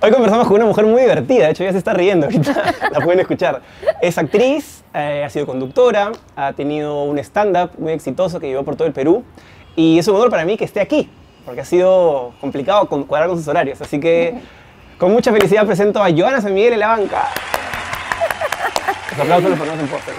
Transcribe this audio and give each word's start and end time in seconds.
Hoy 0.00 0.12
conversamos 0.12 0.46
con 0.46 0.56
una 0.56 0.64
mujer 0.64 0.86
muy 0.86 1.02
divertida, 1.02 1.46
de 1.46 1.50
hecho 1.50 1.64
ella 1.64 1.72
se 1.72 1.78
está 1.78 1.92
riendo 1.92 2.28
la 2.92 3.00
pueden 3.00 3.18
escuchar. 3.18 3.62
Es 4.00 4.16
actriz, 4.16 4.84
eh, 4.94 5.24
ha 5.26 5.30
sido 5.30 5.44
conductora, 5.44 6.12
ha 6.36 6.52
tenido 6.52 7.02
un 7.02 7.18
stand-up 7.18 7.70
muy 7.78 7.92
exitoso 7.92 8.38
que 8.38 8.46
llevó 8.46 8.62
por 8.62 8.76
todo 8.76 8.86
el 8.86 8.94
Perú 8.94 9.24
y 9.74 9.98
es 9.98 10.06
un 10.06 10.14
honor 10.14 10.30
para 10.30 10.44
mí 10.44 10.56
que 10.56 10.64
esté 10.64 10.80
aquí, 10.80 11.10
porque 11.44 11.62
ha 11.62 11.64
sido 11.64 12.32
complicado 12.40 12.88
cuadrar 12.88 13.28
con 13.28 13.38
sus 13.38 13.48
horarios. 13.48 13.80
Así 13.80 13.98
que 13.98 14.38
con 14.98 15.12
mucha 15.12 15.32
felicidad 15.32 15.66
presento 15.66 16.00
a 16.00 16.10
Joana 16.10 16.40
San 16.40 16.54
Miguel 16.54 16.74
en 16.74 16.80
la 16.80 16.88
banca. 16.88 17.28
Los 19.10 19.20
aplausos 19.20 19.50
los 19.50 19.58
ponemos 19.58 19.80
en 19.80 19.88
posta, 19.88 20.12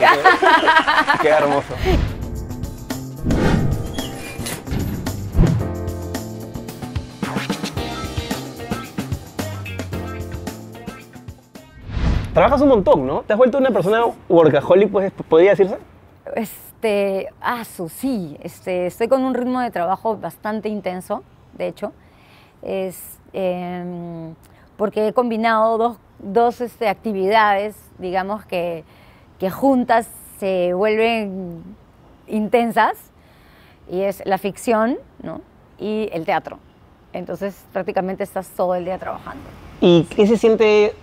queda 1.21 1.37
hermoso. 1.37 1.73
Trabajas 12.39 12.61
un 12.61 12.69
montón, 12.69 13.05
¿no? 13.05 13.23
¿Te 13.23 13.33
has 13.33 13.37
vuelto 13.37 13.57
una 13.57 13.69
persona 13.69 14.01
workaholic, 14.29 14.89
pues, 14.89 15.11
podría 15.27 15.49
decirse? 15.49 15.77
Este, 16.37 17.27
ah, 17.41 17.65
su, 17.65 17.89
sí, 17.89 18.37
este, 18.41 18.85
estoy 18.85 19.09
con 19.09 19.25
un 19.25 19.33
ritmo 19.33 19.59
de 19.59 19.71
trabajo 19.71 20.15
bastante 20.15 20.69
intenso, 20.69 21.21
de 21.57 21.67
hecho, 21.67 21.91
es, 22.61 23.19
em, 23.33 24.35
porque 24.77 25.09
he 25.09 25.11
combinado 25.11 25.77
dos, 25.77 25.97
dos 26.19 26.61
este, 26.61 26.87
actividades, 26.87 27.75
digamos, 27.97 28.45
que, 28.45 28.85
que 29.37 29.49
juntas 29.49 30.07
se 30.39 30.73
vuelven 30.73 31.61
intensas, 32.25 33.11
y 33.91 33.99
es 34.03 34.25
la 34.25 34.37
ficción 34.37 34.97
¿no? 35.21 35.41
y 35.77 36.07
el 36.13 36.23
teatro. 36.23 36.57
Entonces, 37.11 37.65
prácticamente 37.73 38.23
estás 38.23 38.47
todo 38.51 38.75
el 38.75 38.85
día 38.85 38.97
trabajando. 38.97 39.43
¿Y 39.81 40.03
qué 40.03 40.25
se 40.25 40.37
siente 40.37 40.95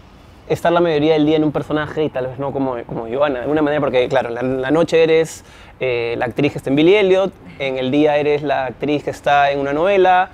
estar 0.48 0.72
la 0.72 0.80
mayoría 0.80 1.14
del 1.14 1.26
día 1.26 1.36
en 1.36 1.44
un 1.44 1.52
personaje 1.52 2.04
y 2.04 2.08
tal 2.08 2.26
vez 2.28 2.38
no 2.38 2.52
como, 2.52 2.76
como 2.86 3.06
Joana? 3.08 3.36
De 3.36 3.40
alguna 3.42 3.62
manera, 3.62 3.80
porque 3.80 4.08
claro, 4.08 4.28
en 4.28 4.34
la, 4.34 4.42
la 4.42 4.70
noche 4.70 5.02
eres 5.02 5.44
eh, 5.80 6.14
la 6.18 6.26
actriz 6.26 6.52
que 6.52 6.58
está 6.58 6.70
en 6.70 6.76
Billy 6.76 6.94
Elliot, 6.94 7.32
en 7.58 7.78
el 7.78 7.90
día 7.90 8.16
eres 8.16 8.42
la 8.42 8.66
actriz 8.66 9.02
que 9.04 9.10
está 9.10 9.50
en 9.50 9.58
una 9.60 9.72
novela, 9.72 10.30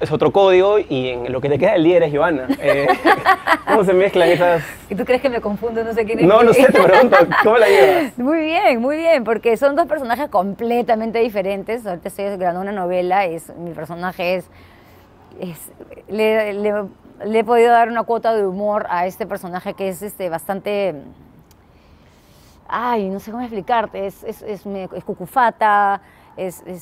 es 0.00 0.10
otro 0.10 0.32
código 0.32 0.78
y 0.78 1.08
en 1.10 1.32
lo 1.32 1.40
que 1.40 1.48
te 1.48 1.58
queda 1.58 1.72
del 1.74 1.84
día 1.84 1.96
eres 1.98 2.12
Joana. 2.14 2.48
Eh, 2.60 2.86
¿Cómo 3.66 3.84
se 3.84 3.92
mezclan 3.94 4.28
esas...? 4.28 4.62
¿Y 4.90 4.94
tú 4.94 5.04
crees 5.04 5.22
que 5.22 5.30
me 5.30 5.40
confundo? 5.40 5.82
No 5.82 5.92
sé 5.94 6.04
quién 6.04 6.18
es 6.20 6.26
No, 6.26 6.42
no 6.42 6.52
sé, 6.52 6.64
te 6.66 6.80
pregunto, 6.82 7.16
¿cómo 7.42 7.56
la 7.58 7.66
llevas? 7.68 8.18
Muy 8.18 8.40
bien, 8.40 8.80
muy 8.80 8.96
bien, 8.98 9.24
porque 9.24 9.56
son 9.56 9.74
dos 9.74 9.86
personajes 9.86 10.28
completamente 10.28 11.18
diferentes. 11.20 11.84
Ahorita 11.86 12.08
estoy 12.08 12.24
grabando 12.36 12.60
una 12.60 12.72
novela, 12.72 13.24
es, 13.24 13.48
mi 13.56 13.70
personaje 13.72 14.36
es... 14.36 14.44
es- 15.40 15.70
le, 16.08 16.52
le- 16.52 16.84
le 17.24 17.38
he 17.40 17.44
podido 17.44 17.70
dar 17.70 17.88
una 17.88 18.02
cuota 18.04 18.34
de 18.34 18.46
humor 18.46 18.86
a 18.88 19.06
este 19.06 19.26
personaje 19.26 19.74
que 19.74 19.88
es 19.88 20.02
este, 20.02 20.28
bastante... 20.28 20.94
Ay, 22.66 23.08
no 23.10 23.20
sé 23.20 23.30
cómo 23.30 23.42
explicarte, 23.42 24.06
es, 24.06 24.24
es, 24.24 24.42
es, 24.42 24.64
es 24.66 25.04
cucufata, 25.04 26.00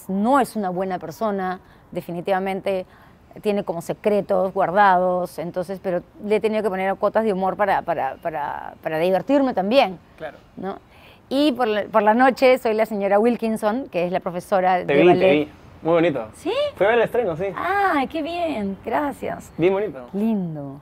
no 0.09 0.41
es 0.41 0.57
una 0.57 0.71
buena 0.71 0.99
persona, 0.99 1.61
definitivamente 1.91 2.87
tiene 3.41 3.65
como 3.65 3.83
secretos 3.83 4.53
guardados, 4.53 5.39
entonces, 5.39 5.81
pero 5.83 6.03
le 6.25 6.37
he 6.37 6.41
tenido 6.41 6.63
que 6.63 6.69
poner 6.69 6.95
cuotas 6.97 7.25
de 7.25 7.33
humor 7.33 7.57
para, 7.57 7.83
para, 7.83 8.17
para, 8.17 8.75
para 8.83 8.99
divertirme 8.99 9.55
también. 9.55 9.99
Claro. 10.19 10.39
¿no? 10.57 10.79
Y 11.29 11.53
por 11.53 11.67
la, 11.67 11.85
por 11.85 12.03
la 12.03 12.15
noche 12.15 12.59
soy 12.59 12.75
la 12.75 12.87
señora 12.87 13.19
Wilkinson, 13.19 13.89
que 13.91 14.07
es 14.07 14.13
la 14.13 14.21
profesora 14.21 14.85
Te 14.85 14.95
de 14.95 15.01
vi, 15.01 15.07
ballet. 15.09 15.21
te 15.21 15.33
vi. 15.33 15.49
Muy 15.83 15.93
bonito. 15.95 16.29
¿Sí? 16.35 16.53
Fue 16.77 16.87
a 16.87 16.91
ver 16.91 16.99
el 16.99 17.05
estreno, 17.05 17.37
sí. 17.37 17.45
¡Ay, 17.57 18.07
qué 18.07 18.23
bien! 18.23 18.77
Gracias. 18.85 19.53
Bien 19.59 19.73
bonito. 19.73 20.07
Lindo. 20.13 20.81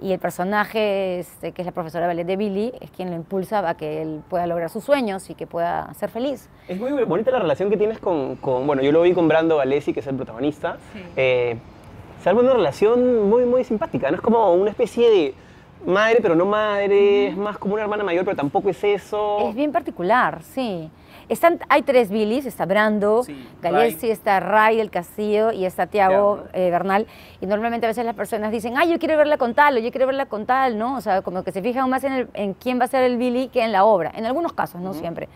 Y 0.00 0.12
el 0.12 0.18
personaje, 0.18 1.20
este, 1.20 1.52
que 1.52 1.62
es 1.62 1.66
la 1.66 1.72
profesora 1.72 2.06
ballet 2.06 2.26
de 2.26 2.36
Billy, 2.36 2.72
es 2.80 2.90
quien 2.90 3.08
lo 3.10 3.16
impulsa 3.16 3.66
a 3.66 3.74
que 3.76 4.02
él 4.02 4.20
pueda 4.28 4.46
lograr 4.46 4.68
sus 4.68 4.84
sueños 4.84 5.30
y 5.30 5.34
que 5.34 5.46
pueda 5.46 5.92
ser 5.94 6.10
feliz. 6.10 6.50
Es 6.68 6.78
muy 6.78 6.90
bonita 7.04 7.30
la 7.30 7.38
relación 7.38 7.70
que 7.70 7.76
tienes 7.76 7.98
con, 8.00 8.36
con- 8.36 8.66
bueno, 8.66 8.82
yo 8.82 8.92
lo 8.92 9.00
vi 9.02 9.12
con 9.14 9.28
Brando 9.28 9.56
Valesi, 9.56 9.94
que 9.94 10.00
es 10.00 10.06
el 10.06 10.16
protagonista. 10.16 10.76
Eh, 11.16 11.56
se 12.22 12.28
arma 12.28 12.40
una 12.42 12.52
relación 12.52 13.28
muy, 13.30 13.44
muy 13.46 13.64
simpática, 13.64 14.10
¿no? 14.10 14.16
Es 14.16 14.20
como 14.22 14.52
una 14.52 14.70
especie 14.70 15.08
de 15.08 15.34
madre, 15.86 16.18
pero 16.22 16.34
no 16.34 16.44
madre, 16.46 17.28
es 17.28 17.36
más 17.36 17.58
como 17.58 17.74
una 17.74 17.82
hermana 17.82 18.04
mayor, 18.04 18.24
pero 18.24 18.36
tampoco 18.36 18.68
es 18.70 18.82
eso. 18.84 19.48
Es 19.48 19.54
bien 19.54 19.72
particular, 19.72 20.42
sí. 20.42 20.90
Están, 21.26 21.58
hay 21.70 21.80
tres 21.80 22.10
Billys, 22.10 22.44
está 22.44 22.66
Brando, 22.66 23.22
Sí, 23.22 23.48
Galesi, 23.62 24.02
Ray. 24.02 24.10
está 24.10 24.40
Ray 24.40 24.76
del 24.76 24.90
Castillo 24.90 25.52
y 25.52 25.64
está 25.64 25.86
Tiago 25.86 26.44
eh, 26.52 26.68
Bernal. 26.70 27.06
Y 27.40 27.46
normalmente 27.46 27.86
a 27.86 27.88
veces 27.88 28.04
las 28.04 28.14
personas 28.14 28.52
dicen, 28.52 28.74
ay, 28.76 28.90
yo 28.90 28.98
quiero 28.98 29.16
verla 29.16 29.38
con 29.38 29.54
tal 29.54 29.76
o 29.76 29.80
yo 29.80 29.90
quiero 29.90 30.06
verla 30.06 30.26
con 30.26 30.44
tal, 30.44 30.76
¿no? 30.76 30.96
O 30.96 31.00
sea, 31.00 31.22
como 31.22 31.42
que 31.42 31.50
se 31.50 31.62
fijan 31.62 31.88
más 31.88 32.04
en, 32.04 32.12
el- 32.12 32.28
en 32.34 32.52
quién 32.52 32.78
va 32.78 32.84
a 32.84 32.88
ser 32.88 33.04
el 33.04 33.16
Billy 33.16 33.48
que 33.48 33.62
en 33.64 33.72
la 33.72 33.84
obra. 33.86 34.12
En 34.14 34.26
algunos 34.26 34.52
casos, 34.52 34.82
no 34.82 34.92
siempre. 34.92 35.30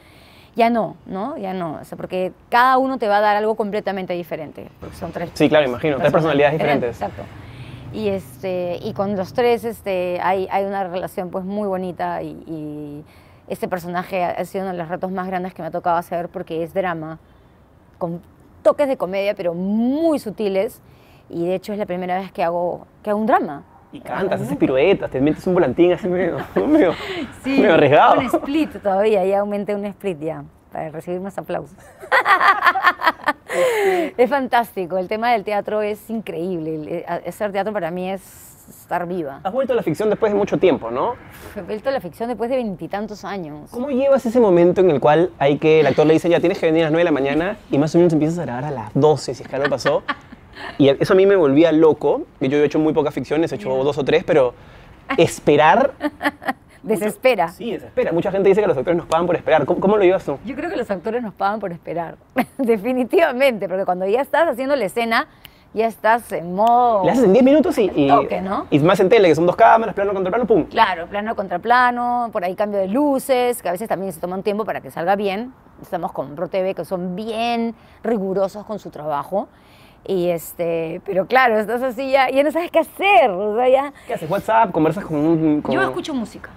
Ya 0.57 0.69
no, 0.69 0.97
¿no? 1.07 1.39
Ya 1.39 1.55
no. 1.55 1.79
O 1.81 1.85
sea, 1.85 1.97
porque 1.97 2.33
cada 2.51 2.77
uno 2.77 2.99
te 2.99 3.09
va 3.09 3.17
a 3.17 3.21
dar 3.23 3.37
algo 3.37 3.55
completamente 3.55 4.13
diferente. 4.13 4.69
Porque 4.81 4.95
son 4.97 5.11
tres. 5.11 5.31
Sí, 5.35 5.49
claro, 5.49 5.67
imagino, 5.69 5.97
tres 5.97 6.13
personalidades 6.13 6.53
diferentes. 6.59 6.91
Exacto. 6.97 7.23
Y, 7.93 8.09
este, 8.09 8.79
y 8.83 8.93
con 8.93 9.17
los 9.17 9.33
tres 9.33 9.65
este, 9.65 10.21
hay, 10.23 10.47
hay 10.51 10.65
una 10.65 10.85
relación 10.85 11.31
pues 11.31 11.45
muy 11.45 11.67
bonita 11.67 12.23
y, 12.23 12.29
y 12.47 13.05
este 13.49 13.67
personaje 13.67 14.23
ha 14.25 14.31
ha 14.31 14.45
sido 14.45 14.65
uno 14.65 14.73
de 14.73 14.79
los 14.79 14.89
retos 14.89 15.11
más 15.11 15.27
grandes 15.27 15.55
que 15.55 15.63
me 15.63 15.69
ha 15.69 15.71
tocado 15.71 15.97
hacer 15.97 16.29
porque 16.29 16.63
es 16.63 16.75
drama, 16.75 17.19
con 17.97 18.21
toques 18.63 18.89
de 18.89 18.97
comedia 18.97 19.35
pero 19.35 19.55
muy 19.55 20.19
sutiles 20.19 20.83
y 21.31 21.47
de 21.47 21.55
hecho 21.55 21.73
es 21.73 21.79
la 21.79 21.87
primera 21.87 22.19
vez 22.19 22.31
que 22.33 22.43
hago, 22.43 22.87
que 23.03 23.11
hago 23.11 23.19
un 23.21 23.27
drama. 23.27 23.65
Y 23.91 24.01
cantas, 24.01 24.43
haces 24.43 24.57
piruetas, 24.59 25.11
te 25.11 25.19
metes 25.19 25.47
un 25.47 25.55
volantín 25.55 25.93
así 25.93 26.09
medio, 26.09 26.37
medio, 26.67 26.93
Sí, 27.43 27.59
medio 27.59 27.73
arriesgado. 27.73 28.21
un 28.21 28.27
split 28.27 28.83
todavía, 28.83 29.25
ya 29.25 29.41
aumenté 29.41 29.75
un 29.75 29.87
split 29.87 30.21
ya 30.21 30.45
para 30.79 30.91
recibir 30.91 31.21
más 31.21 31.37
aplausos. 31.37 31.77
es 34.17 34.31
fantástico, 34.31 34.97
el 34.99 35.09
tema 35.09 35.33
del 35.33 35.43
teatro 35.43 35.83
es 35.83 36.09
increíble, 36.09 36.99
eh, 36.99 37.05
hacer 37.27 37.51
teatro 37.51 37.73
para 37.73 37.91
mí 37.91 38.11
es 38.11 38.23
estar 38.69 39.07
viva. 39.07 39.41
Has 39.43 39.53
vuelto 39.53 39.73
a 39.73 39.77
la 39.77 39.83
ficción 39.83 40.09
después 40.09 40.31
de 40.31 40.39
mucho 40.39 40.59
tiempo, 40.59 40.91
¿no? 40.91 41.15
He 41.57 41.63
vuelto 41.63 41.89
a 41.89 41.93
la 41.93 42.01
ficción 42.01 42.29
después 42.29 42.49
de 42.51 42.57
veintitantos 42.57 43.25
años. 43.25 43.71
¿Cómo 43.73 43.91
llevas 43.91 44.25
ese 44.25 44.39
momento 44.39 44.81
en 44.83 44.91
el 44.91 45.01
cual 45.01 45.33
hay 45.39 45.59
que, 45.59 45.81
el 45.81 45.87
actor 45.87 46.07
le 46.07 46.13
dice, 46.13 46.29
ya 46.29 46.39
tienes 46.39 46.59
que 46.59 46.67
venir 46.67 46.83
a 46.83 46.85
las 46.85 46.93
9 46.93 47.01
de 47.01 47.05
la 47.05 47.11
mañana 47.11 47.59
y 47.71 47.79
más 47.79 47.95
o 47.95 47.99
menos 47.99 48.13
empiezas 48.13 48.39
a 48.39 48.43
grabar 48.43 48.65
a 48.67 48.71
las 48.71 48.91
12, 48.95 49.35
si 49.35 49.43
es 49.43 49.49
que 49.49 49.57
algo 49.57 49.69
pasó? 49.69 50.05
Y 50.77 50.89
eso 50.89 51.13
a 51.13 51.17
mí 51.17 51.27
me 51.27 51.37
volvía 51.37 51.73
loco. 51.73 52.23
Yo 52.41 52.59
he 52.59 52.65
hecho 52.65 52.79
muy 52.79 52.93
pocas 52.93 53.15
ficciones, 53.15 53.51
he 53.53 53.57
hecho 53.57 53.71
dos 53.71 53.99
o 53.99 54.05
tres, 54.05 54.23
pero 54.25 54.55
esperar... 55.17 55.93
Desespera. 56.83 57.49
Sí, 57.49 57.73
desespera. 57.73 58.13
Mucha 58.13 58.31
gente 58.31 58.49
dice 58.49 58.61
que 58.61 58.67
los 58.67 58.77
actores 58.77 58.97
nos 58.97 59.07
pagan 59.07 59.27
por 59.27 59.37
esperar. 59.37 59.65
¿Cómo, 59.67 59.81
cómo 59.81 59.97
lo 59.97 60.05
llevas 60.05 60.25
tú? 60.25 60.39
Yo 60.45 60.55
creo 60.55 60.71
que 60.71 60.77
los 60.77 60.91
actores 60.91 61.23
nos 61.23 61.35
pagan 61.35 61.61
por 61.61 61.73
esperar, 61.73 62.17
definitivamente, 62.59 63.69
porque 63.69 63.85
cuando 63.85 64.07
ya 64.07 64.21
estás 64.21 64.49
haciendo 64.49 64.77
la 64.77 64.85
escena, 64.85 65.27
ya 65.75 65.87
estás 65.87 66.33
en 66.33 66.55
modo... 66.55 67.05
Le 67.05 67.11
haces 67.11 67.25
en 67.25 67.33
10 67.33 67.45
minutos 67.45 67.77
y, 67.79 67.91
y, 67.95 68.09
toque, 68.09 68.41
¿no? 68.41 68.67
y 68.71 68.79
más 68.79 68.99
en 69.01 69.09
tele, 69.09 69.29
que 69.29 69.35
son 69.35 69.47
dos 69.47 69.57
cámaras, 69.57 69.95
plano 69.95 70.15
contra 70.15 70.31
plano, 70.31 70.47
pum. 70.47 70.65
Claro, 70.65 71.07
plano 71.09 71.35
contra 71.37 71.59
plano, 71.59 72.31
por 72.33 72.45
ahí 72.45 72.55
cambio 72.55 72.79
de 72.81 72.89
luces, 72.89 73.61
que 73.63 73.69
a 73.69 73.73
veces 73.73 73.89
también 73.89 74.13
se 74.13 74.21
toma 74.21 74.37
un 74.37 74.43
tiempo 74.43 74.65
para 74.65 74.81
que 74.81 74.91
salga 74.91 75.15
bien. 75.17 75.53
Estamos 75.83 76.13
con 76.13 76.35
ProTV, 76.35 76.75
que 76.75 76.85
son 76.85 77.15
bien 77.17 77.75
rigurosos 78.03 78.65
con 78.65 78.79
su 78.79 78.91
trabajo. 78.91 79.49
Y 80.07 80.29
este, 80.31 81.03
pero 81.05 81.27
claro, 81.27 81.59
estás 81.59 81.83
así 81.83 82.11
ya, 82.13 82.31
ya 82.31 82.43
no 82.43 82.51
sabes 82.51 82.71
qué 82.71 82.79
hacer. 82.79 83.31
O 83.31 83.55
sea, 83.57 83.69
ya. 83.69 83.93
¿Qué 84.07 84.15
haces? 84.15 84.31
WhatsApp, 84.31 84.71
conversas 84.73 85.05
con 85.05 85.17
un... 85.17 85.61
con- 85.61 85.75
Yo 85.75 85.83
escucho 85.83 86.15
música. 86.15 86.51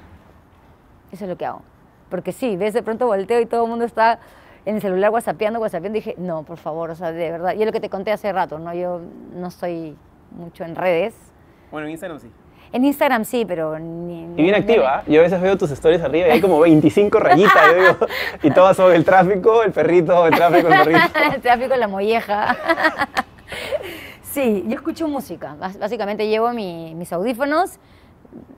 Eso 1.11 1.25
es 1.25 1.29
lo 1.29 1.37
que 1.37 1.45
hago. 1.45 1.61
Porque 2.09 2.31
sí, 2.31 2.55
ves 2.57 2.73
de 2.73 2.83
pronto 2.83 3.07
volteo 3.07 3.39
y 3.41 3.45
todo 3.45 3.63
el 3.63 3.69
mundo 3.69 3.85
está 3.85 4.19
en 4.65 4.75
el 4.75 4.81
celular 4.81 5.09
whatsappeando, 5.11 5.59
whatsappeando. 5.59 5.95
Dije, 5.95 6.15
no, 6.17 6.43
por 6.43 6.57
favor, 6.57 6.89
o 6.89 6.95
sea, 6.95 7.11
de 7.11 7.31
verdad. 7.31 7.53
Y 7.55 7.61
es 7.61 7.65
lo 7.65 7.71
que 7.71 7.79
te 7.79 7.89
conté 7.89 8.11
hace 8.11 8.31
rato, 8.33 8.59
¿no? 8.59 8.73
Yo 8.73 9.01
no 9.33 9.47
estoy 9.47 9.95
mucho 10.31 10.63
en 10.63 10.75
redes. 10.75 11.15
Bueno, 11.71 11.87
en 11.87 11.91
Instagram 11.91 12.19
sí. 12.19 12.29
En 12.73 12.85
Instagram 12.85 13.25
sí, 13.25 13.43
pero 13.45 13.77
ni... 13.79 14.23
Y 14.37 14.43
bien 14.43 14.55
activa. 14.55 15.03
Yo 15.05 15.19
a 15.19 15.23
veces 15.23 15.41
veo 15.41 15.57
tus 15.57 15.71
stories 15.71 16.01
arriba 16.01 16.27
y 16.29 16.31
hay 16.31 16.41
como 16.41 16.57
25 16.61 17.19
rayitas, 17.19 17.53
yo 17.67 17.81
digo, 17.81 17.97
y 18.43 18.51
todas 18.51 18.77
son 18.77 18.93
el 18.93 19.03
tráfico, 19.03 19.61
el 19.63 19.73
perrito, 19.73 20.25
el 20.25 20.33
tráfico, 20.35 20.69
el 20.69 20.77
perrito. 20.77 20.99
el 21.35 21.41
tráfico 21.41 21.75
la 21.75 21.87
molleja. 21.89 22.55
sí, 24.21 24.63
yo 24.67 24.75
escucho 24.75 25.07
música. 25.07 25.55
Bás- 25.59 25.77
Básicamente 25.79 26.27
llevo 26.27 26.51
mi- 26.53 26.95
mis 26.95 27.11
audífonos, 27.11 27.77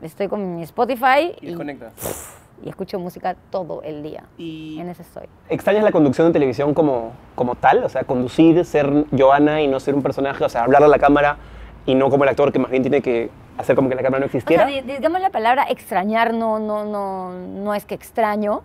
estoy 0.01 0.27
con 0.27 0.55
mi 0.57 0.63
Spotify 0.63 1.35
Y 1.41 1.47
desconectas. 1.47 2.38
Y 2.63 2.69
escucho 2.69 2.98
música 3.00 3.36
todo 3.50 3.81
el 3.83 4.01
día. 4.04 4.24
Y 4.38 4.77
En 4.80 4.89
ese 4.89 5.01
estoy. 5.01 5.24
¿Extrañas 5.50 5.83
la 5.83 5.92
conducción 5.92 6.27
de 6.27 6.33
televisión 6.33 6.74
como, 6.74 7.12
como 7.36 7.56
tal? 7.56 7.83
O 7.83 7.89
sea, 7.89 8.04
conducir, 8.04 8.63
ser 8.65 9.06
Joana 9.18 9.62
y 9.62 9.68
no 9.68 9.80
ser 9.80 9.95
un 9.95 10.01
personaje, 10.01 10.44
o 10.44 10.50
sea, 10.50 10.63
hablar 10.63 10.83
a 10.83 10.88
la 10.88 11.00
cámara 11.00 11.38
y 11.86 11.95
no 11.95 12.10
como 12.10 12.24
el 12.24 12.30
actor 12.30 12.51
que 12.51 12.60
más 12.60 12.71
bien 12.71 12.83
tiene 12.83 13.01
que 13.01 13.30
hacer 13.57 13.75
como 13.75 13.89
que 13.89 13.95
la 13.95 14.01
cámara 14.04 14.21
no 14.21 14.25
O 14.27 14.30
sea, 14.30 14.38
existiera. 14.39 14.65
di- 14.65 14.81
digamos 14.81 15.19
la 15.21 15.30
palabra 15.30 15.65
extrañar 15.69 16.33
no, 16.33 16.60
no, 16.60 16.86
no, 16.86 17.33
no 17.33 17.74
es 17.75 17.86
que 17.86 17.95
extraño, 17.95 18.62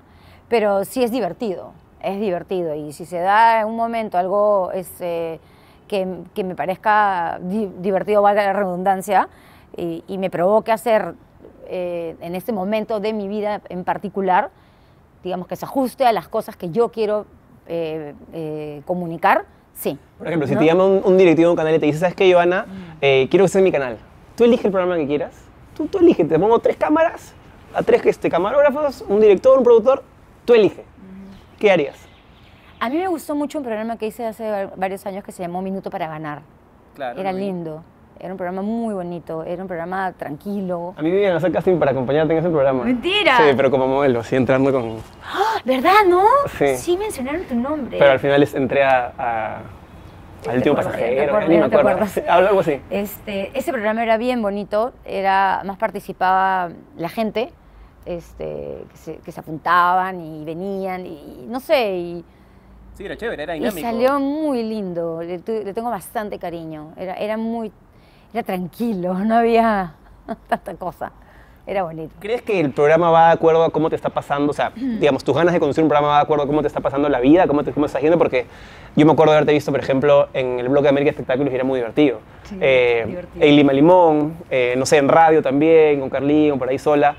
pero 0.49 0.85
sí 0.85 1.03
es 1.03 1.11
divertido. 1.11 1.73
Es 2.01 2.21
divertido. 2.21 2.75
Y 2.77 2.93
si 2.93 3.05
se 3.05 3.19
da 3.19 3.61
en 3.63 3.67
un 3.67 3.77
momento 3.77 4.17
algo 4.19 4.71
este, 4.73 5.41
que, 5.89 6.07
que 6.33 6.45
me 6.45 6.55
parezca 6.55 7.39
di- 7.43 7.71
divertido, 7.81 8.23
valga 8.23 8.45
la 8.45 8.53
redundancia, 8.53 9.29
y, 9.77 10.05
y 10.09 10.17
me 10.19 10.31
provoque 10.31 10.71
hacer 10.73 11.15
eh, 11.69 12.17
en 12.21 12.35
este 12.35 12.53
momento 12.53 12.99
de 13.01 13.13
mi 13.13 13.29
vida 13.29 13.61
en 13.69 13.85
particular, 13.85 14.51
digamos 15.23 15.47
que 15.47 15.57
se 15.57 15.65
ajuste 15.65 16.05
a 16.07 16.13
las 16.13 16.29
cosas 16.29 16.57
que 16.57 16.71
yo 16.71 16.91
quiero 16.91 17.27
eh, 17.67 18.15
eh, 18.33 18.83
comunicar, 18.87 19.45
sí. 19.75 19.99
Por 20.17 20.27
ejemplo, 20.27 20.49
si 20.49 20.55
¿no? 20.55 20.61
te 20.61 20.67
llama 20.67 20.87
un, 20.87 21.03
un 21.05 21.17
directivo 21.19 21.49
de 21.49 21.51
un 21.53 21.57
canal 21.57 21.75
y 21.75 21.79
te 21.79 21.87
dice, 21.87 21.99
¿sabes 21.99 22.15
qué, 22.15 22.33
Joana? 22.33 22.67
Eh, 23.01 23.27
quiero 23.31 23.43
que 23.45 23.47
estés 23.47 23.59
en 23.61 23.65
mi 23.65 23.73
canal. 23.73 23.99
Tú 24.37 24.45
elige 24.45 24.67
el 24.69 24.73
programa 24.73 24.97
que 24.97 25.07
quieras. 25.07 25.35
Tú, 25.77 25.87
tú 25.87 25.99
elige. 25.99 26.25
Te 26.25 26.39
pongo 26.39 26.59
tres 26.61 26.77
cámaras, 26.77 27.35
a 27.75 27.83
tres 27.83 28.05
este, 28.07 28.31
camarógrafos, 28.31 29.05
un 29.09 29.21
director, 29.21 29.59
un 29.59 29.65
productor. 29.65 30.03
Tú 30.45 30.55
elige. 30.55 30.85
¿Qué 31.59 31.71
harías? 31.71 31.99
A 32.81 32.89
mí 32.89 32.97
me 32.97 33.09
gustó 33.09 33.35
mucho 33.35 33.59
un 33.59 33.65
programa 33.65 33.97
que 33.99 34.07
hice 34.07 34.25
hace 34.25 34.49
va- 34.49 34.73
varios 34.77 35.05
años 35.07 35.25
que 35.25 35.33
se 35.33 35.43
llamó 35.43 35.61
Minuto 35.63 35.91
para 35.91 36.07
Ganar. 36.09 36.43
Claro. 36.95 37.21
Era 37.21 37.33
lindo, 37.33 37.83
era 38.21 38.33
un 38.33 38.37
programa 38.37 38.63
muy 38.63 38.95
bonito, 38.95 39.45
era 39.45 39.63
un 39.63 39.69
programa 39.69 40.13
tranquilo. 40.13 40.95
A 40.97 41.03
mí 41.03 41.11
me 41.11 41.21
iban 41.21 41.33
a 41.35 41.37
hacer 41.37 41.53
casting 41.53 41.79
para 41.79 41.91
acompañarte 41.93 42.33
en 42.33 42.39
ese 42.41 42.49
programa. 42.51 42.85
¡Mentira! 42.85 43.37
Sí, 43.39 43.55
pero 43.57 43.71
como 43.71 43.87
modelo, 43.87 44.23
sí, 44.23 44.37
entrando 44.37 44.73
con... 44.73 44.99
¡Ah! 45.25 45.61
¿Verdad, 45.65 46.05
no? 46.09 46.23
Sí. 46.77 46.97
mencionaron 46.97 47.43
tu 47.45 47.55
nombre. 47.55 47.99
Pero 47.99 48.11
al 48.13 48.19
final 48.21 48.43
es- 48.43 48.55
entré 48.55 48.85
a... 48.85 49.13
a 49.19 49.59
al 50.49 50.57
último 50.59 50.77
pasajero, 50.77 51.41
ni 51.49 51.57
me 51.59 51.65
acuerdo. 51.65 52.07
Sí, 52.07 52.21
algo 52.29 52.61
así. 52.61 52.81
Este, 52.91 53.51
ese 53.59 53.73
programa 53.73 54.03
era 54.05 54.17
bien 54.17 54.41
bonito, 54.41 54.93
era, 55.05 55.63
más 55.65 55.77
participaba 55.79 56.71
la 56.97 57.09
gente, 57.09 57.51
este, 58.07 58.85
que, 58.91 58.97
se, 58.97 59.17
que 59.17 59.33
se 59.33 59.41
apuntaban 59.41 60.21
y 60.21 60.45
venían, 60.45 61.05
y, 61.07 61.45
no 61.49 61.59
sé, 61.61 61.91
y, 61.97 62.25
Sí, 62.95 63.05
era 63.05 63.17
chévere, 63.17 63.43
era 63.43 63.57
y 63.57 63.61
dinámico. 63.61 63.87
salió 63.87 64.19
muy 64.21 64.63
lindo, 64.63 65.23
le, 65.23 65.39
tu- 65.41 65.53
le 65.53 65.75
tengo 65.75 65.91
bastante 65.91 66.39
cariño, 66.39 66.93
era, 66.97 67.15
era 67.15 67.37
muy, 67.37 67.73
era 68.33 68.43
tranquilo, 68.43 69.15
no 69.15 69.37
había 69.37 69.93
tanta 70.49 70.75
cosa, 70.75 71.13
era 71.67 71.83
bonito. 71.83 72.15
¿Crees 72.19 72.43
que 72.43 72.61
el 72.61 72.71
programa 72.71 73.11
va 73.11 73.27
de 73.29 73.33
acuerdo 73.35 73.63
a 73.65 73.71
cómo 73.71 73.91
te 73.91 73.97
está 73.97 74.09
pasando? 74.09 74.51
O 74.51 74.55
sea, 74.55 74.73
digamos, 74.75 75.23
tus 75.25 75.35
ganas 75.35 75.53
de 75.55 75.61
conducir 75.61 75.83
un 75.83 75.89
programa 75.89 76.09
va 76.09 76.17
de 76.17 76.23
acuerdo 76.23 76.45
a 76.45 76.47
cómo 76.47 76.61
te 76.63 76.69
está 76.69 76.81
pasando 76.81 77.09
la 77.09 77.21
vida, 77.21 77.47
cómo 77.47 77.63
te 77.65 77.73
cómo 77.73 77.87
estás 77.87 78.01
yendo, 78.03 78.17
porque 78.19 78.47
yo 78.97 79.05
me 79.07 79.13
acuerdo 79.13 79.33
de 79.33 79.39
haberte 79.39 79.53
visto, 79.53 79.71
por 79.71 79.81
ejemplo, 79.81 80.29
en 80.33 80.59
el 80.61 80.69
blog 80.69 80.83
de 80.83 80.89
América 80.89 81.11
Espectáculos 81.11 81.53
y 81.53 81.55
era 81.55 81.65
muy 81.65 81.79
divertido. 81.79 82.21
Sí, 82.45 82.57
Eh, 82.61 83.05
divertido. 83.07 83.45
En 83.45 83.57
Lima 83.57 83.73
Limón, 83.73 84.37
eh, 84.51 84.75
no 84.79 84.87
sé, 84.87 84.97
en 84.99 85.09
radio 85.09 85.43
también, 85.43 86.01
con 86.01 86.09
Carlín, 86.11 86.59
por 86.59 86.69
ahí 86.69 86.79
sola. 86.79 87.17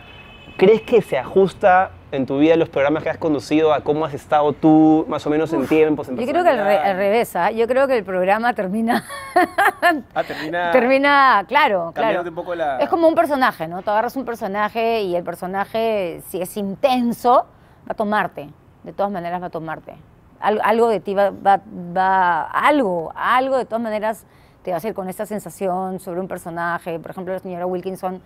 ¿Crees 0.58 0.82
que 0.82 1.02
se 1.02 1.18
ajusta 1.18 1.92
en 2.12 2.26
tu 2.26 2.40
vida 2.40 2.56
los 2.56 2.70
programas 2.70 3.04
que 3.04 3.10
has 3.10 3.18
conducido 3.18 3.72
a 3.74 3.82
cómo 3.82 4.04
has 4.06 4.14
estado 4.14 4.54
tú, 4.54 5.06
más 5.08 5.26
o 5.28 5.30
menos 5.30 5.54
en 5.54 5.68
tiempos, 5.68 6.10
en 6.10 6.18
Yo 6.18 6.26
creo 6.26 6.44
que 6.44 6.50
al, 6.50 6.58
re- 6.58 6.64
personalidad? 6.64 6.92
al 6.92 6.98
revés, 6.98 7.36
¿ah? 7.36 7.52
yo 7.52 7.68
creo 7.68 7.88
que 7.88 7.98
el 7.98 8.04
programa 8.04 8.54
termina, 8.54 9.06
Ah, 10.16 10.24
termina. 10.24 10.72
termina, 10.72 11.46
claro, 11.48 11.92
claro. 11.94 12.22
Un 12.24 12.36
poco 12.36 12.56
la- 12.56 12.78
Es 12.80 12.90
como 12.90 13.08
un 13.08 13.16
personaje, 13.16 13.68
¿no? 13.68 13.82
Tú 13.82 13.92
agarras 13.92 14.16
un 14.16 14.26
personaje 14.26 15.02
y 15.02 15.16
el 15.16 15.24
personaje, 15.24 16.22
si 16.28 16.42
es 16.42 16.56
intenso, 16.58 17.46
va 17.88 17.92
a 17.92 17.94
tomarte. 17.94 18.50
De 18.84 18.94
todas 18.94 19.12
maneras 19.12 19.42
va 19.42 19.48
a 19.48 19.50
tomarte. 19.52 19.94
Al- 20.40 20.62
algo 20.64 20.88
de 20.90 21.00
ti 21.02 21.14
va, 21.14 21.30
va, 21.32 21.60
va- 21.96 22.44
algo, 22.52 23.12
algo 23.16 23.58
de 23.58 23.66
todas 23.66 23.82
maneras 23.82 24.26
te 24.64 24.72
va 24.72 24.76
a 24.76 24.78
hacer 24.80 24.94
con 24.94 25.10
esta 25.10 25.26
sensación 25.26 26.00
sobre 26.00 26.20
un 26.22 26.28
personaje. 26.28 26.98
Por 27.00 27.12
ejemplo, 27.12 27.34
la 27.34 27.40
señora 27.40 27.66
Wilkinson 27.66 28.22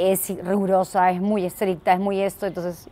es 0.00 0.28
rigurosa, 0.44 1.10
es 1.10 1.20
muy 1.20 1.44
estricta, 1.44 1.92
es 1.92 2.00
muy 2.00 2.20
esto, 2.20 2.46
entonces 2.46 2.88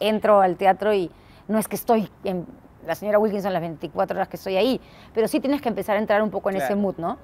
entro 0.00 0.40
al 0.40 0.56
teatro 0.56 0.92
y 0.92 1.10
no 1.48 1.58
es 1.58 1.68
que 1.68 1.76
estoy 1.76 2.08
en 2.24 2.46
la 2.86 2.94
señora 2.94 3.18
Wilkinson 3.18 3.52
las 3.52 3.62
24 3.62 4.16
horas 4.16 4.28
que 4.28 4.36
estoy 4.36 4.56
ahí, 4.56 4.80
pero 5.14 5.28
sí 5.28 5.40
tienes 5.40 5.62
que 5.62 5.68
empezar 5.68 5.96
a 5.96 6.00
entrar 6.00 6.22
un 6.22 6.30
poco 6.30 6.50
en 6.50 6.56
ese 6.56 6.74
mood, 6.74 6.96
¿no? 6.98 7.18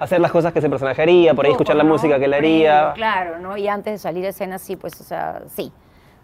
Hacer 0.00 0.20
las 0.20 0.32
cosas 0.32 0.52
que 0.52 0.58
ese 0.58 0.68
personaje 0.68 1.00
haría, 1.00 1.34
por 1.34 1.46
ahí 1.46 1.52
escuchar 1.52 1.76
la 1.76 1.84
¿no? 1.84 1.92
música 1.92 2.18
que 2.18 2.24
él 2.24 2.34
haría. 2.34 2.92
Claro, 2.94 3.38
¿no? 3.38 3.56
Y 3.56 3.68
antes 3.68 3.92
de 3.92 3.98
salir 3.98 4.26
a 4.26 4.30
escena, 4.30 4.58
sí, 4.58 4.74
pues, 4.74 5.00
o 5.00 5.04
sea, 5.04 5.42
sí. 5.46 5.72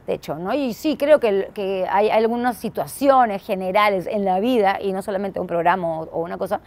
De 0.09 0.15
hecho, 0.15 0.35
¿no? 0.35 0.53
Y 0.53 0.75
sí, 0.75 0.97
creo 0.97 1.21
que, 1.21 1.51
que 1.55 1.87
hay 1.89 2.11
algunas 2.11 2.57
situaciones 2.57 3.47
generales 3.47 4.09
en 4.09 4.25
la 4.25 4.41
vida, 4.41 4.79
y 4.81 4.93
no 4.93 5.03
solamente 5.03 5.39
un 5.39 5.47
programa 5.47 6.01
o, 6.01 6.03
o 6.11 6.21
una 6.21 6.37
cosa, 6.37 6.61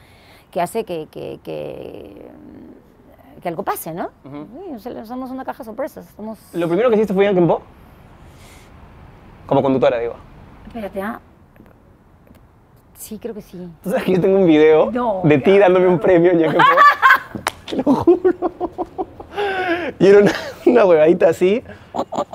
que 0.49 0.61
hace 0.61 0.85
que, 0.85 1.07
que, 1.11 1.39
que, 1.43 2.29
que 3.43 3.49
algo 3.49 3.63
pase, 3.63 3.93
¿no? 3.93 4.09
Sí, 4.79 4.89
somos 5.03 5.29
una 5.29 5.43
caja 5.43 5.59
de 5.59 5.65
sorpresas. 5.65 6.05
Somos... 6.15 6.39
¿Lo 6.53 6.65
primero 6.67 6.89
que 6.89 6.95
hiciste 6.95 7.13
fue 7.13 7.25
Yankee 7.25 7.41
Po? 7.41 7.61
Como 9.45 9.61
conductora, 9.61 9.99
digo. 9.99 10.15
Espérate, 10.65 11.01
¿ah? 11.01 11.19
Sí, 12.95 13.19
creo 13.21 13.35
que 13.35 13.41
sí. 13.41 13.69
¿Tú 13.83 13.89
sabes 13.89 14.05
que 14.05 14.13
yo 14.13 14.21
tengo 14.21 14.37
un 14.37 14.47
video 14.47 14.89
No, 14.91 15.19
de 15.25 15.37
ti 15.39 15.59
dándome 15.59 15.87
un 15.87 15.99
premio 15.99 16.31
en 16.31 16.39
Yankee 16.39 16.57
Po? 16.57 17.41
Te 17.69 17.75
lo 17.75 17.83
juro. 17.83 18.33
Y 19.99 20.07
era 20.07 20.19
una, 20.19 20.31
una 20.65 20.85
huevadita 20.85 21.27
así, 21.27 21.61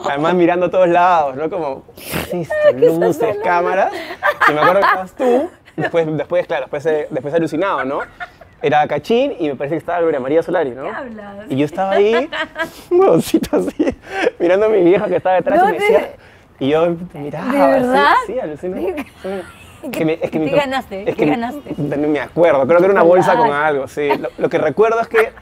además 0.04 0.34
mirando 0.34 0.66
a 0.66 0.70
todos 0.70 0.88
lados, 0.88 1.36
¿no? 1.36 1.48
Como, 1.48 1.84
sí, 1.96 2.46
luces, 2.74 3.38
cámaras. 3.42 3.92
Y 4.46 4.52
me 4.52 4.60
acuerdo 4.60 4.80
que 4.80 4.86
estabas 4.86 5.14
tú, 5.14 5.50
después, 5.74 6.16
después 6.18 6.46
claro, 6.46 6.62
después, 6.64 6.84
eh, 6.84 7.06
después 7.10 7.32
alucinado, 7.32 7.84
¿no? 7.84 8.00
Era 8.60 8.86
Cachín 8.88 9.34
y 9.38 9.48
me 9.48 9.54
parece 9.54 9.74
que 9.76 9.78
estaba 9.78 10.00
Gloria 10.00 10.18
María 10.18 10.42
Solari, 10.42 10.70
¿no? 10.70 10.82
¿Qué 10.84 10.90
hablas? 10.90 11.36
Y 11.48 11.56
yo 11.56 11.64
estaba 11.64 11.92
ahí, 11.92 12.28
un 12.90 13.00
huevoncito 13.00 13.56
así, 13.56 13.94
mirando 14.38 14.66
a 14.66 14.68
mi 14.68 14.82
vieja 14.82 15.06
que 15.06 15.16
estaba 15.16 15.36
detrás 15.36 15.62
No 15.62 15.68
y 15.68 15.72
me 15.72 15.78
te- 15.78 15.84
decía... 15.84 16.10
Y 16.60 16.70
yo 16.70 16.96
miraba, 17.14 17.52
¿De 17.52 17.58
verdad? 17.58 18.12
Sí, 18.26 18.34
sí. 18.60 18.68
¿Qué- 19.92 20.04
me- 20.04 20.14
es 20.20 20.28
que 20.32 20.40
qué 20.44 20.50
ganaste? 20.50 21.00
Es 21.02 21.06
¿Qué 21.14 21.24
que 21.24 21.26
ganaste? 21.30 21.74
No 21.76 22.08
me 22.08 22.18
acuerdo, 22.18 22.66
creo 22.66 22.78
que 22.78 22.84
era 22.86 22.92
una 22.94 23.02
bolsa 23.04 23.36
con 23.36 23.52
algo, 23.52 23.86
sí. 23.86 24.08
Lo, 24.18 24.28
lo 24.36 24.48
que 24.48 24.58
recuerdo 24.58 25.00
es 25.00 25.06
que, 25.06 25.32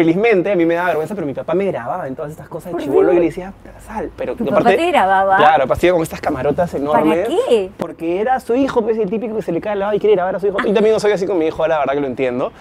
felizmente, 0.00 0.50
a 0.52 0.56
mí 0.56 0.64
me 0.64 0.74
daba 0.74 0.88
vergüenza, 0.88 1.14
pero 1.14 1.26
mi 1.26 1.34
papá 1.34 1.54
me 1.54 1.66
grababa 1.66 2.08
en 2.08 2.16
todas 2.16 2.30
estas 2.30 2.48
cosas 2.48 2.66
de 2.66 2.72
¿Por 2.72 2.82
chivolo 2.82 3.12
y 3.12 3.16
le 3.16 3.26
decía, 3.26 3.52
sal, 3.86 4.10
pero 4.16 4.34
¿Tu 4.34 4.44
y 4.44 4.48
papá 4.48 4.70
te 4.70 4.90
grababa? 4.90 5.36
Claro, 5.36 5.64
aparte 5.64 5.86
iba 5.86 5.94
con 5.94 6.02
estas 6.02 6.20
camarotas 6.20 6.72
enormes. 6.74 7.28
qué? 7.28 7.70
Porque 7.76 8.20
era 8.20 8.40
su 8.40 8.54
hijo, 8.54 8.82
pues 8.82 8.98
el 8.98 9.10
típico 9.10 9.36
que 9.36 9.42
se 9.42 9.52
le 9.52 9.60
cae 9.60 9.72
al 9.74 9.80
lado 9.80 9.94
y 9.94 9.98
quiere 9.98 10.16
grabar 10.16 10.36
a 10.36 10.40
su 10.40 10.46
hijo. 10.46 10.58
Y 10.64 10.72
también 10.72 10.94
no 10.94 11.00
soy 11.00 11.12
así 11.12 11.26
con 11.26 11.38
mi 11.38 11.46
hijo, 11.46 11.62
ahora 11.62 11.74
la 11.74 11.80
verdad 11.80 11.94
que 11.94 12.00
lo 12.00 12.06
entiendo. 12.06 12.52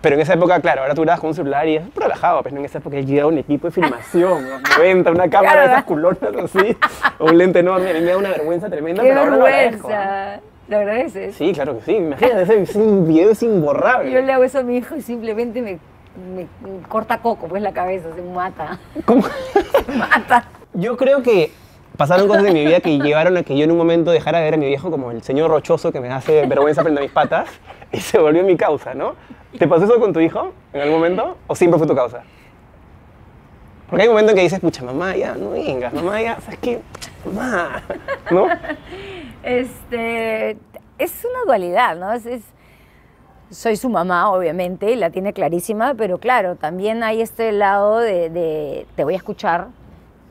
Pero 0.00 0.14
en 0.14 0.22
esa 0.22 0.34
época, 0.34 0.60
claro, 0.60 0.82
ahora 0.82 0.94
tú 0.94 1.02
grabas 1.02 1.20
con 1.20 1.28
un 1.28 1.34
celular 1.34 1.66
y 1.66 1.76
es 1.76 1.94
relajado, 1.94 2.42
pero 2.42 2.56
en 2.56 2.64
esa 2.64 2.78
época 2.78 2.98
llegaba 3.00 3.28
un 3.28 3.38
equipo 3.38 3.66
de 3.66 3.72
filmación, 3.72 4.48
los 4.50 4.78
90, 4.78 5.10
una 5.10 5.28
cámara 5.28 5.62
de 5.62 5.66
esas 5.66 5.84
culonas 5.84 6.20
así, 6.44 6.76
un 7.18 7.36
lente 7.36 7.58
enorme, 7.58 7.90
a 7.90 7.94
mí 7.94 8.00
me 8.00 8.10
da 8.10 8.16
una 8.16 8.30
vergüenza 8.30 8.68
tremenda, 8.70 9.02
¡Qué 9.02 9.08
pero 9.08 9.20
ahora 9.20 9.36
lo 9.36 9.44
agradezco. 9.44 9.88
vergüenza! 9.88 10.40
¿Lo 10.68 10.78
agradeces? 10.78 11.34
Sí, 11.36 11.52
claro 11.52 11.78
que 11.78 11.84
sí. 11.84 11.92
Imagínate, 11.92 12.42
ese, 12.42 12.62
ese 12.62 12.80
video 12.80 13.30
es 13.30 13.42
imborrable. 13.42 14.10
Yo 14.10 14.20
le 14.20 14.32
hago 14.32 14.42
eso 14.42 14.58
a 14.58 14.62
mi 14.64 14.76
hijo 14.78 14.96
y 14.96 15.00
simplemente 15.02 15.62
me, 15.62 15.78
me 16.16 16.46
corta 16.88 17.18
coco, 17.18 17.46
pues 17.48 17.62
la 17.62 17.72
cabeza, 17.72 18.08
se 18.14 18.22
mata. 18.22 18.78
¿Cómo? 19.04 19.22
mata. 19.96 20.44
Yo 20.74 20.96
creo 20.96 21.22
que 21.22 21.50
pasaron 21.96 22.28
cosas 22.28 22.44
en 22.44 22.54
mi 22.54 22.64
vida 22.64 22.80
que 22.80 22.98
llevaron 22.98 23.36
a 23.36 23.42
que 23.42 23.56
yo 23.56 23.64
en 23.64 23.70
un 23.70 23.78
momento 23.78 24.10
dejara 24.10 24.38
de 24.38 24.44
ver 24.44 24.54
a 24.54 24.56
mi 24.58 24.66
viejo 24.66 24.90
como 24.90 25.10
el 25.10 25.22
señor 25.22 25.50
rochoso 25.50 25.92
que 25.92 26.00
me 26.00 26.10
hace 26.12 26.46
vergüenza 26.46 26.82
frente 26.82 27.00
a 27.00 27.02
mis 27.02 27.12
patas 27.12 27.48
y 27.92 28.00
se 28.00 28.18
volvió 28.18 28.42
mi 28.44 28.56
causa, 28.56 28.94
¿no? 28.94 29.14
¿Te 29.58 29.66
pasó 29.66 29.84
eso 29.84 29.98
con 29.98 30.12
tu 30.12 30.20
hijo 30.20 30.52
en 30.72 30.80
algún 30.82 30.96
momento 30.96 31.36
o 31.46 31.54
siempre 31.54 31.78
fue 31.78 31.86
tu 31.86 31.94
causa? 31.94 32.22
Porque 33.88 34.02
hay 34.02 34.08
un 34.08 34.14
momento 34.14 34.32
en 34.32 34.36
que 34.36 34.42
dices, 34.42 34.58
pucha, 34.60 34.84
mamá, 34.84 35.14
ya, 35.16 35.34
no 35.36 35.50
vengas, 35.50 35.92
mamá, 35.94 36.20
ya, 36.20 36.40
¿sabes 36.40 36.58
qué? 36.58 36.80
Mamá, 37.24 37.82
¿no? 38.30 38.48
Este, 39.42 40.56
es 40.98 41.24
una 41.24 41.44
dualidad, 41.46 41.94
¿no? 41.96 42.12
Es, 42.12 42.26
es- 42.26 42.42
soy 43.50 43.76
su 43.76 43.88
mamá, 43.88 44.30
obviamente, 44.30 44.90
y 44.90 44.96
la 44.96 45.10
tiene 45.10 45.32
clarísima, 45.32 45.94
pero 45.94 46.18
claro, 46.18 46.56
también 46.56 47.02
hay 47.02 47.22
este 47.22 47.52
lado 47.52 47.98
de, 47.98 48.30
de 48.30 48.86
te 48.96 49.04
voy 49.04 49.14
a 49.14 49.16
escuchar 49.16 49.68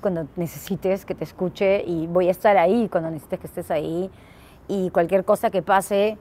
cuando 0.01 0.27
necesites 0.35 1.05
que 1.05 1.15
te 1.15 1.23
escuche 1.23 1.83
y 1.85 2.07
voy 2.07 2.27
a 2.27 2.31
estar 2.31 2.57
ahí 2.57 2.87
cuando 2.89 3.09
necesites 3.09 3.39
que 3.39 3.47
estés 3.47 3.71
ahí 3.71 4.11
y 4.67 4.89
cualquier 4.89 5.23
cosa 5.25 5.49
que 5.49 5.61
pase, 5.61 6.17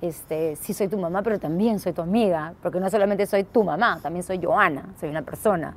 este, 0.00 0.56
sí 0.56 0.72
soy 0.72 0.88
tu 0.88 0.98
mamá, 0.98 1.22
pero 1.22 1.38
también 1.38 1.80
soy 1.80 1.92
tu 1.92 2.02
amiga, 2.02 2.54
porque 2.62 2.80
no 2.80 2.88
solamente 2.88 3.26
soy 3.26 3.44
tu 3.44 3.64
mamá, 3.64 3.98
también 4.00 4.22
soy 4.22 4.40
Joana, 4.42 4.86
soy 5.00 5.08
una 5.08 5.22
persona. 5.22 5.74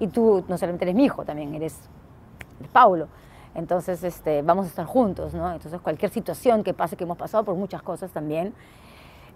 Y 0.00 0.08
tú 0.08 0.44
no 0.48 0.58
solamente 0.58 0.84
eres 0.84 0.94
mi 0.94 1.04
hijo, 1.04 1.24
también 1.24 1.54
eres 1.54 1.78
de 2.58 2.68
Paulo. 2.68 3.08
Entonces, 3.54 4.02
este, 4.02 4.42
vamos 4.42 4.66
a 4.66 4.68
estar 4.68 4.86
juntos, 4.86 5.34
¿no? 5.34 5.52
Entonces, 5.52 5.80
cualquier 5.80 6.10
situación 6.10 6.64
que 6.64 6.74
pase, 6.74 6.96
que 6.96 7.04
hemos 7.04 7.18
pasado 7.18 7.44
por 7.44 7.54
muchas 7.54 7.82
cosas 7.82 8.10
también, 8.10 8.54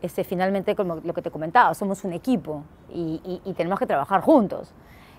este, 0.04 0.24
finalmente, 0.24 0.74
como 0.76 0.96
lo 0.96 1.12
que 1.14 1.22
te 1.22 1.30
comentaba, 1.30 1.74
somos 1.74 2.04
un 2.04 2.12
equipo 2.12 2.62
y, 2.92 3.20
y- 3.24 3.40
y 3.44 3.52
tenemos 3.54 3.78
que 3.78 3.86
trabajar 3.86 4.20
juntos. 4.20 4.72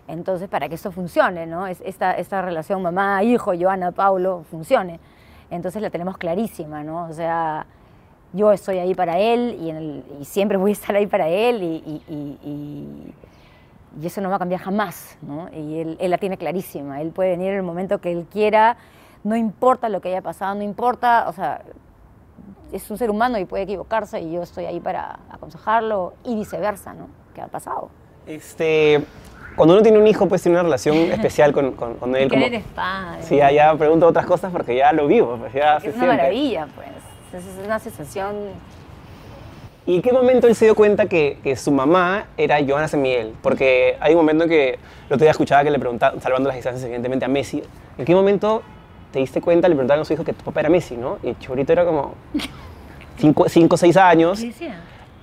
Entonces, 0.08 0.48
para 0.48 0.70
que 0.70 0.76
esto 0.76 0.92
funcione, 0.92 1.46
¿no? 1.48 1.66
Es, 1.68 1.82
esta, 1.82 2.12
esta 2.14 2.42
relación 2.42 2.82
mamá-hijo, 2.82 3.54
Joana, 3.60 3.92
Paulo, 3.92 4.44
funcione. 4.52 5.00
Entonces, 5.50 5.82
la 5.82 5.90
tenemos 5.90 6.18
clarísima, 6.18 6.84
¿no? 6.84 7.06
O 7.08 7.14
sea, 7.14 7.66
yo 8.34 8.52
estoy 8.52 8.78
ahí 8.80 8.94
para 8.94 9.18
él 9.20 9.58
y, 9.60 9.70
en 9.70 9.76
el- 9.78 10.04
y 10.22 10.26
siempre 10.26 10.58
voy 10.58 10.72
a 10.72 10.74
estar 10.74 10.96
ahí 10.96 11.08
para 11.08 11.28
él 11.28 11.64
y, 11.64 12.02
y- 12.08 13.14
eso 14.04 14.22
no 14.22 14.30
va 14.30 14.36
a 14.36 14.40
cambiar 14.40 14.62
jamás, 14.62 15.18
¿no? 15.22 15.48
Y 15.54 15.80
él, 15.80 15.98
él 16.00 16.12
la 16.12 16.18
tiene 16.18 16.38
clarísima, 16.38 17.02
él 17.02 17.12
puede 17.12 17.32
venir 17.32 17.52
en 17.52 17.58
el 17.58 17.64
momento 17.64 18.00
que 18.00 18.12
él 18.12 18.28
quiera, 18.30 18.78
no 19.24 19.36
importa 19.36 19.90
lo 19.90 20.02
que 20.02 20.10
haya 20.10 20.22
pasado, 20.22 20.54
no 20.56 20.62
importa, 20.64 21.26
o 21.28 21.34
sea, 21.34 21.62
es 22.76 22.92
un 22.92 22.98
ser 22.98 23.10
humano 23.10 23.38
y 23.38 23.46
puede 23.46 23.64
equivocarse 23.64 24.20
y 24.20 24.34
yo 24.34 24.44
estoy 24.44 24.66
ahí 24.66 24.80
para 24.80 25.20
aconsejarlo 25.32 26.14
y 26.26 26.36
viceversa, 26.36 26.94
¿no? 26.94 27.08
¿Qué 27.34 27.42
ha 27.42 27.48
pasado? 27.48 27.90
Este, 28.28 29.02
cuando 29.56 29.76
uno 29.76 29.84
tiene 29.84 29.98
un 29.98 30.08
hijo, 30.08 30.28
pues 30.28 30.42
tiene 30.42 30.58
una 30.58 30.64
relación 30.64 30.96
especial 31.12 31.54
con, 31.54 31.72
con, 31.72 31.96
con 31.96 32.16
él. 32.16 32.30
Como, 32.30 32.46
eres 32.46 32.64
padre. 32.76 33.24
sí, 33.24 33.38
ya, 33.38 33.76
pregunto 33.76 34.08
otras 34.08 34.26
cosas 34.26 34.52
porque 34.52 34.76
ya 34.76 34.92
lo 34.92 35.08
vivo, 35.08 35.38
pues 35.38 35.54
ya 35.54 35.80
se 35.80 35.90
es 35.90 35.96
una 35.96 36.06
siente. 36.06 36.18
maravilla, 36.18 36.68
pues. 36.76 36.88
Es 37.34 37.66
una 37.66 37.80
sensación 37.80 38.36
¿Y 39.88 39.98
en 39.98 40.02
qué 40.02 40.12
momento 40.12 40.48
él 40.48 40.56
se 40.56 40.66
dio 40.66 40.74
cuenta 40.74 41.06
que, 41.06 41.38
que 41.44 41.56
su 41.56 41.72
mamá 41.72 42.26
era 42.38 42.58
Joana 42.66 42.88
San 42.88 43.04
Miguel? 43.04 43.34
Porque 43.44 43.98
hay 44.00 44.14
un 44.14 44.22
momento 44.22 44.46
en 44.46 44.50
que 44.50 44.80
otro 45.06 45.20
día 45.20 45.30
escuchaba 45.30 45.64
que 45.64 45.70
le 45.70 45.78
preguntaban, 45.78 46.20
salvando 46.22 46.48
las 46.48 46.56
distancias 46.56 46.84
evidentemente 46.86 47.26
a 47.26 47.28
Messi, 47.28 47.62
¿en 47.98 48.06
qué 48.06 48.16
momento 48.16 48.64
te 49.12 49.20
diste 49.20 49.42
cuenta, 49.42 49.70
le 49.70 49.76
preguntaron 49.76 50.02
a 50.02 50.06
su 50.06 50.14
hijo 50.14 50.24
que 50.24 50.34
tu 50.34 50.44
papá 50.44 50.62
era 50.62 50.70
Messi, 50.70 50.98
¿no? 50.98 51.20
Y 51.22 51.36
Churito 51.36 51.72
era 51.72 51.86
como 51.86 52.16
5 53.18 53.44
o 53.76 53.78
6 53.78 53.98
años. 53.98 54.42
decía? 54.42 54.76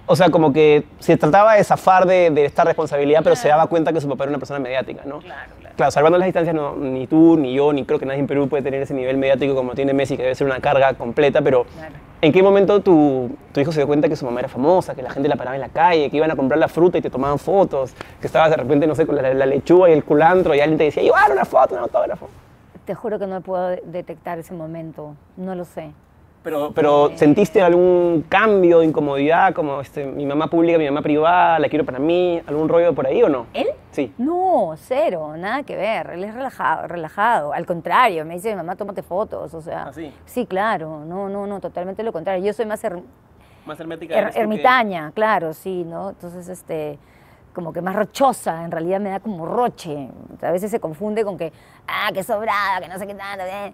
O 0.07 0.17
sea, 0.17 0.31
como 0.31 0.53
que 0.53 0.85
se 0.99 1.17
trataba 1.17 1.55
de 1.55 1.63
zafar 1.65 2.07
de, 2.07 2.31
de 2.31 2.45
esta 2.45 2.65
responsabilidad, 2.65 3.21
pero 3.23 3.37
se 3.37 3.49
daba 3.49 3.69
cuenta 3.69 3.93
que 3.93 4.01
su 4.01 4.09
papá 4.09 4.25
era 4.25 4.31
una 4.31 4.39
persona 4.39 4.59
mediática, 4.59 5.03
¿no? 5.07 5.21
Claro, 5.21 5.53
claro. 5.61 5.77
Claro, 5.77 5.91
salvando 5.93 6.19
las 6.19 6.27
distancias, 6.27 6.55
no, 6.55 6.75
ni 6.77 7.07
tú, 7.07 7.39
ni 7.39 7.55
yo, 7.55 7.73
ni 7.73 7.85
creo 7.85 7.99
que 8.01 8.05
nadie 8.05 8.19
en 8.21 8.27
Perú 8.27 8.49
puede 8.49 8.63
tener 8.65 8.83
ese 8.83 8.95
nivel 8.95 9.17
mediático 9.17 9.55
como 9.55 9.75
tiene 9.75 9.95
Messi, 9.95 10.17
que 10.17 10.23
debe 10.25 10.35
ser 10.35 10.47
una 10.47 10.59
carga 10.61 10.93
completa, 10.95 11.41
pero 11.41 11.65
Claro. 11.65 11.95
¿en 12.21 12.33
qué 12.33 12.43
momento 12.43 12.81
tu, 12.81 13.31
tu 13.53 13.61
hijo 13.61 13.71
se 13.73 13.79
dio 13.79 13.87
cuenta 13.87 14.09
que 14.09 14.17
su 14.17 14.25
mamá 14.27 14.41
era 14.41 14.49
famosa, 14.49 14.95
que 14.97 15.03
la 15.03 15.11
gente 15.11 15.29
la 15.29 15.37
paraba 15.37 15.55
en 15.55 15.63
la 15.63 15.69
calle, 15.69 16.11
que 16.11 16.17
iban 16.17 16.31
a 16.33 16.37
comprar 16.37 16.59
la 16.59 16.69
fruta 16.69 16.99
y 16.99 17.01
te 17.01 17.09
tomaban 17.09 17.39
fotos, 17.39 17.95
que 18.21 18.27
estabas 18.27 18.51
de 18.51 18.57
repente, 18.57 18.87
no 18.89 18.97
sé, 18.97 19.07
con 19.07 19.15
la, 19.17 19.33
la 19.33 19.47
lechuga 19.47 19.89
y 19.89 19.93
el 19.93 20.03
culantro 20.05 20.55
y 20.55 20.61
alguien 20.61 20.79
te 20.79 20.85
decía, 20.85 21.03
llevar 21.03 21.31
una 21.31 21.45
foto, 21.45 21.75
un 21.77 21.81
autógrafo? 21.81 22.29
Te 22.85 22.95
juro 22.97 23.21
que 23.21 23.29
no 23.29 23.41
puedo 23.41 23.69
de- 23.69 23.83
detectar 23.87 24.39
ese 24.41 24.53
momento. 24.53 25.15
No 25.37 25.55
lo 25.55 25.65
sé. 25.65 25.93
Pero, 26.43 26.73
pero 26.75 27.13
¿sentiste 27.17 27.63
algún 27.63 28.25
cambio 28.29 28.81
de 28.81 28.87
incomodidad, 28.87 29.55
como 29.55 29.81
este, 29.81 30.05
mi 30.05 30.27
mamá 30.27 30.49
pública, 30.49 30.77
mi 30.77 30.87
mamá 30.87 31.01
privada, 31.01 31.59
la 31.61 31.69
quiero 31.69 31.85
para 31.85 32.01
mí, 32.01 32.43
algún 32.47 32.69
rollo 32.69 32.93
por 32.95 33.07
ahí 33.07 33.23
o 33.23 33.29
no? 33.29 33.47
¿Él? 33.55 33.69
Sí. 33.93 34.13
No, 34.19 34.75
cero, 34.77 35.35
nada 35.37 35.63
que 35.63 35.77
ver. 35.77 36.11
Él 36.11 36.25
es 36.25 36.35
relajado, 36.35 36.89
relajado. 36.89 37.53
Al 37.53 37.65
contrario, 37.65 38.25
me 38.25 38.35
dice 38.35 38.51
mi 38.51 38.57
mamá, 38.57 38.75
tómate 38.75 39.03
fotos. 39.03 39.55
O 39.55 39.61
sea, 39.61 39.85
¿Ah, 39.89 39.93
sí? 39.93 40.13
sí, 40.25 40.47
claro. 40.47 41.05
No, 41.07 41.29
no, 41.29 41.47
no, 41.47 41.61
totalmente 41.61 42.03
lo 42.03 42.13
contrario. 42.13 42.45
Yo 42.45 42.53
soy 42.53 42.67
más 42.67 42.83
her- 42.83 43.03
Más 43.65 43.79
hermética. 43.79 44.15
her- 44.17 44.33
que- 44.33 44.41
ermitaña, 44.41 45.13
claro, 45.15 45.53
sí, 45.53 45.85
¿no? 45.87 46.11
Entonces, 46.11 46.49
este, 46.49 46.99
como 47.55 47.73
que 47.73 47.83
más 47.83 47.95
rochosa, 47.95 48.65
en 48.65 48.71
realidad 48.73 48.99
me 48.99 49.11
da 49.11 49.21
como 49.21 49.47
roche. 49.47 50.09
A 50.43 50.51
veces 50.51 50.71
se 50.73 50.81
confunde 50.81 51.23
con 51.23 51.39
que, 51.39 51.53
ah, 51.87 52.11
que 52.13 52.25
sobrada, 52.25 52.81
que 52.81 52.89
no 52.89 52.99
sé 52.99 53.07
qué 53.07 53.15
tanto, 53.15 53.45
eh. 53.45 53.73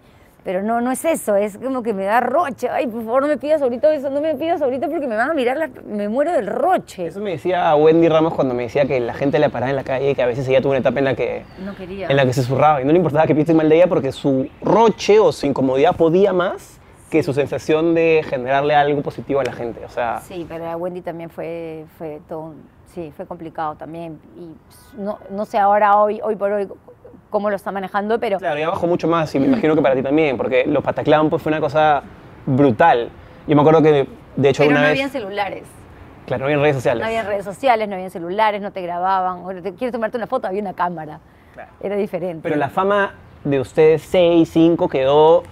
Pero 0.49 0.63
no, 0.63 0.81
no 0.81 0.91
es 0.91 1.05
eso, 1.05 1.37
es 1.37 1.59
como 1.59 1.83
que 1.83 1.93
me 1.93 2.05
da 2.07 2.21
roche. 2.21 2.71
Ay, 2.71 2.87
por 2.87 3.05
favor, 3.05 3.21
no 3.21 3.29
me 3.29 3.37
pidas 3.37 3.61
ahorita 3.61 3.93
eso, 3.93 4.09
no 4.09 4.23
me 4.23 4.35
pidas 4.35 4.63
ahorita 4.63 4.89
porque 4.89 5.07
me 5.07 5.15
van 5.15 5.31
a 5.31 5.35
mirar, 5.35 5.59
la- 5.59 5.69
me 5.87 6.09
muero 6.09 6.33
del 6.33 6.47
roche. 6.47 7.09
Eso 7.09 7.21
me 7.21 7.33
decía 7.33 7.75
Wendy 7.77 8.09
Ramos 8.09 8.33
cuando 8.33 8.55
me 8.55 8.63
decía 8.63 8.87
que 8.87 8.99
la 8.99 9.13
gente 9.13 9.39
la 9.39 9.51
paraba 9.51 9.69
en 9.69 9.77
la 9.77 9.85
calle 9.85 10.13
y 10.13 10.15
que 10.15 10.23
a 10.23 10.27
veces 10.27 10.49
ella 10.49 10.63
tuvo 10.63 10.71
una 10.71 10.79
etapa 10.79 11.01
en 11.01 11.05
la 11.05 11.15
que, 11.15 11.45
No 11.63 11.75
quería. 11.77 12.07
en 12.09 12.17
la 12.17 12.25
que 12.25 12.33
se 12.33 12.43
zurraba 12.43 12.81
y 12.81 12.87
no 12.87 12.93
le 12.93 12.97
importaba 12.97 13.27
que 13.27 13.35
piensen 13.35 13.59
mal 13.59 13.69
de 13.69 13.77
ella 13.77 13.89
porque 13.89 14.11
su 14.11 14.49
roche 14.63 15.19
o 15.21 15.33
su 15.33 15.45
incomodidad 15.45 15.95
podía 15.95 16.33
más 16.33 16.81
que 17.11 17.23
su 17.23 17.35
sensación 17.35 17.95
de 17.95 18.25
generarle 18.27 18.75
algo 18.75 19.03
positivo 19.03 19.41
a 19.41 19.45
la 19.45 19.53
gente. 19.53 19.85
O 19.85 19.91
sea, 19.91 20.21
Sí, 20.23 20.47
pero 20.49 20.65
a 20.67 20.77
Wendy 20.79 21.03
también 21.03 21.29
fue, 21.29 21.85
fue 21.99 22.23
todo, 22.27 22.41
un- 22.41 22.63
sí, 22.87 23.13
fue 23.15 23.27
complicado 23.27 23.75
también. 23.75 24.19
Y 24.35 24.99
no, 24.99 25.19
no 25.29 25.45
sé 25.45 25.59
ahora, 25.59 25.99
hoy, 25.99 26.21
hoy 26.25 26.37
por 26.37 26.53
hoy, 26.53 26.67
cómo 27.31 27.51
lo 27.51 27.57
está 27.57 27.71
manejando, 27.73 28.19
pero 28.19 28.39
claro, 28.39 28.59
y 28.59 28.63
abajo 28.63 28.87
mucho 28.87 29.07
más 29.09 29.35
y 29.35 29.39
me 29.41 29.47
imagino 29.47 29.75
que 29.75 29.83
para 29.83 29.95
ti 29.95 30.03
también, 30.03 30.37
porque 30.37 30.65
los 30.67 30.83
Pataclan 30.83 31.29
pues 31.31 31.43
fue 31.43 31.51
una 31.51 31.61
cosa 31.61 32.03
brutal. 32.47 33.11
Yo 33.47 33.55
me 33.55 33.61
acuerdo 33.63 33.83
que, 33.83 34.07
de 34.37 34.49
hecho, 34.49 34.63
pero 34.63 34.71
una 34.71 34.81
no 34.81 34.87
vez... 34.87 34.93
habían 34.93 35.11
celulares. 35.11 35.65
Claro, 36.27 36.41
no 36.41 36.47
había 36.47 36.59
redes 36.63 36.77
sociales. 36.77 37.01
No 37.01 37.07
había 37.07 37.23
redes 37.23 37.45
sociales, 37.45 37.89
no 37.89 37.95
habían 37.95 38.11
celulares, 38.11 38.61
no 38.61 38.71
te 38.71 38.83
grababan. 38.83 39.39
Ahora, 39.39 39.63
te 39.63 39.73
quieres 39.75 39.93
tomarte 39.93 40.17
una 40.19 40.27
foto, 40.27 40.47
había 40.47 40.61
una 40.61 40.75
cámara. 40.75 41.21
Claro. 41.55 41.71
Era 41.81 41.97
diferente. 41.97 42.41
Pero 42.43 42.57
la 42.57 42.69
fama 42.69 43.15
de 43.45 43.59
ustedes 43.61 44.03
6, 44.03 44.47
5 44.53 44.89
quedó 44.89 45.43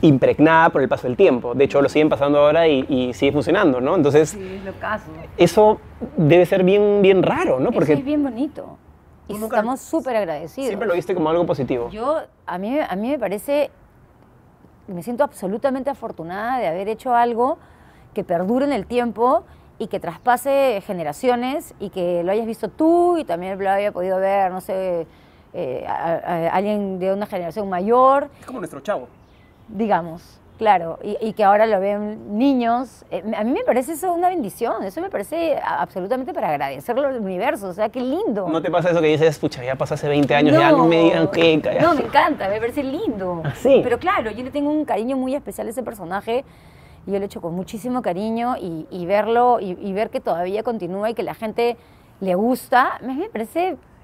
impregnada 0.00 0.70
por 0.70 0.80
el 0.82 0.88
paso 0.88 1.06
del 1.06 1.16
tiempo. 1.16 1.54
De 1.54 1.64
hecho, 1.64 1.80
lo 1.82 1.88
siguen 1.88 2.08
pasando 2.08 2.38
ahora 2.40 2.66
y, 2.66 2.86
y 2.88 3.12
sigue 3.14 3.30
funcionando, 3.32 3.80
¿no? 3.80 3.94
Entonces, 3.94 4.30
Sí, 4.30 4.56
es 4.58 4.64
lo 4.64 4.72
caso. 4.80 5.04
eso 5.36 5.80
debe 6.16 6.46
ser 6.46 6.64
bien, 6.64 7.02
bien 7.02 7.22
raro, 7.22 7.60
¿no? 7.60 7.66
Porque 7.66 7.78
Porque 7.78 7.92
es 7.94 8.04
bien 8.04 8.22
bonito. 8.22 8.78
Y 9.28 9.34
nunca- 9.34 9.56
estamos 9.56 9.80
súper 9.80 10.16
agradecidos. 10.16 10.68
siempre 10.68 10.88
lo 10.88 10.94
viste 10.94 11.14
como 11.14 11.28
algo 11.30 11.46
positivo. 11.46 11.88
Yo, 11.90 12.18
a 12.46 12.58
mí, 12.58 12.78
a 12.80 12.96
mí 12.96 13.08
me 13.10 13.18
parece, 13.18 13.70
me 14.88 15.02
siento 15.02 15.24
absolutamente 15.24 15.90
afortunada 15.90 16.58
de 16.58 16.66
haber 16.68 16.88
hecho 16.88 17.14
algo 17.14 17.58
que 18.14 18.24
perdure 18.24 18.66
en 18.66 18.72
el 18.72 18.86
tiempo 18.86 19.44
y 19.78 19.86
que 19.86 19.98
traspase 20.00 20.82
generaciones 20.86 21.74
y 21.80 21.90
que 21.90 22.22
lo 22.24 22.32
hayas 22.32 22.46
visto 22.46 22.68
tú 22.68 23.16
y 23.16 23.24
también 23.24 23.58
lo 23.62 23.70
haya 23.70 23.90
podido 23.92 24.18
ver, 24.18 24.50
no 24.52 24.60
sé, 24.60 25.06
eh, 25.54 25.84
a- 25.88 26.12
a- 26.14 26.48
alguien 26.50 26.98
de 26.98 27.12
una 27.12 27.26
generación 27.26 27.68
mayor, 27.68 28.28
Es 28.40 28.46
como 28.46 28.58
nuestro 28.58 28.80
chavo. 28.80 29.08
digamos, 29.68 30.40
claro, 30.62 31.00
y, 31.02 31.16
y 31.20 31.32
que 31.32 31.42
ahora 31.42 31.66
lo 31.66 31.80
ven 31.80 32.38
niños. 32.38 33.04
Eh, 33.10 33.20
a 33.36 33.42
mí 33.42 33.50
me 33.50 33.64
parece 33.64 33.94
eso 33.94 34.12
una 34.12 34.28
bendición, 34.28 34.84
eso 34.84 35.00
me 35.00 35.10
parece 35.10 35.58
absolutamente 35.60 36.32
para 36.32 36.50
agradecerlo 36.50 37.08
al 37.08 37.18
universo, 37.20 37.66
o 37.68 37.72
sea, 37.72 37.88
qué 37.88 38.00
lindo. 38.00 38.48
¿No 38.48 38.62
te 38.62 38.70
pasa 38.70 38.90
eso 38.90 39.00
que 39.00 39.08
dices, 39.08 39.40
pucha, 39.40 39.64
ya 39.64 39.74
pasó 39.74 39.94
hace 39.94 40.08
20 40.08 40.32
años, 40.36 40.56
ya 40.56 40.70
no 40.70 40.86
me 40.86 41.02
digan 41.02 41.28
qué, 41.32 41.60
calla"? 41.60 41.82
No, 41.82 41.94
me 41.96 42.02
encanta, 42.02 42.48
me 42.48 42.60
parece 42.60 42.84
lindo. 42.84 43.42
¿Ah, 43.44 43.52
sí? 43.56 43.80
Pero 43.82 43.98
claro, 43.98 44.30
yo 44.30 44.44
le 44.44 44.52
tengo 44.52 44.70
un 44.70 44.84
cariño 44.84 45.16
muy 45.16 45.34
especial 45.34 45.66
a 45.66 45.70
ese 45.70 45.82
personaje 45.82 46.44
y 47.08 47.10
yo 47.10 47.18
lo 47.18 47.24
he 47.24 47.26
hecho 47.26 47.40
con 47.40 47.54
muchísimo 47.54 48.00
cariño 48.00 48.54
y, 48.56 48.86
y 48.88 49.04
verlo 49.04 49.58
y, 49.58 49.76
y 49.80 49.92
ver 49.92 50.10
que 50.10 50.20
todavía 50.20 50.62
continúa 50.62 51.10
y 51.10 51.14
que 51.14 51.24
la 51.24 51.34
gente 51.34 51.76
le 52.20 52.36
gusta, 52.36 53.00
me, 53.02 53.14
me 53.16 53.28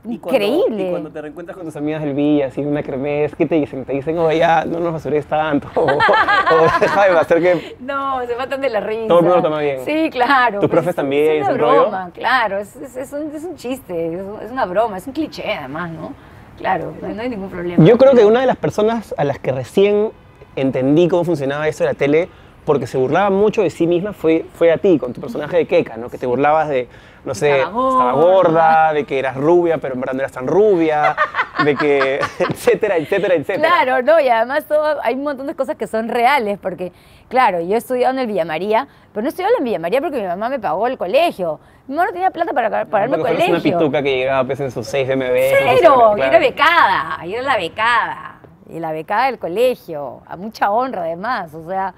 parece 0.02 0.14
Y 0.14 0.18
cuando- 0.18 0.44
increíble. 0.44 0.86
Y 0.86 0.90
cuando 0.90 1.10
te 1.10 1.20
reencuentras 1.22 1.56
Con 1.56 1.66
tus 1.66 1.76
amigas 1.76 2.02
del 2.02 2.14
Villa, 2.14 2.46
así 2.46 2.60
una 2.60 2.82
kermés, 2.82 3.34
¿qué 3.34 3.46
te 3.46 3.54
dicen? 3.56 3.84
Te 3.84 3.92
dicen, 3.92 4.18
oh, 4.18 4.30
ya, 4.32 4.64
no 4.64 4.80
nos 4.80 4.92
basures 4.92 5.26
tanto. 5.26 5.68
O, 5.76 5.82
o 5.82 6.80
deja 6.80 7.08
de 7.08 7.18
hacer 7.18 7.42
que... 7.42 7.76
No, 7.80 8.24
se 8.26 8.34
matan 8.36 8.60
de 8.60 8.70
la 8.70 8.80
risa. 8.80 9.06
Todo 9.08 9.18
el 9.18 9.24
mundo 9.24 9.36
lo 9.36 9.42
toma 9.42 9.60
bien. 9.60 9.80
Sí, 9.84 10.08
claro. 10.10 10.60
¿Tus 10.60 10.68
pues 10.68 10.70
profes 10.70 10.90
es- 10.90 10.96
también, 10.96 11.32
Es 11.36 11.42
una 11.42 11.50
ese 11.50 11.58
rollo? 11.58 11.80
broma, 11.82 12.10
claro. 12.14 12.58
Es, 12.58 12.74
es- 12.76 12.96
es 12.96 13.12
un, 13.12 13.34
es 13.34 13.44
un 13.44 13.56
chiste, 13.56 14.14
es, 14.44 14.50
una 14.50 14.64
broma, 14.66 14.96
es 14.98 15.06
un 15.06 15.12
cliché 15.12 15.52
además, 15.54 15.90
¿no? 15.90 16.12
Claro, 16.56 16.92
no, 17.00 17.22
hay 17.22 17.28
ningún 17.28 17.50
problema. 17.50 17.84
Yo 17.84 17.96
creo 17.98 18.14
que 18.14 18.24
una 18.24 18.40
de 18.40 18.46
las 18.46 18.56
personas 18.56 19.14
a 19.16 19.24
las 19.24 19.38
que 19.38 19.52
recién 19.52 20.10
entendí 20.56 21.06
cómo 21.06 21.22
funcionaba 21.24 21.68
esto 21.68 21.84
de 21.84 21.90
la 21.90 21.94
tele, 21.94 22.28
porque 22.68 22.86
se 22.86 22.98
burlaba 22.98 23.30
mucho 23.30 23.62
de 23.62 23.70
sí 23.70 23.86
misma, 23.86 24.12
fue, 24.12 24.44
fue 24.52 24.70
a 24.70 24.76
ti, 24.76 24.98
con 24.98 25.14
tu 25.14 25.22
personaje 25.22 25.56
de 25.56 25.66
Keka, 25.66 25.96
¿no? 25.96 26.10
Que 26.10 26.18
te 26.18 26.26
burlabas 26.26 26.68
de, 26.68 26.86
no 27.24 27.34
sé, 27.34 27.60
Estaba 27.60 27.72
gorda. 27.72 27.92
estaba 27.96 28.12
gorda, 28.12 28.92
de 28.92 29.04
que 29.04 29.18
eras 29.18 29.36
rubia, 29.38 29.78
pero 29.78 29.94
en 29.94 30.00
verdad 30.00 30.12
no 30.12 30.20
eras 30.20 30.32
tan 30.32 30.46
rubia, 30.46 31.16
de 31.64 31.74
que, 31.76 32.20
etcétera, 32.38 32.98
etcétera, 32.98 33.36
etcétera. 33.36 33.66
Claro, 33.66 34.02
no, 34.02 34.20
y 34.20 34.28
además 34.28 34.66
todo, 34.66 34.98
hay 35.02 35.14
un 35.14 35.22
montón 35.22 35.46
de 35.46 35.54
cosas 35.54 35.76
que 35.76 35.86
son 35.86 36.10
reales, 36.10 36.58
porque, 36.58 36.92
claro, 37.30 37.58
yo 37.62 37.74
he 37.74 37.78
estudiado 37.78 38.12
en 38.12 38.18
el 38.18 38.26
Villa 38.26 38.44
María, 38.44 38.86
pero 39.14 39.22
no 39.22 39.28
he 39.28 39.30
estudiado 39.30 39.54
en 39.56 39.64
Villa 39.64 39.78
María 39.78 40.02
porque 40.02 40.20
mi 40.20 40.26
mamá 40.26 40.50
me 40.50 40.58
pagó 40.58 40.86
el 40.88 40.98
colegio. 40.98 41.60
Mi 41.86 41.94
mamá 41.96 42.08
no 42.08 42.12
tenía 42.12 42.30
plata 42.30 42.52
para 42.52 42.84
pagarme 42.84 43.16
el 43.16 43.22
colegio. 43.22 43.48
una 43.48 43.62
pituca 43.62 44.02
que 44.02 44.14
llegaba 44.14 44.44
pues, 44.44 44.60
en 44.60 44.70
sus 44.70 44.86
6 44.88 45.08
MB. 45.16 45.36
Cero, 45.78 46.16
yo 46.18 46.22
era 46.22 46.38
becada, 46.38 47.24
yo 47.24 47.36
era 47.36 47.44
la 47.44 47.56
becada, 47.56 48.40
y 48.68 48.78
la 48.78 48.92
becada 48.92 49.24
del 49.24 49.38
colegio, 49.38 50.20
a 50.26 50.36
mucha 50.36 50.70
honra 50.70 51.04
además, 51.04 51.54
o 51.54 51.66
sea, 51.66 51.94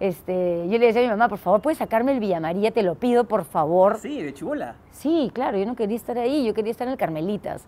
este, 0.00 0.68
yo 0.68 0.78
le 0.78 0.86
decía 0.86 1.00
a 1.00 1.04
mi 1.04 1.10
mamá, 1.10 1.28
por 1.28 1.38
favor, 1.38 1.60
¿puedes 1.60 1.78
sacarme 1.78 2.12
el 2.12 2.20
Villa 2.20 2.40
María? 2.40 2.70
Te 2.70 2.82
lo 2.82 2.94
pido, 2.96 3.24
por 3.24 3.44
favor. 3.44 3.96
Sí, 3.98 4.20
de 4.22 4.34
chibola. 4.34 4.74
Sí, 4.90 5.30
claro, 5.32 5.56
yo 5.58 5.66
no 5.66 5.74
quería 5.76 5.96
estar 5.96 6.18
ahí, 6.18 6.44
yo 6.44 6.54
quería 6.54 6.70
estar 6.70 6.86
en 6.86 6.92
el 6.92 6.98
Carmelitas. 6.98 7.64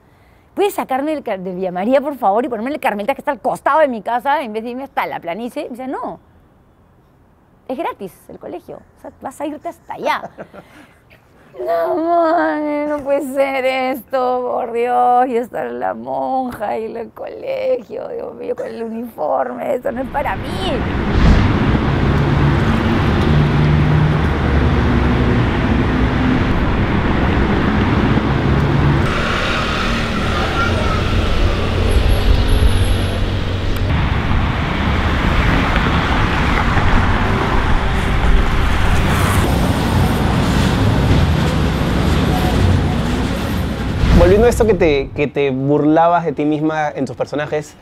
¿Puedes 0.54 0.75
sacarme 0.75 1.12
del, 1.14 1.23
Car- 1.23 1.40
del 1.40 1.54
Villa 1.54 1.70
María, 1.73 2.00
por 2.00 2.16
favor, 2.16 2.44
y 2.44 2.49
ponerme 2.49 2.70
en 2.70 2.75
el 2.75 2.80
Carmelitas 2.80 3.14
que 3.14 3.20
está 3.20 3.30
al 3.30 3.40
costado 3.40 3.80
de 3.80 3.88
mi 3.88 4.02
casa 4.02 4.42
en 4.42 4.52
vez 4.52 4.64
de 4.64 4.70
irme 4.70 4.82
hasta 4.85 5.06
la 5.06 5.20
planicie? 5.20 5.64
Me 5.64 5.70
dice, 5.70 5.87
no, 5.87 6.18
es 7.68 7.76
gratis 7.78 8.14
el 8.28 8.38
colegio, 8.38 8.76
o 8.97 9.00
sea, 9.00 9.12
vas 9.20 9.40
a 9.40 9.47
irte 9.47 9.68
hasta 9.68 9.94
allá. 9.94 10.30
No, 11.58 11.97
mami, 11.97 12.87
no 12.88 12.99
puede 12.99 13.23
ser 13.35 13.64
esto, 13.64 14.42
por 14.52 14.70
Dios, 14.70 15.26
y 15.26 15.37
estar 15.38 15.66
la 15.73 15.92
monja 15.92 16.78
y 16.78 16.94
el 16.94 17.11
colegio, 17.11 18.06
Dios 18.08 18.32
mío, 18.35 18.54
con 18.54 18.66
el 18.66 18.85
uniforme, 18.85 19.75
eso 19.75 19.90
no 19.90 20.02
es 20.02 20.08
para 20.11 20.37
mí. 20.37 21.17
Volviendo 44.38 44.47
a 44.47 44.50
esto 44.50 44.66
que 44.68 44.75
te, 44.75 45.11
que 45.16 45.26
te 45.26 45.50
burlabas 45.50 46.25
de 46.25 46.30
ti 46.30 46.45
misma 46.45 46.90
en 46.90 47.07
tus 47.07 47.16
personajes, 47.16 47.75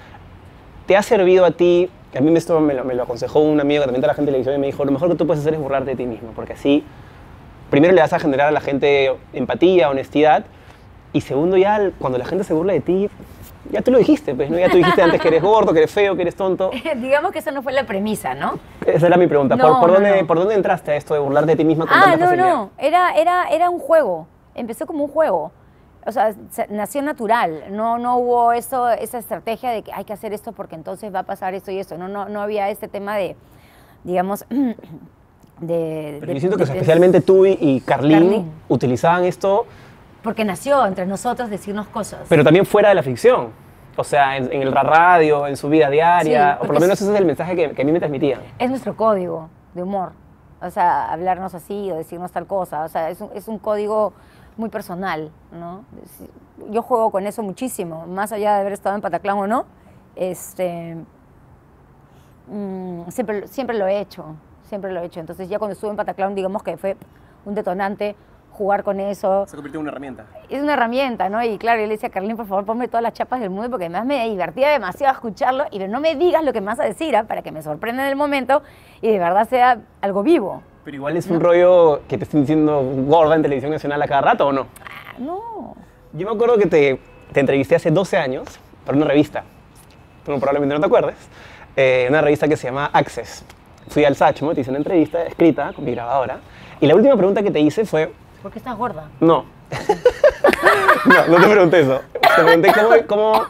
¿te 0.86 0.96
ha 0.96 1.02
servido 1.02 1.44
a 1.44 1.50
ti 1.50 1.90
a 2.16 2.20
mí 2.22 2.34
esto 2.34 2.58
me 2.60 2.72
lo, 2.72 2.82
me 2.82 2.94
lo 2.94 3.02
aconsejó 3.02 3.40
un 3.40 3.60
amigo 3.60 3.82
que 3.82 3.88
también 3.88 4.00
está 4.00 4.06
la 4.06 4.14
gente 4.14 4.30
de 4.30 4.38
televisión 4.38 4.54
y 4.54 4.58
me 4.58 4.66
dijo, 4.68 4.82
lo 4.86 4.90
mejor 4.90 5.10
que 5.10 5.16
tú 5.16 5.26
puedes 5.26 5.42
hacer 5.42 5.52
es 5.52 5.60
burlarte 5.60 5.90
de 5.90 5.96
ti 5.96 6.06
mismo, 6.06 6.30
porque 6.34 6.54
así, 6.54 6.82
primero 7.68 7.92
le 7.92 8.00
vas 8.00 8.14
a 8.14 8.18
generar 8.18 8.48
a 8.48 8.52
la 8.52 8.62
gente 8.62 9.14
empatía, 9.34 9.90
honestidad, 9.90 10.46
y 11.12 11.20
segundo 11.20 11.58
ya, 11.58 11.90
cuando 11.98 12.16
la 12.16 12.24
gente 12.24 12.42
se 12.42 12.54
burla 12.54 12.72
de 12.72 12.80
ti, 12.80 13.10
ya 13.70 13.82
tú 13.82 13.90
lo 13.90 13.98
dijiste, 13.98 14.34
pues, 14.34 14.48
¿no? 14.48 14.58
Ya 14.58 14.70
tú 14.70 14.78
dijiste 14.78 15.02
antes 15.02 15.20
que 15.20 15.28
eres 15.28 15.42
gordo, 15.42 15.74
que 15.74 15.80
eres 15.80 15.90
feo, 15.90 16.16
que 16.16 16.22
eres 16.22 16.36
tonto. 16.36 16.70
Digamos 16.96 17.32
que 17.32 17.40
esa 17.40 17.50
no 17.50 17.62
fue 17.62 17.74
la 17.74 17.84
premisa, 17.84 18.34
¿no? 18.34 18.58
Esa 18.86 19.08
era 19.08 19.18
mi 19.18 19.26
pregunta. 19.26 19.56
No, 19.56 19.62
¿Por, 19.62 19.80
por 19.80 19.88
no, 19.88 19.94
dónde, 19.96 20.22
no. 20.22 20.26
¿Por 20.26 20.38
dónde 20.38 20.54
entraste 20.54 20.92
a 20.92 20.96
esto 20.96 21.12
de 21.12 21.20
burlarte 21.20 21.50
de 21.50 21.56
ti 21.56 21.64
misma 21.66 21.84
con 21.86 21.98
Ah, 21.98 22.02
tanta 22.04 22.16
no, 22.16 22.24
facilidad? 22.24 22.48
no, 22.48 22.70
era, 22.78 23.10
era, 23.14 23.44
era 23.50 23.68
un 23.68 23.78
juego, 23.78 24.26
empezó 24.54 24.86
como 24.86 25.04
un 25.04 25.10
juego. 25.10 25.52
O 26.06 26.12
sea, 26.12 26.34
se- 26.50 26.68
nació 26.68 27.02
natural, 27.02 27.64
no, 27.70 27.98
no 27.98 28.16
hubo 28.18 28.52
eso, 28.52 28.88
esa 28.88 29.18
estrategia 29.18 29.70
de 29.70 29.82
que 29.82 29.92
hay 29.92 30.04
que 30.04 30.12
hacer 30.12 30.32
esto 30.32 30.52
porque 30.52 30.74
entonces 30.76 31.12
va 31.14 31.20
a 31.20 31.22
pasar 31.24 31.54
esto 31.54 31.70
y 31.72 31.78
esto. 31.78 31.98
No, 31.98 32.06
no, 32.08 32.28
no 32.28 32.40
había 32.42 32.70
este 32.70 32.86
tema 32.88 33.16
de, 33.16 33.36
digamos, 34.04 34.44
de... 35.60 36.16
Pero 36.20 36.26
de- 36.28 36.34
yo 36.34 36.40
siento 36.40 36.58
que 36.58 36.64
de- 36.64 36.72
especialmente 36.72 37.20
tú 37.20 37.46
y, 37.46 37.56
y 37.60 37.80
Carlín, 37.80 38.18
Carlín. 38.20 38.52
utilizaban 38.68 39.24
esto, 39.24 39.66
Porque 40.22 40.44
nació 40.44 40.84
entre 40.86 41.06
nosotros 41.06 41.50
decirnos 41.50 41.86
cosas. 41.88 42.20
pero 42.28 42.44
también 42.44 42.66
fuera 42.66 42.90
de 42.90 42.94
la 42.94 43.02
ficción. 43.02 43.50
O 43.98 44.04
sea, 44.04 44.36
en, 44.36 44.52
en 44.52 44.62
el 44.62 44.72
radio, 44.72 45.46
en 45.46 45.56
su 45.56 45.68
vida 45.70 45.88
diaria, 45.88 46.52
Sí, 46.54 46.58
o 46.62 46.66
por 46.66 46.74
lo 46.74 46.80
menos 46.80 46.94
es- 46.98 47.02
ese 47.02 47.14
es 47.14 47.18
el 47.20 47.24
mensaje 47.26 47.56
que, 47.56 47.70
que 47.72 47.82
a 47.82 47.84
mí 47.84 47.92
me 47.92 47.98
transmitían. 47.98 48.40
es 48.58 48.68
nuestro 48.70 48.94
código 48.94 49.48
de 49.74 49.82
humor. 49.82 50.12
O 50.60 50.70
sea, 50.70 51.10
hablarnos 51.12 51.54
así 51.54 51.90
o 51.90 51.96
decirnos 51.96 52.30
tal 52.32 52.46
cosa. 52.46 52.84
O 52.84 52.88
sea, 52.88 53.10
es 53.10 53.20
un, 53.20 53.30
es 53.34 53.46
un 53.48 53.58
código 53.58 54.12
muy 54.56 54.70
personal, 54.70 55.30
¿no? 55.52 55.84
Yo 56.70 56.82
juego 56.82 57.10
con 57.10 57.26
eso 57.26 57.42
muchísimo, 57.42 58.06
más 58.06 58.32
allá 58.32 58.54
de 58.54 58.60
haber 58.60 58.72
estado 58.72 58.94
en 58.96 59.02
Pataclán 59.02 59.38
o 59.38 59.46
no. 59.46 59.66
Este, 60.14 60.96
mm, 62.48 63.08
siempre, 63.10 63.46
siempre 63.48 63.76
lo 63.76 63.86
he 63.86 64.00
hecho, 64.00 64.36
siempre 64.62 64.92
lo 64.92 65.00
he 65.00 65.06
hecho. 65.06 65.20
Entonces 65.20 65.48
ya 65.48 65.58
cuando 65.58 65.74
estuve 65.74 65.90
en 65.90 65.96
Pataclán, 65.96 66.34
digamos 66.34 66.62
que 66.62 66.76
fue 66.76 66.96
un 67.44 67.54
detonante 67.54 68.16
jugar 68.56 68.82
con 68.82 69.00
eso. 69.00 69.46
Se 69.46 69.56
convirtió 69.56 69.78
en 69.78 69.82
una 69.82 69.90
herramienta. 69.90 70.24
Es 70.48 70.62
una 70.62 70.72
herramienta, 70.72 71.28
¿no? 71.28 71.42
Y 71.42 71.58
claro, 71.58 71.80
yo 71.80 71.86
le 71.86 71.94
decía 71.94 72.08
a 72.08 72.12
Carlín, 72.12 72.36
por 72.36 72.46
favor, 72.46 72.64
ponme 72.64 72.88
todas 72.88 73.02
las 73.02 73.12
chapas 73.12 73.40
del 73.40 73.50
mundo 73.50 73.70
porque 73.70 73.84
además 73.84 74.06
me 74.06 74.28
divertía 74.28 74.70
demasiado 74.70 75.12
escucharlo 75.12 75.64
y 75.70 75.78
no 75.80 76.00
me 76.00 76.14
digas 76.16 76.42
lo 76.42 76.52
que 76.52 76.60
me 76.60 76.68
vas 76.68 76.80
a 76.80 76.84
decir 76.84 77.14
¿ah? 77.16 77.24
para 77.24 77.42
que 77.42 77.52
me 77.52 77.62
sorprenda 77.62 78.02
en 78.04 78.08
el 78.08 78.16
momento 78.16 78.62
y 79.02 79.10
de 79.10 79.18
verdad 79.18 79.48
sea 79.48 79.80
algo 80.00 80.22
vivo. 80.22 80.62
Pero 80.86 80.98
igual 80.98 81.16
es 81.16 81.26
un 81.26 81.40
rollo 81.40 82.02
que 82.06 82.16
te 82.16 82.22
estén 82.22 82.42
diciendo 82.42 82.80
gorda 83.08 83.34
en 83.34 83.42
televisión 83.42 83.72
nacional 83.72 84.00
a 84.00 84.06
cada 84.06 84.20
rato, 84.20 84.46
¿o 84.46 84.52
no? 84.52 84.68
Ah, 84.84 85.14
no. 85.18 85.74
Yo 86.12 86.28
me 86.28 86.32
acuerdo 86.32 86.56
que 86.58 86.66
te, 86.66 87.00
te 87.32 87.40
entrevisté 87.40 87.74
hace 87.74 87.90
12 87.90 88.16
años 88.16 88.44
para 88.84 88.96
una 88.96 89.04
revista. 89.04 89.42
Tú 90.24 90.30
probablemente 90.38 90.76
no 90.76 90.80
te 90.80 90.86
acuerdes. 90.86 91.16
eh, 91.74 92.06
una 92.08 92.20
revista 92.20 92.46
que 92.46 92.56
se 92.56 92.68
llama 92.68 92.88
Access. 92.92 93.44
Fui 93.88 94.04
al 94.04 94.14
Sachmo, 94.14 94.54
te 94.54 94.60
hice 94.60 94.70
una 94.70 94.78
entrevista 94.78 95.24
escrita 95.24 95.72
con 95.72 95.84
mi 95.84 95.90
grabadora. 95.90 96.38
Y 96.80 96.86
la 96.86 96.94
última 96.94 97.16
pregunta 97.16 97.42
que 97.42 97.50
te 97.50 97.58
hice 97.58 97.84
fue, 97.84 98.12
¿Por 98.40 98.52
qué 98.52 98.58
estás 98.60 98.76
gorda? 98.78 99.08
no. 99.18 99.44
no, 101.06 101.26
no 101.26 101.40
te 101.44 101.48
pregunté 101.50 101.80
eso. 101.80 102.00
Te 102.12 102.44
pregunté 102.44 102.72
cómo, 102.72 102.88
cómo, 103.08 103.46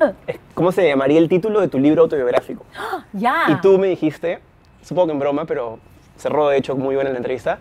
cómo 0.54 0.72
se 0.72 0.88
llamaría 0.88 1.18
el 1.18 1.28
título 1.28 1.60
de 1.60 1.68
tu 1.68 1.78
libro 1.78 2.00
autobiográfico. 2.02 2.64
Ya. 3.12 3.44
Y 3.48 3.56
tú 3.60 3.78
me 3.78 3.88
dijiste, 3.88 4.38
supongo 4.82 5.08
que 5.08 5.12
en 5.12 5.18
broma, 5.18 5.44
pero 5.44 5.78
cerró 6.16 6.49
de 6.49 6.56
hecho 6.58 6.76
muy 6.76 6.94
buena 6.94 7.11
la 7.11 7.16
entrevista, 7.18 7.58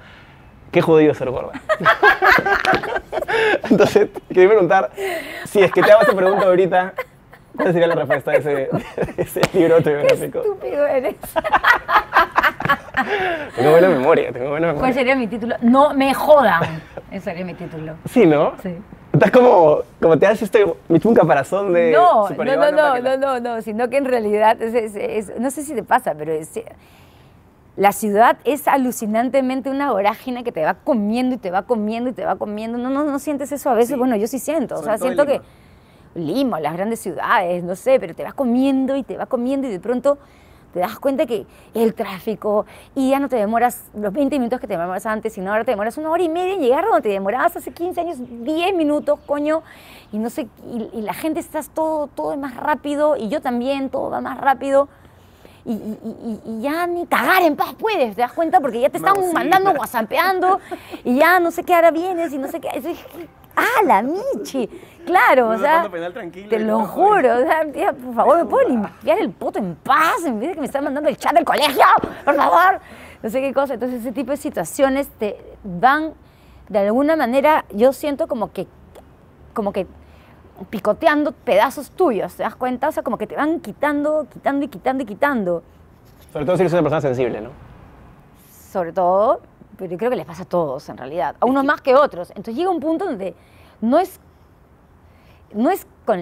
qué 0.72 0.82
jodido 0.82 1.14
ser 1.14 1.30
gorda. 1.30 1.52
Entonces, 3.70 4.10
quería 4.30 4.50
preguntar, 4.50 4.92
si 5.46 5.62
es 5.62 5.72
que 5.72 5.82
te 5.82 5.92
hago 5.92 6.02
esa 6.04 6.14
pregunta 6.16 6.46
ahorita, 6.46 6.94
¿cuál 7.56 7.72
sería 7.74 7.88
la 7.88 7.96
respuesta 7.96 8.32
de 8.32 8.38
ese, 8.38 8.50
de 8.50 8.70
ese 9.18 9.42
libro 9.54 9.76
autobiográfico? 9.78 10.40
Estúpido 10.40 10.86
eres. 10.88 11.16
Tengo 13.56 13.72
buena 13.72 13.90
memoria, 13.90 14.32
tengo 14.32 14.50
buena 14.50 14.68
¿Cuál 14.68 14.76
memoria. 14.76 14.94
sería 14.94 15.16
mi 15.16 15.28
título? 15.28 15.56
No 15.62 15.94
me 15.94 16.14
jodan. 16.14 16.82
Ese 17.12 17.26
sería 17.26 17.46
mi 17.46 17.54
título. 17.54 17.94
Sí, 18.10 18.26
¿no? 18.26 18.54
Sí. 18.62 18.76
Estás 19.14 19.32
como, 19.32 19.80
como 20.02 20.18
te 20.20 20.28
haces 20.28 20.44
este, 20.44 20.66
un 20.66 21.14
caparazón 21.16 21.72
de 21.74 21.92
No, 21.94 22.30
no, 22.30 22.44
no, 22.56 22.72
no, 22.72 23.00
no, 23.00 23.18
no, 23.18 23.40
no, 23.40 23.62
sino 23.62 23.90
que 23.90 23.98
en 23.98 24.06
realidad, 24.06 24.62
es- 24.62 24.74
es- 24.74 24.96
es- 25.30 25.40
no 25.40 25.52
sé 25.52 25.64
si 25.64 25.74
te 25.74 25.84
pasa, 25.84 26.14
pero 26.18 26.34
es- 26.34 26.52
la 27.78 27.92
ciudad 27.92 28.38
es 28.46 28.68
alucinantemente 28.68 29.70
una 29.70 29.92
vorágine 29.92 30.44
que 30.44 30.52
te 30.52 30.64
va 30.64 30.76
comiendo 30.76 31.36
y 31.36 31.38
te 31.38 31.52
va 31.52 31.64
comiendo 31.64 32.10
y 32.10 32.14
te 32.14 32.26
va 32.26 32.38
comiendo. 32.38 32.78
No, 32.78 32.90
no, 32.90 33.04
no 33.04 33.20
sientes 33.20 33.52
eso 33.52 33.70
a 33.70 33.74
veces. 33.74 33.94
Sí. 33.94 33.96
Bueno, 33.96 34.16
yo 34.16 34.28
sí 34.28 34.40
siento. 34.40 34.76
O 34.76 34.84
sea, 34.84 34.98
siento 34.98 35.26
que 35.26 35.42
Lima. 36.16 36.38
Lima, 36.38 36.60
las 36.62 36.74
grandes 36.74 37.02
ciudades, 37.02 37.64
no 37.64 37.76
sé, 37.76 38.00
pero 38.00 38.16
te 38.16 38.24
va 38.24 38.32
comiendo 38.32 38.96
y 38.96 39.04
te 39.04 39.18
va 39.18 39.26
comiendo 39.26 39.68
y 39.68 39.72
de 39.72 39.82
pronto 39.82 40.18
te 40.74 40.80
das 40.80 41.00
cuenta 41.00 41.26
que 41.26 41.46
el 41.74 41.94
tráfico 41.94 42.66
y 42.96 43.10
ya 43.10 43.20
no 43.20 43.28
te 43.28 43.36
demoras 43.36 43.84
los 43.94 44.12
20 44.14 44.40
minutos 44.40 44.60
que 44.60 44.68
te 44.68 44.74
demorabas 44.74 45.06
antes, 45.06 45.34
sino 45.34 45.52
ahora 45.52 45.66
te 45.66 45.72
demoras 45.72 45.98
una 45.98 46.10
hora 46.10 46.24
y 46.24 46.30
media 46.30 46.54
en 46.54 46.62
llegar 46.62 46.86
donde 46.86 47.02
te 47.02 47.10
demorabas 47.10 47.58
hace 47.58 47.72
15 47.72 48.02
años, 48.02 48.18
10 48.20 48.76
minutos, 48.76 49.20
coño, 49.26 49.64
y 50.14 50.18
no 50.18 50.30
sé, 50.30 50.48
y, 50.70 50.90
y 50.98 51.02
la 51.02 51.14
gente 51.14 51.42
estás 51.42 51.70
todo, 51.70 52.08
todo 52.08 52.34
es 52.34 52.40
más 52.40 52.56
rápido 52.56 53.18
y 53.18 53.28
yo 53.28 53.42
también, 53.42 53.90
todo 53.90 54.10
va 54.10 54.22
más 54.22 54.38
rápido. 54.40 54.88
Y, 55.66 55.72
y- 55.74 55.98
y- 56.24 56.42
y 56.46 56.62
ya 56.62 56.86
ni 56.86 57.08
cagar 57.08 57.42
en 57.42 57.56
paz 57.56 57.74
puedes, 57.74 58.16
te 58.16 58.22
das 58.22 58.34
cuenta, 58.34 58.60
porque 58.60 58.80
ya 58.82 58.90
te 58.90 58.98
están 58.98 59.16
mandando 59.34 59.72
whatsappeando 59.72 60.60
y 61.04 61.18
ya 61.18 61.40
no 61.40 61.50
sé 61.50 61.64
qué 61.64 61.74
ahora 61.74 61.90
vienes 61.92 62.32
y 62.34 62.38
no 62.38 62.48
sé 62.48 62.60
qué. 62.62 62.70
¡Ah, 63.56 63.82
la 63.84 64.04
Michi! 64.04 64.70
Claro, 65.06 65.50
o 65.50 65.58
sea, 65.58 65.88
penal 65.90 66.14
te 66.14 66.60
lo 66.60 66.80
no, 66.80 66.86
juro, 66.88 67.36
o 67.38 67.40
sea, 67.40 67.94
por 67.94 68.16
favor, 68.16 68.38
¿me 68.38 68.46
puedo 68.46 68.68
limpiar 68.70 69.20
el 69.20 69.32
poto 69.32 69.60
en 69.60 69.76
paz 69.76 70.26
en 70.26 70.40
vez 70.40 70.50
de 70.50 70.56
que 70.56 70.60
me 70.62 70.66
están 70.66 70.84
mandando 70.84 71.10
el 71.10 71.18
chat 71.18 71.34
del 71.34 71.46
colegio? 71.46 71.84
Por 72.26 72.36
favor. 72.36 72.80
No 73.24 73.30
sé 73.30 73.42
qué 73.42 73.54
cosa. 73.54 73.76
Entonces, 73.76 74.02
ese 74.02 74.12
tipo 74.12 74.32
de 74.32 74.38
situaciones 74.38 75.08
te 75.20 75.38
van, 75.64 76.14
de 76.70 76.80
alguna 76.80 77.16
manera, 77.16 77.66
yo 77.72 77.92
siento 77.94 78.28
como 78.28 78.52
que, 78.52 78.68
como 79.54 79.72
que 79.74 79.88
picoteando 80.70 81.32
pedazos 81.32 81.92
tuyos, 81.92 82.34
¿te 82.36 82.44
das 82.44 82.56
cuenta? 82.56 82.90
O 82.90 82.92
sea, 82.92 83.04
como 83.04 83.18
que 83.18 83.28
te 83.28 83.36
van 83.36 83.60
quitando, 83.60 84.26
quitando 84.32 84.66
y 84.66 84.68
quitando 84.70 85.04
y 85.04 85.06
quitando. 85.06 85.64
Sobre 86.32 86.46
todo 86.46 86.56
si 86.58 86.62
eres 86.64 86.74
una 86.74 86.82
persona 86.82 87.02
sensible, 87.02 87.42
¿no? 87.42 87.50
sobre 88.72 88.92
todo, 88.92 89.40
pero 89.78 89.90
yo 89.92 89.98
creo 89.98 90.10
que 90.10 90.18
les 90.18 90.26
pasa 90.26 90.44
a 90.44 90.46
todos 90.46 90.90
en 90.90 90.98
realidad, 90.98 91.38
a 91.40 91.46
unos 91.46 91.64
más 91.64 91.80
que 91.80 91.96
otros. 91.96 92.30
Entonces 92.32 92.56
llega 92.56 92.70
un 92.70 92.82
punto 92.82 93.06
donde 93.06 93.34
no 93.80 93.98
es, 94.00 94.20
no 95.54 95.70
es 95.72 95.88
con 96.06 96.22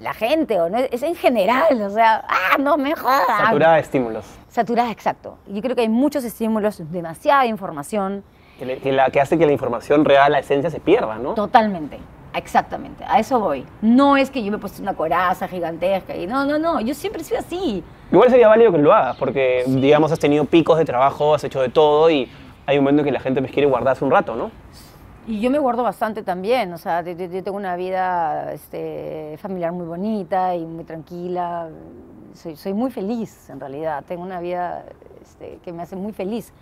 la 0.00 0.14
gente, 0.14 0.58
o 0.60 0.70
no 0.70 0.78
es, 0.78 0.88
es 0.92 1.02
en 1.02 1.14
general, 1.14 1.80
o 1.82 1.90
sea, 1.90 2.24
ah, 2.26 2.56
no 2.58 2.78
me 2.78 2.94
jodas. 2.96 3.26
Saturada 3.26 3.74
de 3.74 3.80
estímulos. 3.82 4.24
Saturada, 4.48 4.90
exacto. 4.90 5.36
Yo 5.46 5.60
creo 5.60 5.76
que 5.76 5.82
hay 5.82 5.88
muchos 5.90 6.24
estímulos, 6.24 6.82
demasiada 6.90 7.44
información, 7.44 8.24
Que, 8.58 8.64
le- 8.64 8.78
que 8.78 8.92
la, 8.92 9.10
que 9.10 9.20
hace 9.20 9.36
que 9.36 9.44
la 9.44 9.52
información 9.52 10.04
real, 10.06 10.32
la 10.32 10.38
esencia, 10.38 10.70
se 10.70 10.80
pierda, 10.80 11.16
¿no? 11.18 11.34
totalmente. 11.34 11.98
Exactamente, 12.34 13.04
a 13.06 13.18
eso 13.18 13.40
voy. 13.40 13.66
No 13.82 14.16
es 14.16 14.30
que 14.30 14.42
yo 14.44 14.50
me 14.50 14.56
he 14.56 14.60
puesto 14.60 14.80
una 14.82 14.94
coraza 14.94 15.48
gigantesca 15.48 16.14
y 16.16 16.26
no, 16.26 16.44
no, 16.44 16.58
no, 16.58 16.80
yo 16.80 16.94
siempre 16.94 17.22
he 17.22 17.24
sido 17.24 17.40
así. 17.40 17.82
Igual 18.12 18.30
sería 18.30 18.48
válido 18.48 18.70
que 18.72 18.78
lo 18.78 18.92
hagas, 18.92 19.16
porque, 19.16 19.64
digamos, 19.66 20.12
has 20.12 20.18
tenido 20.18 20.44
picos 20.44 20.78
de 20.78 20.84
trabajo, 20.84 21.34
has 21.34 21.42
hecho 21.44 21.60
de 21.60 21.68
todo 21.70 22.08
y 22.10 22.30
hay 22.66 22.78
un 22.78 22.84
momento 22.84 23.00
en 23.00 23.06
que 23.06 23.12
la 23.12 23.20
gente 23.20 23.40
pues, 23.40 23.52
quiere 23.52 23.66
guardarse 23.68 24.04
un 24.04 24.10
rato, 24.12 24.36
¿no? 24.36 24.50
Y 25.26 25.40
yo 25.40 25.50
me 25.50 25.58
guardo 25.58 25.82
bastante 25.82 26.22
también, 26.22 26.72
o 26.72 26.78
sea, 26.78 27.02
yo, 27.02 27.12
yo- 27.12 27.26
yo 27.26 27.42
tengo 27.44 27.56
una 27.56 27.76
vida 27.76 28.52
este, 28.52 29.36
familiar 29.40 29.70
muy 29.72 29.86
bonita 29.86 30.54
y 30.56 30.64
muy 30.64 30.84
tranquila. 30.84 31.68
Soy, 32.34 32.56
soy 32.56 32.72
muy 32.74 32.90
feliz, 32.90 33.50
en 33.50 33.60
realidad. 33.60 34.04
Tengo 34.08 34.22
una 34.22 34.40
vida 34.40 34.84
este, 35.22 35.58
que 35.64 35.72
me 35.72 35.82
hace 35.82 35.94
muy 35.96 36.12
feliz. 36.12 36.52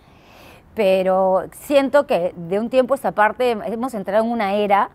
Pero 0.75 1.43
siento 1.51 2.05
que 2.05 2.33
de 2.35 2.59
un 2.59 2.69
tiempo 2.69 2.93
a 2.93 2.95
esta 2.95 3.11
parte 3.11 3.51
hemos 3.51 3.93
entrado 3.93 4.23
en 4.25 4.31
una 4.31 4.53
era 4.53 4.89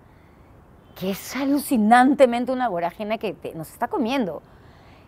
que 0.98 1.10
es 1.10 1.36
alucinantemente 1.36 2.52
una 2.52 2.68
vorágine 2.68 3.18
que 3.18 3.32
te- 3.32 3.54
nos 3.54 3.70
está 3.70 3.88
comiendo. 3.88 4.42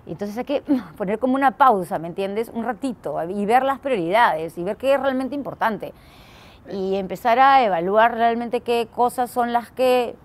Entonces 0.07 0.37
hay 0.39 0.45
que 0.45 0.63
poner 0.97 1.19
como 1.19 1.35
una 1.35 1.53
pausa, 1.53 1.99
¿me 1.99 2.09
entiendes? 2.09 2.51
Un 2.53 2.65
ratito 2.65 3.17
y 3.29 3.47
ver 3.47 3.63
las 3.63 3.79
prioridades 3.79 4.57
y 4.59 4.63
ver 4.65 4.77
qué 4.77 4.95
es 4.95 5.01
realmente 5.01 5.35
importante. 5.35 5.93
Y 6.73 6.97
empezar 6.97 7.39
a 7.39 7.63
evaluar 7.63 8.15
realmente 8.15 8.61
qué 8.61 8.89
cosas 8.95 9.31
son 9.31 9.53
las 9.53 9.71
que 9.71 10.17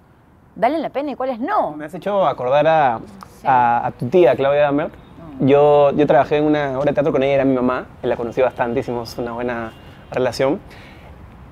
valen 0.55 0.81
la 0.81 0.89
pena 0.89 1.11
y 1.11 1.15
cuáles 1.15 1.39
no. 1.39 1.71
Me 1.71 1.85
has 1.85 1.93
hecho 1.93 2.25
acordar 2.25 2.67
a, 2.67 2.99
Sí. 3.39 3.47
a- 3.47 3.85
a 3.87 3.91
tu 3.91 4.07
tía, 4.09 4.35
Claudia 4.35 4.61
Dambert. 4.61 4.93
Yo, 5.39 5.91
yo 5.91 6.05
trabajé 6.05 6.37
en 6.37 6.43
una 6.45 6.77
obra 6.77 6.91
de 6.91 6.93
teatro 6.93 7.11
con 7.11 7.23
ella, 7.23 7.35
era 7.35 7.45
mi 7.45 7.55
mamá, 7.55 7.85
la 8.03 8.15
conocí 8.15 8.41
bastante, 8.41 8.81
hicimos 8.81 9.17
una 9.17 9.31
buena 9.31 9.71
relación. 10.11 10.59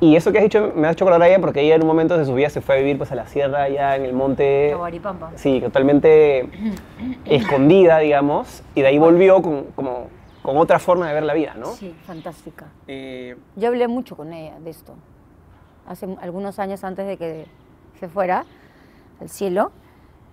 Y 0.02 0.16
eso 0.16 0.32
que 0.32 0.38
has 0.38 0.44
dicho 0.46 0.72
me 0.76 0.88
ha 0.88 0.92
hecho 0.92 1.04
acordar 1.04 1.22
a 1.22 1.28
ella 1.28 1.40
porque 1.42 1.62
ella 1.62 1.76
en 1.76 1.82
un 1.82 1.88
momento 1.88 2.18
de 2.18 2.26
su 2.26 2.34
vida 2.34 2.50
se 2.50 2.62
fue 2.62 2.76
a 2.76 2.78
vivir 2.78 2.98
pues, 2.98 3.12
a 3.12 3.16
la 3.16 3.28
sierra, 3.28 3.64
allá 3.64 3.96
en 3.98 4.06
el 4.06 4.14
monte. 4.14 4.70
Tahuaripampa. 4.72 5.32
Sí, 5.36 5.60
totalmente 5.60 6.48
escondida, 7.26 8.00
digamos, 8.00 8.64
y 8.76 8.82
de 8.82 8.88
ahí 8.88 8.98
volvió 8.98 9.42
con, 9.42 9.66
como, 9.76 10.08
con 10.42 10.58
otra 10.58 10.80
forma 10.80 11.08
de 11.10 11.14
ver 11.16 11.24
la 11.24 11.34
vida, 11.34 11.54
¿no? 11.56 11.68
Sí, 11.74 11.94
fantástica. 12.06 12.68
Eh, 12.88 13.36
Yo 13.58 13.68
hablé 13.68 13.88
mucho 13.90 14.16
con 14.16 14.32
ella 14.32 14.58
de 14.60 14.70
esto. 14.70 14.96
Hace 15.86 16.08
algunos 16.22 16.60
años 16.60 16.84
antes 16.84 17.06
de 17.06 17.18
que 17.18 17.46
se 18.00 18.08
fuera 18.08 18.46
al 19.20 19.28
cielo, 19.28 19.72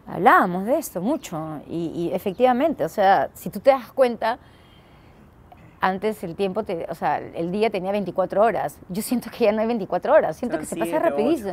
hablábamos 0.07 0.65
de 0.65 0.79
esto 0.79 1.01
mucho. 1.01 1.61
Y, 1.69 1.87
y 1.95 2.15
efectivamente, 2.15 2.85
o 2.85 2.89
sea, 2.89 3.31
si 3.35 3.51
tú 3.51 3.59
te 3.59 3.71
das 3.71 3.91
cuenta, 3.91 4.39
antes 5.81 6.25
el 6.25 6.35
tiempo, 6.37 6.63
te- 6.63 6.87
o 6.89 6.95
sea, 6.95 7.19
el 7.19 7.53
día 7.53 7.71
tenía 7.71 7.93
24 7.93 8.43
horas. 8.43 8.79
Yo 8.89 9.03
siento 9.03 9.31
que 9.31 9.45
ya 9.45 9.53
no 9.53 9.61
hay 9.61 9.67
24 9.67 10.13
horas, 10.15 10.37
siento 10.37 10.57
Son 10.57 10.61
que 10.61 10.67
se 10.67 10.75
siete, 10.77 10.91
pasa 10.91 11.03
rapidísimo. 11.11 11.53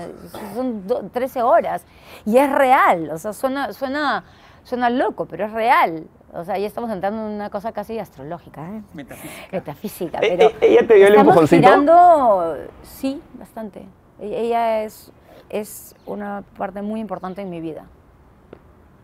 Son 0.55 0.87
do- 0.87 1.03
13 1.11 1.41
horas. 1.43 1.85
Y 2.25 2.37
es 2.37 2.51
real, 2.51 3.09
o 3.11 3.17
sea, 3.17 3.33
suena, 3.33 3.73
suena, 3.73 4.23
suena 4.63 4.89
loco, 4.89 5.25
pero 5.25 5.45
es 5.45 5.51
real. 5.51 6.05
O 6.35 6.43
sea, 6.43 6.57
ya 6.57 6.65
estamos 6.65 6.89
entrando 6.89 7.27
en 7.27 7.33
una 7.35 7.49
cosa 7.51 7.71
casi 7.73 7.99
astrológica, 7.99 8.67
¿eh? 8.67 8.81
Metafísica. 8.93 9.47
metafísica. 9.51 10.19
Eh, 10.21 10.35
Pero 10.37 10.49
eh, 10.49 10.55
¿Ella 10.61 10.87
te 10.87 10.93
dio 10.95 11.05
el 11.07 11.13
estamos 11.13 11.33
empujoncito? 11.33 11.61
girando, 11.61 12.55
sí, 12.81 13.21
bastante. 13.35 13.81
E- 14.19 14.41
Ella 14.45 14.81
es, 14.83 15.11
es 15.49 15.95
una 16.07 16.43
parte 16.57 16.81
muy 16.81 17.01
importante 17.01 17.41
en 17.41 17.49
mi 17.51 17.61
vida. 17.61 17.85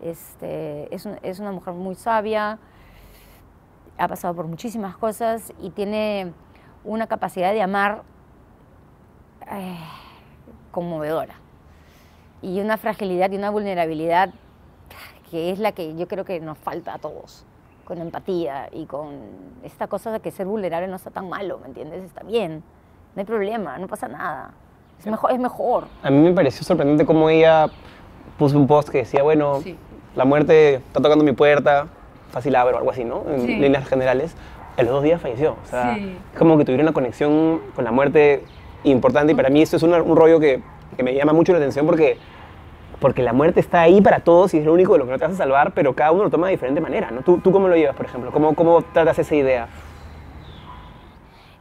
Este, 0.01 0.93
es, 0.95 1.05
un- 1.05 1.19
es 1.23 1.39
una 1.39 1.51
mujer 1.51 1.73
muy 1.73 1.95
sabia, 1.95 2.57
ha 3.99 4.07
pasado 4.07 4.33
por 4.33 4.47
muchísimas 4.47 4.97
cosas 4.97 5.53
y 5.61 5.69
tiene 5.71 6.33
una 6.83 7.07
capacidad 7.07 7.51
de 7.53 7.61
amar 7.61 8.03
eh, 9.51 9.77
conmovedora. 10.71 11.35
Y 12.41 12.61
una 12.61 12.77
fragilidad 12.77 13.29
y 13.31 13.35
una 13.37 13.49
vulnerabilidad 13.49 14.29
que 15.29 15.51
es 15.51 15.59
la 15.59 15.73
que 15.73 15.95
yo 15.95 16.07
creo 16.07 16.25
que 16.25 16.39
nos 16.39 16.57
falta 16.57 16.95
a 16.95 16.97
todos, 16.97 17.45
con 17.85 17.99
empatía 17.99 18.69
y 18.71 18.85
con 18.85 19.11
esta 19.63 19.87
cosa 19.87 20.11
de 20.11 20.21
que 20.21 20.31
ser 20.31 20.47
vulnerable 20.47 20.87
no 20.87 20.95
está 20.95 21.11
tan 21.11 21.29
malo, 21.29 21.59
¿me 21.59 21.67
entiendes? 21.67 22.03
Está 22.03 22.23
bien, 22.23 22.63
no 23.15 23.19
hay 23.19 23.25
problema, 23.25 23.77
no 23.77 23.87
pasa 23.87 24.07
nada. 24.07 24.53
Es 24.97 25.05
mejor. 25.05 25.31
Es 25.31 25.39
mejor. 25.39 25.87
A 26.01 26.09
mí 26.09 26.17
me 26.17 26.31
pareció 26.33 26.63
sorprendente 26.63 27.05
cómo 27.05 27.29
ella 27.29 27.67
puso 28.39 28.57
un 28.57 28.65
post 28.65 28.89
que 28.89 28.99
decía, 28.99 29.21
bueno, 29.21 29.59
Sí. 29.61 29.77
la 30.15 30.25
muerte 30.25 30.75
está 30.75 30.99
tocando 31.01 31.23
mi 31.23 31.33
puerta, 31.33 31.87
fácil 32.29 32.55
abro, 32.55 32.77
algo 32.77 32.91
así, 32.91 33.03
¿no? 33.03 33.23
En 33.29 33.41
Sí. 33.41 33.55
líneas 33.57 33.87
generales. 33.87 34.35
En 34.77 34.85
los 34.85 34.93
dos 34.95 35.03
días 35.03 35.21
falleció. 35.21 35.57
O 35.63 35.67
sea, 35.67 35.95
Sí. 35.95 36.17
es 36.33 36.37
como 36.39 36.57
que 36.57 36.63
tuvieron 36.65 36.85
una 36.85 36.93
conexión 36.93 37.59
con 37.75 37.83
la 37.83 37.91
muerte 37.91 38.43
importante 38.83 39.33
y 39.33 39.35
para 39.35 39.49
mí 39.49 39.61
esto 39.61 39.75
es 39.77 39.83
una- 39.83 40.01
un 40.01 40.15
rollo 40.15 40.39
que, 40.39 40.61
que 40.95 41.03
me 41.03 41.13
llama 41.13 41.33
mucho 41.33 41.51
la 41.51 41.57
atención 41.57 41.85
porque, 41.85 42.17
porque 43.01 43.21
la 43.23 43.33
muerte 43.33 43.59
está 43.59 43.81
ahí 43.81 43.99
para 44.01 44.21
todos 44.21 44.53
y 44.53 44.59
es 44.59 44.65
lo 44.65 44.73
único 44.73 44.93
de 44.93 44.99
lo 44.99 45.05
que 45.05 45.11
no 45.11 45.17
te 45.17 45.25
vas 45.25 45.33
a 45.33 45.37
salvar, 45.37 45.73
pero 45.73 45.93
cada 45.95 46.11
uno 46.11 46.23
lo 46.23 46.29
toma 46.29 46.47
de 46.47 46.51
diferente 46.51 46.79
manera, 46.81 47.11
¿no? 47.11 47.21
¿Tú, 47.21 47.39
tú 47.39 47.51
cómo 47.51 47.67
lo 47.67 47.75
llevas, 47.75 47.95
por 47.95 48.05
ejemplo? 48.05 48.31
¿Cómo, 48.31 48.55
cómo 48.55 48.81
tratas 48.81 49.19
esa 49.19 49.35
idea? 49.35 49.67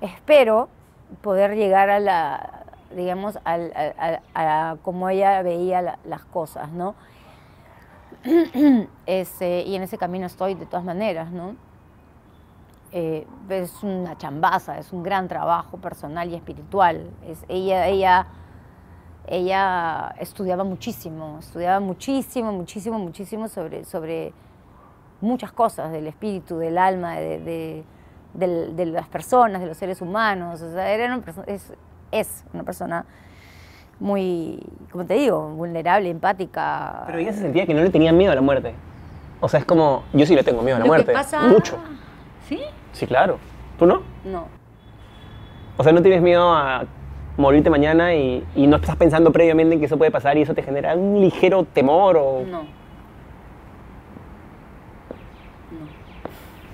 Espero 0.01 0.69
poder 1.23 1.57
llegar 1.57 1.91
a 1.91 1.99
la, 1.99 2.51
digamos, 2.95 3.39
al- 3.45 3.73
a, 3.75 4.21
a- 4.35 4.71
a 4.71 4.77
cómo 4.83 5.09
ella 5.09 5.43
veía 5.43 5.83
la- 5.83 5.99
las 6.05 6.25
cosas, 6.25 6.71
¿no? 6.71 6.95
Y 9.67 9.75
en 9.77 9.83
ese 9.83 9.99
camino 9.99 10.27
estoy 10.27 10.55
de 10.55 10.67
todas 10.67 10.85
maneras, 10.85 11.31
¿no? 11.31 11.57
Eh, 12.91 13.27
es 13.51 13.83
una 13.83 14.17
chambaza, 14.17 14.79
es 14.79 14.93
un 14.93 15.03
gran 15.03 15.29
trabajo 15.29 15.77
personal 15.79 16.31
y 16.31 16.35
espiritual. 16.35 17.11
Es, 17.27 17.45
ella, 17.49 17.87
ella, 17.87 18.27
ella 19.27 20.15
estudiaba 20.19 20.65
muchísimo, 20.65 21.39
estudiaba 21.39 21.81
muchísimo, 21.81 22.53
muchísimo, 22.53 22.99
muchísimo 22.99 23.49
sobre, 23.49 23.85
sobre 23.85 24.33
muchas 25.21 25.53
cosas 25.53 25.93
del 25.93 26.07
espíritu, 26.07 26.59
del 26.59 26.79
alma, 26.79 27.17
de, 27.17 27.85
de- 28.35 28.87
las 28.87 29.09
personas, 29.09 29.61
de 29.61 29.67
los 29.69 29.77
seres 29.77 30.01
humanos. 30.01 30.63
O 30.63 30.73
sea, 30.73 30.91
era 30.91 31.07
es 32.11 32.45
una 32.55 32.63
persona 32.63 33.05
muy, 34.01 34.61
como 34.93 35.05
te 35.05 35.15
digo, 35.15 35.49
vulnerable, 35.51 36.09
empática. 36.11 37.03
Pero 37.07 37.19
ella 37.19 37.33
se 37.33 37.41
sentía 37.41 37.67
que 37.67 37.75
no 37.75 37.83
le 37.83 37.91
tenía 37.91 38.13
miedo 38.13 38.33
a 38.33 38.35
la 38.35 38.41
muerte. 38.41 38.73
O 39.41 39.49
sea, 39.49 39.61
es 39.61 39.67
como, 39.67 40.05
yo 40.13 40.27
sí 40.27 40.35
le 40.35 40.43
tengo 40.45 40.63
miedo 40.63 40.77
a 40.77 40.81
la 40.81 40.85
Lo 40.87 40.91
que 40.93 40.97
muerte. 40.97 41.13
pasa- 41.13 41.43
Mucho. 41.43 41.77
¿Sí? 42.49 42.61
Sí, 42.93 43.07
claro. 43.07 43.39
¿Tú 43.79 43.87
no? 43.87 44.03
No. 44.25 44.47
O 45.77 45.85
sea, 45.85 45.93
no 45.93 46.03
tienes 46.03 46.21
miedo 46.23 46.53
a 46.53 46.85
morirte 47.37 47.71
mañana 47.71 48.15
y, 48.15 48.45
y 48.57 48.67
no 48.67 48.77
estás 48.77 48.97
pensando 48.97 49.31
previamente 49.31 49.75
en 49.75 49.81
que 49.81 49.87
eso 49.87 49.97
puede 49.97 50.11
pasar 50.11 50.37
y 50.37 50.43
eso 50.43 50.55
te 50.55 50.63
genera 50.63 50.95
un 50.97 51.21
ligero 51.21 51.63
temor 51.65 52.17
o 52.17 52.43
No. 52.45 52.67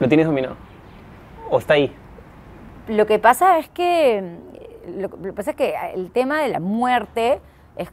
lo 0.00 0.08
tienes 0.08 0.26
dominado. 0.26 0.56
O 1.50 1.58
está 1.58 1.74
ahí. 1.74 1.94
Lo 2.88 3.06
que 3.06 3.18
pasa 3.18 3.58
es 3.58 3.68
que 3.68 4.36
lo, 4.96 5.08
lo 5.08 5.22
que 5.22 5.32
pasa 5.32 5.50
es 5.52 5.56
que 5.56 5.74
el 5.94 6.10
tema 6.10 6.40
de 6.42 6.48
la 6.48 6.60
muerte 6.60 7.40
es 7.76 7.88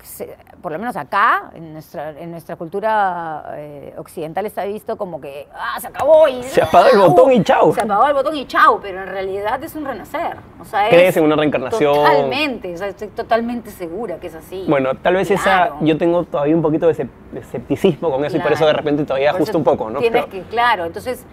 por 0.61 0.71
lo 0.71 0.77
menos 0.77 0.95
acá 0.95 1.49
en 1.55 1.73
nuestra 1.73 2.11
en 2.11 2.29
nuestra 2.29 2.55
cultura 2.55 3.43
eh, 3.55 3.95
occidental 3.97 4.45
está 4.45 4.63
visto 4.65 4.95
como 4.95 5.19
que 5.19 5.47
ah, 5.55 5.79
se 5.79 5.87
acabó 5.87 6.27
y 6.27 6.43
Se 6.43 6.61
apagó 6.61 6.87
el 6.93 6.99
botón 6.99 7.31
y 7.31 7.43
chau. 7.43 7.73
se 7.73 7.81
apagó 7.81 8.05
el 8.05 8.13
botón 8.13 8.35
y 8.37 8.45
chau 8.45 8.79
pero 8.79 9.01
en 9.01 9.07
realidad 9.07 9.63
es 9.63 9.73
un 9.75 9.83
renacer 9.85 10.37
o 10.59 10.65
sea 10.65 10.87
es 10.87 10.93
¿Crees 10.93 11.17
en 11.17 11.23
una 11.23 11.35
reencarnación? 11.35 11.95
totalmente 11.95 12.71
o 12.75 12.77
sea, 12.77 12.89
estoy 12.89 13.07
totalmente 13.07 13.71
segura 13.71 14.17
que 14.19 14.27
es 14.27 14.35
así 14.35 14.65
Bueno, 14.69 14.93
tal 15.01 15.15
vez 15.15 15.29
Claro. 15.29 15.41
esa, 15.41 15.83
yo 15.83 15.97
tengo 15.97 16.25
todavía 16.25 16.55
un 16.55 16.61
poquito 16.61 16.85
de, 16.85 16.93
escep- 16.93 17.09
de 17.31 17.39
escepticismo 17.39 18.11
con 18.11 18.23
eso 18.23 18.37
y 18.37 18.39
por 18.39 18.51
eso 18.51 18.67
de 18.67 18.73
repente 18.73 19.03
todavía 19.03 19.31
ajusto 19.31 19.57
un 19.57 19.63
poco, 19.63 19.89
¿no? 19.89 19.97
tienes 19.97 20.25
Pero 20.27 20.31
que 20.43 20.47
claro 20.49 20.85
entonces 20.85 21.25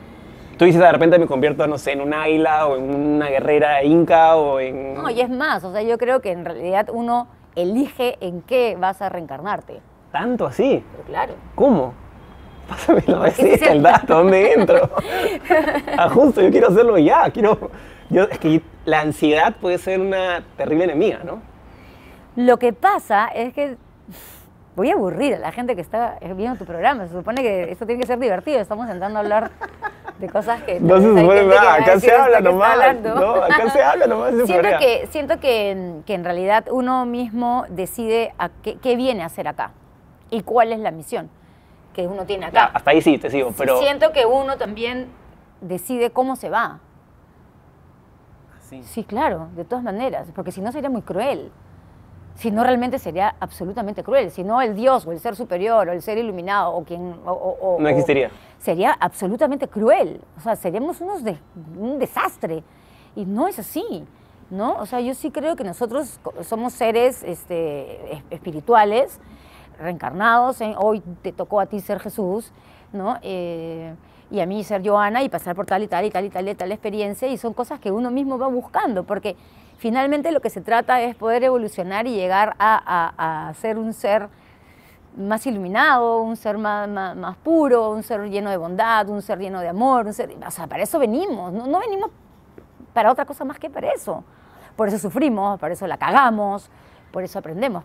tú 0.58 0.64
dices 0.64 0.80
de 0.80 0.90
repente 0.92 1.18
me 1.18 1.26
convierto, 1.26 1.66
no 1.66 1.78
sé, 1.78 1.92
en 1.92 2.00
un 2.02 2.12
águila 2.12 2.66
o 2.66 2.76
en 2.76 2.94
una 2.94 3.28
guerrera 3.28 3.82
inca 3.84 4.36
o 4.36 4.60
en... 4.60 4.94
no 4.94 5.08
y 5.10 5.20
es 5.20 5.30
más 5.30 5.64
o 5.64 5.72
sea 5.72 5.82
yo 5.82 5.96
creo 5.98 6.20
que 6.20 6.32
en 6.32 6.44
realidad 6.44 6.88
uno 6.92 7.28
elige 7.54 8.16
en 8.20 8.42
qué 8.42 8.76
vas 8.78 9.00
a 9.02 9.08
reencarnarte 9.08 9.80
Tanto 10.12 10.46
así. 10.46 10.84
pero 10.92 11.04
claro 11.04 11.34
¿Cómo? 11.54 11.94
Pásame 12.68 13.02
la 13.06 13.20
receta, 13.20 13.72
el- 13.72 13.82
dato, 13.82 14.14
¿dónde 14.14 14.52
entro? 14.52 14.90
ah, 15.96 16.10
justo, 16.10 16.42
yo 16.42 16.50
quiero 16.50 16.68
hacerlo 16.68 16.98
ya, 16.98 17.30
quiero... 17.30 17.70
Yo, 18.10 18.24
es 18.24 18.38
que 18.38 18.62
la 18.84 19.00
ansiedad 19.00 19.54
puede 19.60 19.78
ser 19.78 20.00
una 20.00 20.42
terrible 20.56 20.84
enemiga, 20.84 21.20
¿no? 21.24 21.40
Lo 22.36 22.58
que 22.58 22.72
pasa 22.72 23.28
es 23.28 23.52
que 23.54 23.76
voy 24.76 24.90
a 24.90 24.94
aburrir 24.94 25.34
a 25.34 25.38
la 25.38 25.52
gente 25.52 25.74
que 25.74 25.80
está 25.82 26.18
viendo 26.36 26.56
tu 26.58 26.64
programa. 26.64 27.06
Se 27.06 27.12
supone 27.14 27.42
que 27.42 27.70
esto 27.70 27.84
tiene 27.84 28.00
que 28.00 28.06
ser 28.06 28.18
divertido. 28.18 28.60
Estamos 28.60 28.88
entrando 28.88 29.18
a 29.18 29.22
hablar 29.22 29.50
de 30.18 30.28
cosas 30.28 30.62
que... 30.62 30.80
No 30.80 31.00
se 31.00 31.08
supone 31.08 31.44
nada, 31.44 31.74
acá 31.74 32.00
se 32.00 32.10
habla 32.12 32.38
"¿Esto 32.38 32.50
qué 32.50 32.50
está 32.50 32.50
nomás. 32.50 32.72
hablando?". 32.72 33.14
No, 33.14 33.34
acá 33.42 33.70
se 33.70 33.82
habla 33.82 34.06
nomás. 34.06 34.34
se 34.34 34.46
Siento 34.46 34.68
que, 34.78 35.08
siento 35.10 35.40
que, 35.40 35.92
que 36.06 36.14
en 36.14 36.24
realidad 36.24 36.64
uno 36.70 37.06
mismo 37.06 37.64
decide 37.68 38.34
a 38.38 38.48
qué, 38.48 38.78
qué 38.78 38.96
viene 38.96 39.22
a 39.22 39.26
hacer 39.26 39.46
acá 39.48 39.72
y 40.30 40.42
cuál 40.42 40.72
es 40.72 40.80
la 40.80 40.90
misión 40.90 41.30
que 41.94 42.06
uno 42.06 42.26
tiene 42.26 42.50
Ya, 42.52 42.64
acá. 42.64 42.76
hasta 42.78 42.90
ahí 42.90 43.00
sí, 43.02 43.18
te 43.18 43.30
sigo, 43.30 43.52
pero... 43.56 43.78
Siento 43.78 44.12
que 44.12 44.26
uno 44.26 44.56
también 44.58 45.08
decide 45.60 46.10
cómo 46.10 46.36
se 46.36 46.50
va. 46.50 46.80
Sí, 48.82 49.02
claro, 49.02 49.48
de 49.56 49.64
todas 49.64 49.82
maneras, 49.82 50.28
porque 50.34 50.52
si 50.52 50.60
no 50.60 50.70
sería 50.72 50.90
muy 50.90 51.00
cruel. 51.00 51.50
Si 52.38 52.50
no, 52.52 52.62
realmente 52.62 52.98
sería 53.00 53.34
absolutamente 53.40 54.02
cruel. 54.04 54.30
Si 54.30 54.44
no, 54.44 54.60
el 54.62 54.74
Dios 54.76 55.04
o 55.06 55.12
el 55.12 55.18
ser 55.18 55.34
superior 55.34 55.88
o 55.88 55.92
el 55.92 56.00
ser 56.02 56.18
iluminado 56.18 56.72
o 56.72 56.84
quien... 56.84 57.14
o- 57.26 57.32
o- 57.32 57.80
No 57.80 57.88
existiría. 57.88 58.30
sería 58.60 58.92
absolutamente 58.92 59.66
cruel. 59.66 60.20
O 60.36 60.40
sea, 60.40 60.54
seríamos 60.54 61.00
unos 61.00 61.24
de, 61.24 61.36
un 61.76 61.98
desastre. 61.98 62.62
Y 63.16 63.24
no 63.26 63.48
es 63.48 63.58
así, 63.58 64.04
¿no? 64.50 64.76
O 64.78 64.86
sea, 64.86 65.00
yo 65.00 65.14
sí 65.14 65.32
creo 65.32 65.56
que 65.56 65.64
nosotros 65.64 66.20
somos 66.42 66.72
seres 66.74 67.24
este, 67.24 68.14
es- 68.14 68.22
espirituales, 68.30 69.18
reencarnados. 69.80 70.60
¿eh? 70.60 70.74
Hoy 70.78 71.02
te 71.22 71.32
tocó 71.32 71.58
a 71.58 71.66
ti 71.66 71.80
ser 71.80 71.98
Jesús, 71.98 72.52
¿no? 72.92 73.16
Eh, 73.22 73.94
y 74.30 74.40
a 74.40 74.46
mí 74.46 74.62
ser 74.62 74.86
Joana 74.86 75.22
y 75.24 75.28
pasar 75.28 75.56
por 75.56 75.66
tal 75.66 75.82
y 75.82 75.88
tal 75.88 76.04
y 76.04 76.10
tal 76.10 76.24
y 76.24 76.30
tal 76.30 76.48
y 76.48 76.54
tal 76.54 76.70
experiencia. 76.70 77.26
Y 77.26 77.36
son 77.36 77.52
cosas 77.52 77.80
que 77.80 77.90
uno 77.90 78.10
mismo 78.12 78.38
va 78.38 78.46
buscando, 78.46 79.02
porque 79.04 79.34
finalmente 79.78 80.30
lo 80.32 80.40
que 80.40 80.50
se 80.50 80.60
trata 80.60 81.00
es 81.00 81.14
poder 81.16 81.44
evolucionar 81.44 82.06
y 82.06 82.14
llegar 82.14 82.54
a, 82.58 82.82
a- 83.16 83.48
a 83.48 83.54
ser 83.54 83.78
un 83.78 83.92
ser 83.92 84.28
más 85.16 85.46
iluminado, 85.46 86.20
un 86.22 86.36
ser 86.36 86.58
más, 86.58 86.88
más, 86.88 87.16
más 87.16 87.36
puro, 87.38 87.90
un 87.90 88.02
ser 88.02 88.28
lleno 88.28 88.50
de 88.50 88.56
bondad, 88.56 89.08
un 89.08 89.22
ser 89.22 89.38
lleno 89.38 89.60
de 89.60 89.68
amor, 89.68 90.06
un 90.06 90.12
ser, 90.12 90.30
o 90.46 90.50
sea, 90.50 90.66
para 90.66 90.82
eso 90.82 90.98
venimos, 90.98 91.52
no, 91.52 91.66
no 91.66 91.80
venimos 91.80 92.10
para 92.92 93.10
otra 93.10 93.24
cosa 93.24 93.44
más 93.44 93.58
que 93.58 93.68
para 93.70 93.90
eso. 93.92 94.22
Por 94.76 94.88
eso 94.88 94.98
sufrimos, 94.98 95.58
por 95.58 95.72
eso 95.72 95.86
la 95.88 95.96
cagamos, 95.96 96.70
por 97.10 97.24
eso 97.24 97.38
aprendemos, 97.40 97.82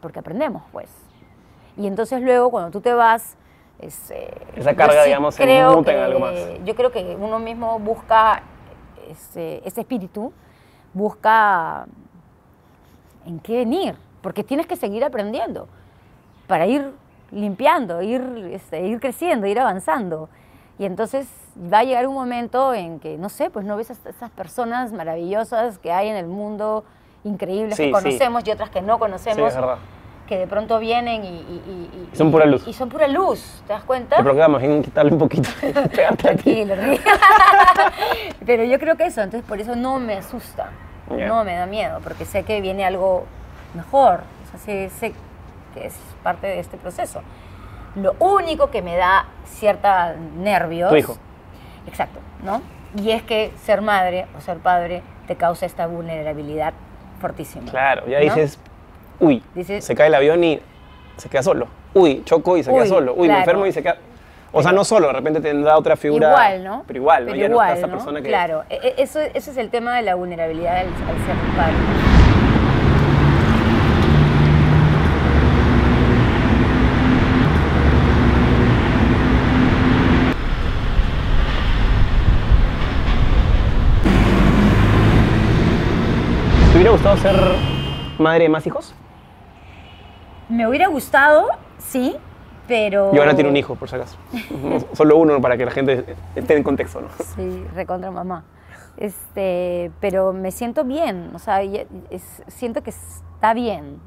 porque 0.00 0.18
aprendemos, 0.20 0.62
pues. 0.72 0.90
Y 1.76 1.86
entonces 1.86 2.22
luego 2.22 2.50
cuando 2.50 2.70
tú 2.70 2.80
te 2.80 2.94
vas, 2.94 3.36
es, 3.78 4.10
eh, 4.10 4.32
Esa 4.56 4.74
carga, 4.74 5.04
digamos, 5.04 5.34
se 5.34 5.42
muta 5.76 5.92
en 5.92 5.98
algo 5.98 6.20
más. 6.20 6.64
Yo 6.64 6.74
creo 6.74 6.90
que 6.90 7.16
uno 7.20 7.38
mismo 7.38 7.78
busca 7.80 8.42
ese, 9.10 9.60
ese 9.66 9.80
espíritu, 9.82 10.32
busca 10.94 11.86
en 13.26 13.38
qué 13.40 13.58
venir, 13.58 13.96
porque 14.20 14.44
tienes 14.44 14.66
que 14.66 14.76
seguir 14.76 15.04
aprendiendo 15.04 15.68
para 16.46 16.66
ir 16.66 16.92
limpiando, 17.30 18.02
ir, 18.02 18.20
este, 18.52 18.86
ir 18.86 19.00
creciendo, 19.00 19.46
ir 19.46 19.58
avanzando. 19.58 20.28
Y 20.78 20.84
entonces 20.84 21.28
va 21.72 21.78
a 21.80 21.84
llegar 21.84 22.06
un 22.06 22.14
momento 22.14 22.74
en 22.74 22.98
que, 22.98 23.16
no 23.18 23.28
sé, 23.28 23.50
pues 23.50 23.64
no 23.64 23.76
ves 23.76 23.90
a 23.90 24.08
esas 24.08 24.30
personas 24.30 24.92
maravillosas 24.92 25.78
que 25.78 25.92
hay 25.92 26.08
en 26.08 26.16
el 26.16 26.26
mundo, 26.26 26.84
increíbles, 27.24 27.76
Sí, 27.76 27.84
que 27.84 27.88
sí. 27.88 27.92
conocemos 27.92 28.46
y 28.46 28.50
otras 28.50 28.70
que 28.70 28.82
no 28.82 28.94
Sí, 28.94 29.00
conocemos. 29.00 29.48
es 29.48 29.54
verdad. 29.54 29.78
Que 30.26 30.38
de 30.38 30.46
pronto 30.46 30.78
vienen 30.78 31.24
y, 31.24 31.28
y- 31.28 32.08
y- 32.12 32.16
Son 32.16 32.30
pura 32.30 32.46
luz. 32.46 32.66
Y 32.66 32.72
son 32.72 32.88
pura 32.88 33.06
luz, 33.08 33.62
¿te 33.66 33.72
das 33.72 33.82
cuenta? 33.84 34.16
Te 34.16 34.22
programa, 34.22 34.62
en 34.62 34.82
quitarle 34.82 35.12
un 35.12 35.18
poquito. 35.18 35.48
Tranquilo. 36.18 36.74
Pero 38.46 38.64
yo 38.64 38.78
creo 38.78 38.96
que 38.96 39.06
eso, 39.06 39.20
entonces 39.22 39.46
por 39.48 39.60
eso 39.60 39.74
no 39.76 39.98
me 39.98 40.14
asusta, 40.14 40.70
Ya. 41.16 41.26
no 41.26 41.44
me 41.44 41.54
da 41.54 41.66
miedo, 41.66 42.00
porque 42.02 42.24
sé 42.24 42.44
que 42.44 42.60
viene 42.60 42.84
algo 42.84 43.24
mejor, 43.74 44.20
o 44.46 44.50
sea, 44.50 44.58
sé, 44.60 44.90
sé 44.90 45.14
que 45.74 45.86
es 45.86 45.94
parte 46.22 46.46
de 46.46 46.60
este 46.60 46.76
proceso. 46.76 47.22
Lo 47.94 48.14
único 48.20 48.70
que 48.70 48.80
me 48.82 48.96
da 48.96 49.26
cierta 49.44 50.14
nervios... 50.38 50.90
Tu 50.90 50.96
hijo. 50.96 51.16
Exacto, 51.86 52.20
¿no? 52.42 52.62
Y 52.96 53.10
es 53.10 53.22
que 53.22 53.52
ser 53.64 53.82
madre 53.82 54.26
o 54.36 54.40
ser 54.40 54.58
padre 54.58 55.02
te 55.26 55.36
causa 55.36 55.66
esta 55.66 55.86
vulnerabilidad 55.86 56.72
fortísima. 57.20 57.70
Claro, 57.70 58.06
ya 58.06 58.18
¿no? 58.18 58.24
dices, 58.24 58.58
uy, 59.22 59.40
se 59.80 59.94
cae 59.94 60.08
el 60.08 60.14
avión 60.14 60.42
y 60.42 60.60
se 61.16 61.28
queda 61.28 61.42
solo. 61.42 61.68
Uy, 61.94 62.22
choco 62.24 62.56
y 62.56 62.64
se 62.64 62.72
queda 62.72 62.86
solo. 62.86 63.14
Uy, 63.16 63.28
me 63.28 63.38
enfermo 63.38 63.64
y 63.66 63.72
se 63.72 63.82
queda... 63.82 63.96
O 64.50 64.62
sea, 64.62 64.72
no 64.72 64.84
solo, 64.84 65.06
de 65.06 65.12
repente 65.14 65.40
tendrá 65.40 65.78
otra 65.78 65.96
figura. 65.96 66.28
Igual, 66.28 66.64
¿no? 66.64 66.84
Pero 66.86 66.98
igual, 66.98 67.24
¿no? 67.24 67.30
Pero 67.30 67.40
ya 67.40 67.48
no 67.48 67.54
igual, 67.54 67.68
está 67.68 67.78
esa 67.78 67.86
¿no? 67.86 67.92
persona 67.94 68.20
que... 68.20 68.28
Claro, 68.28 68.64
e- 68.68 68.80
e- 68.82 68.94
eso, 69.02 69.20
ese 69.20 69.50
es 69.52 69.56
el 69.56 69.70
tema 69.70 69.96
de 69.96 70.02
la 70.02 70.14
vulnerabilidad 70.14 70.76
al, 70.76 70.86
al 70.88 70.92
ser 70.92 71.36
padre. 71.56 71.74
¿Te 86.72 86.76
hubiera 86.76 86.90
gustado 86.90 87.16
ser 87.16 87.36
madre 88.18 88.42
de 88.42 88.48
más 88.50 88.66
hijos? 88.66 88.94
Me 90.52 90.68
hubiera 90.68 90.88
gustado, 90.88 91.48
sí, 91.78 92.14
pero... 92.68 93.10
Yo 93.14 93.22
ahora 93.22 93.34
tiene 93.34 93.48
un 93.48 93.56
hijo, 93.56 93.74
por 93.74 93.88
si 93.88 93.96
acaso. 93.96 94.18
Solo 94.92 95.16
uno 95.16 95.40
para 95.40 95.56
que 95.56 95.64
la 95.64 95.70
gente 95.70 96.04
esté 96.36 96.54
en 96.58 96.62
contexto, 96.62 97.00
¿no? 97.00 97.08
Sí, 97.36 97.64
recontra 97.74 98.10
mamá. 98.10 98.44
Este, 98.98 99.90
pero 99.98 100.34
me 100.34 100.50
siento 100.50 100.84
bien, 100.84 101.30
o 101.34 101.38
sea, 101.38 101.62
es- 101.62 102.42
siento 102.48 102.82
que 102.82 102.90
está 102.90 103.54
bien, 103.54 103.98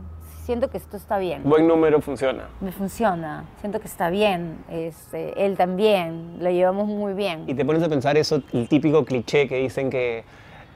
siento 0.43 0.69
que 0.69 0.77
esto 0.77 0.97
está 0.97 1.17
bien. 1.17 1.41
Buen 1.43 1.67
número 1.67 1.99
funciona. 1.99 2.43
Me 2.61 2.71
funciona, 2.71 3.45
siento 3.59 3.79
que 3.79 3.87
está 3.87 4.11
bien, 4.11 4.63
este, 4.69 5.47
él 5.47 5.57
también, 5.57 6.37
lo 6.39 6.51
llevamos 6.51 6.87
muy 6.87 7.13
bien. 7.13 7.45
Y 7.47 7.55
te 7.55 7.65
pones 7.65 7.81
a 7.81 7.89
pensar 7.89 8.17
eso, 8.17 8.43
el 8.53 8.69
típico 8.69 9.03
cliché 9.03 9.47
que 9.47 9.55
dicen 9.57 9.89
que 9.89 10.23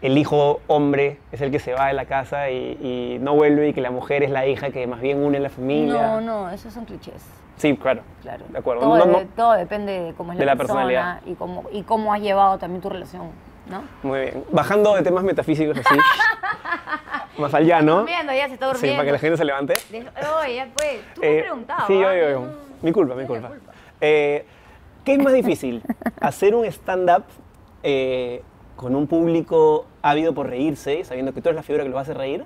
el 0.01 0.17
hijo 0.17 0.61
hombre 0.67 1.17
es 1.31 1.41
el 1.41 1.51
que 1.51 1.59
se 1.59 1.73
va 1.73 1.87
de 1.87 1.93
la 1.93 2.05
casa 2.05 2.49
y, 2.49 2.77
y 2.81 3.17
no 3.21 3.35
vuelve 3.35 3.69
y 3.69 3.73
que 3.73 3.81
la 3.81 3.91
mujer 3.91 4.23
es 4.23 4.29
la 4.31 4.45
hija 4.47 4.69
que 4.71 4.87
más 4.87 5.01
bien 5.01 5.23
une 5.23 5.39
la 5.39 5.49
familia. 5.49 6.01
No, 6.01 6.21
no, 6.21 6.49
esos 6.49 6.73
son 6.73 6.85
clichés. 6.85 7.21
Sí, 7.57 7.75
claro. 7.75 8.01
Claro. 8.21 8.45
De 8.49 8.57
acuerdo. 8.57 8.81
Todo, 8.83 8.97
No, 8.97 9.05
no, 9.05 9.19
de- 9.19 9.25
todo 9.25 9.51
depende 9.53 9.99
de 9.99 10.13
cómo 10.13 10.31
es 10.31 10.39
De 10.39 10.45
la, 10.45 10.55
persona 10.55 10.85
personalidad. 10.85 11.21
y 11.25 11.33
cómo, 11.35 11.65
y 11.73 11.83
cómo 11.83 12.13
has 12.13 12.21
llevado 12.21 12.57
también 12.57 12.81
tu 12.81 12.87
relación, 12.89 13.31
¿no? 13.69 13.83
Muy 14.03 14.19
bien. 14.21 14.45
Bajando 14.51 14.95
de 14.95 15.01
temas 15.01 15.23
metafísicos 15.25 15.77
así. 15.77 15.95
más 17.37 17.53
allá, 17.53 17.81
¿no? 17.81 17.97
Durmiendo, 17.99 18.33
ya 18.33 18.47
se 18.47 18.53
está 18.53 18.67
Sí, 18.67 18.71
durmiendo. 18.73 18.97
para 18.97 19.05
que 19.07 19.11
la 19.11 19.19
gente 19.19 19.37
se 19.37 19.45
levante. 19.45 19.73
De- 19.89 20.05
Oye, 20.43 20.55
ya 20.55 20.67
pues, 20.75 20.99
tú 21.15 21.21
me 21.21 21.37
Eh, 21.37 21.41
preguntabas. 21.41 21.87
Sí, 21.87 21.99
yo, 21.99 22.13
yo, 22.13 22.41
Mi 22.81 22.91
culpa, 22.93 23.15
mi 23.15 23.25
culpa. 23.25 23.51
Eh, 23.99 24.45
¿Qué 25.03 25.13
es 25.13 25.19
más 25.23 25.33
difícil? 25.33 25.81
¿Hacer 26.21 26.55
un 26.55 26.65
stand-up 26.65 27.23
eh, 27.83 28.41
con 28.79 28.95
un 28.95 29.07
público 29.07 29.87
ávido 30.01 30.33
por 30.33 30.47
reírse, 30.47 31.03
sabiendo 31.03 31.33
que 31.33 31.41
tú 31.41 31.49
eres 31.49 31.57
la 31.57 31.63
figura 31.63 31.83
que 31.83 31.89
lo 31.89 31.99
hace 31.99 32.13
reír? 32.13 32.45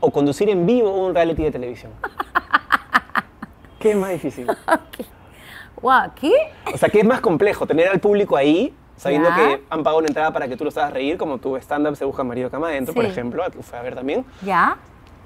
¿O 0.00 0.10
conducir 0.10 0.50
en 0.50 0.66
vivo 0.66 0.90
un 0.90 1.14
reality 1.14 1.44
de 1.44 1.52
televisión? 1.52 1.92
¿Qué 3.78 3.92
es 3.92 3.96
más 3.96 4.10
difícil? 4.10 4.48
Guau, 5.80 6.10
¿qué? 6.16 6.32
O 6.74 6.76
sea, 6.76 6.88
¿qué 6.88 6.98
es 6.98 7.04
más 7.04 7.20
complejo? 7.20 7.68
¿Tener 7.68 7.86
al 7.86 8.00
público 8.00 8.36
ahí, 8.36 8.74
sabiendo 8.96 9.28
Ya. 9.28 9.36
que 9.36 9.62
han 9.70 9.84
pagado 9.84 9.98
una 9.98 10.08
entrada 10.08 10.32
para 10.32 10.48
que 10.48 10.56
tú 10.56 10.64
lo 10.64 10.70
hagas 10.70 10.92
reír, 10.92 11.16
como 11.16 11.38
tu 11.38 11.56
stand-up 11.58 11.94
se 11.94 12.04
busca 12.04 12.24
marido 12.24 12.50
cama 12.50 12.66
adentro, 12.70 12.92
por 12.92 13.04
ejemplo, 13.04 13.44
que 13.52 13.62
fue 13.62 13.78
a 13.78 13.82
ver 13.82 13.94
también? 13.94 14.24
¿Ya? 14.42 14.76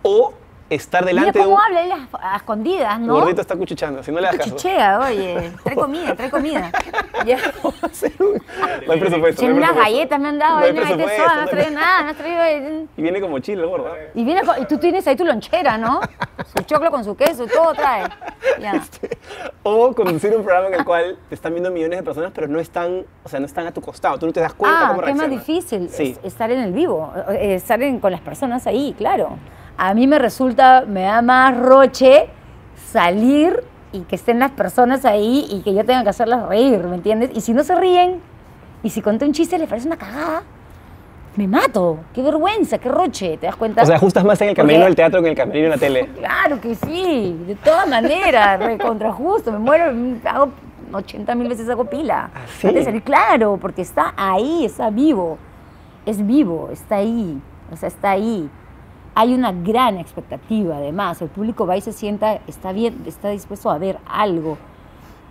¿O 0.02 0.34
estar 0.74 1.04
delante 1.04 1.32
Mira 1.32 1.44
de 1.44 1.48
un... 1.48 1.54
cómo 1.54 1.64
habla 1.66 1.82
él 1.82 1.92
a, 1.92 2.32
a 2.34 2.36
escondidas, 2.36 3.00
¿no? 3.00 3.14
Gordito 3.14 3.40
está 3.40 3.56
cuchicheando, 3.56 4.02
si 4.02 4.10
no 4.12 4.20
le 4.20 4.26
das 4.26 4.36
caso. 4.36 4.50
Chichea, 4.56 5.00
oye. 5.00 5.52
Trae 5.64 5.76
comida, 5.76 6.14
trae 6.14 6.30
comida. 6.30 6.70
Ya. 7.24 7.36
hacer 7.82 8.12
un- 8.18 8.42
No 8.86 8.92
hay 8.94 8.98
presupuesto. 9.00 9.42
No 9.42 9.48
hay 9.48 9.54
unas 9.58 9.76
galletas 9.76 10.18
me 10.18 10.28
han 10.30 10.38
dado, 10.40 10.56
No 10.58 10.64
hay 10.64 10.70
ahí 10.70 10.74
no 10.74 10.80
hay 10.80 10.86
presupuesto, 10.94 11.34
no 11.34 11.40
has 11.42 11.50
traído 11.50 11.70
nada, 11.70 12.02
no 12.02 12.10
has 12.10 12.16
traído... 12.16 12.86
Y 12.96 13.02
viene 13.02 13.20
como 13.20 13.38
chile 13.38 13.64
gordo. 13.64 13.92
Y, 14.14 14.24
viene 14.24 14.42
con- 14.42 14.60
y 14.60 14.66
tú 14.66 14.78
tienes 14.78 15.06
ahí 15.06 15.14
tu 15.14 15.24
lonchera, 15.24 15.78
¿no? 15.78 16.00
Su 16.56 16.64
choclo 16.64 16.90
con 16.90 17.04
su 17.04 17.14
queso, 17.16 17.46
todo 17.46 17.74
trae. 17.74 18.04
Ya. 18.60 18.82
O 19.62 19.94
conducir 19.94 20.34
un 20.36 20.42
programa 20.42 20.66
en 20.68 20.74
el 20.74 20.84
cual 20.84 21.16
te 21.28 21.34
están 21.36 21.52
viendo 21.52 21.70
millones 21.70 21.98
de 22.00 22.02
personas, 22.02 22.32
pero 22.34 22.48
no 22.48 22.58
están, 22.58 23.04
o 23.22 23.28
sea, 23.28 23.38
no 23.38 23.46
están 23.46 23.66
a 23.68 23.72
tu 23.72 23.80
costado. 23.80 24.18
Tú 24.18 24.26
no 24.26 24.32
te 24.32 24.40
das 24.40 24.54
cuenta 24.54 24.78
Ah, 24.86 24.88
cómo 24.88 25.00
qué 25.02 25.14
más 25.14 25.28
reaccionan. 25.28 25.38
difícil 25.46 25.88
Sí. 25.90 26.16
es- 26.20 26.24
estar 26.32 26.50
en 26.50 26.58
el 26.60 26.72
vivo, 26.72 27.12
eh, 27.30 27.54
estar 27.54 27.80
en- 27.82 28.00
con 28.00 28.10
las 28.10 28.20
personas 28.20 28.66
ahí, 28.66 28.94
claro. 28.98 29.36
A 29.84 29.94
mí 29.94 30.06
me 30.06 30.20
resulta, 30.20 30.84
me 30.86 31.02
da 31.02 31.22
más 31.22 31.58
roche 31.58 32.28
salir 32.92 33.64
y 33.90 34.02
que 34.02 34.14
estén 34.14 34.38
las 34.38 34.52
personas 34.52 35.04
ahí 35.04 35.44
y 35.50 35.62
que 35.62 35.74
yo 35.74 35.84
tenga 35.84 36.04
que 36.04 36.10
hacerlas 36.10 36.46
reír, 36.46 36.84
¿me 36.84 36.94
entiendes? 36.94 37.32
Y 37.34 37.40
si 37.40 37.52
no 37.52 37.64
se 37.64 37.74
ríen, 37.74 38.20
y 38.84 38.90
si 38.90 39.02
conté 39.02 39.24
un 39.24 39.32
chiste 39.32 39.58
les 39.58 39.68
parece 39.68 39.88
una 39.88 39.96
cagada, 39.96 40.44
me 41.34 41.48
mato. 41.48 41.98
Qué 42.14 42.22
vergüenza, 42.22 42.78
qué 42.78 42.88
roche, 42.88 43.36
¿te 43.38 43.46
das 43.46 43.56
cuenta? 43.56 43.82
O 43.82 43.86
sea, 43.86 43.96
ajustas 43.96 44.24
más 44.24 44.40
en 44.42 44.50
el 44.50 44.54
camerino 44.54 44.84
del 44.84 44.94
teatro 44.94 45.20
que 45.20 45.26
en 45.26 45.32
el 45.32 45.36
camerino 45.36 45.64
de 45.64 45.70
la 45.70 45.78
tele. 45.78 46.08
Claro 46.16 46.60
que 46.60 46.76
sí, 46.76 47.42
de 47.44 47.56
todas 47.56 47.88
maneras, 47.88 48.60
recontra 48.64 49.10
justo, 49.10 49.50
me 49.50 49.58
muero, 49.58 49.92
hago 50.24 50.52
80 50.92 51.34
mil 51.34 51.48
veces 51.48 51.68
hago 51.68 51.86
pila. 51.86 52.30
¿Ah, 52.32 52.42
sí? 52.46 52.68
Antes 52.68 52.82
de 52.82 52.84
salir, 52.84 53.02
claro, 53.02 53.58
porque 53.60 53.82
está 53.82 54.14
ahí, 54.16 54.64
está 54.64 54.90
vivo, 54.90 55.38
es 56.06 56.24
vivo, 56.24 56.68
está 56.72 56.98
ahí, 56.98 57.36
o 57.72 57.76
sea, 57.76 57.88
está 57.88 58.12
ahí. 58.12 58.48
Hay 59.14 59.34
una 59.34 59.52
gran 59.52 59.98
expectativa, 59.98 60.76
además, 60.76 61.20
el 61.20 61.28
público 61.28 61.66
va 61.66 61.76
y 61.76 61.80
se 61.82 61.92
sienta, 61.92 62.40
está 62.46 62.72
bien, 62.72 63.02
está 63.06 63.28
dispuesto 63.30 63.70
a 63.70 63.76
ver 63.78 63.98
algo. 64.06 64.56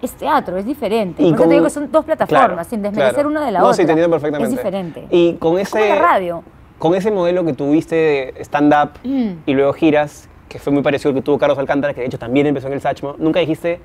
Es 0.02 0.12
teatro, 0.14 0.58
es 0.58 0.66
diferente. 0.66 1.22
Y 1.24 1.26
Por 1.26 1.34
eso 1.34 1.38
con- 1.38 1.48
te 1.50 1.54
digo 1.56 1.64
que 1.66 1.70
son 1.72 1.92
dos 1.92 2.06
plataformas, 2.06 2.48
Claro, 2.48 2.64
sin 2.70 2.82
desmerecer 2.82 3.14
claro. 3.16 3.30
una 3.30 3.46
de 3.46 3.52
la 3.52 3.60
no, 3.60 3.66
otra. 3.66 3.78
sí, 3.78 3.86
te 3.86 3.92
entiendo 3.92 4.12
perfectamente. 4.12 4.54
Es 4.54 4.58
diferente. 4.58 5.08
Y 5.12 5.34
con 5.34 5.58
Es 5.60 5.70
como 5.70 5.84
ese, 5.84 5.96
la 5.96 6.02
radio. 6.02 6.44
con 6.80 6.96
ese 6.96 7.12
modelo 7.12 7.44
que 7.44 7.54
tuviste 7.54 7.96
de 7.96 8.34
stand-up 8.44 8.92
Mm. 9.04 9.30
y 9.46 9.54
luego 9.54 9.74
giras, 9.74 10.28
que 10.50 10.60
fue 10.60 10.74
muy 10.74 10.82
parecido 10.84 11.10
al 11.10 11.16
que 11.16 11.22
tuvo 11.22 11.38
Carlos 11.40 11.58
Alcántara, 11.58 11.94
que 11.94 12.02
de 12.02 12.08
hecho 12.08 12.20
también 12.20 12.46
empezó 12.48 12.68
en 12.68 12.74
el 12.74 12.82
Sachmo, 12.82 13.16
nunca 13.18 13.40
dijiste, 13.40 13.80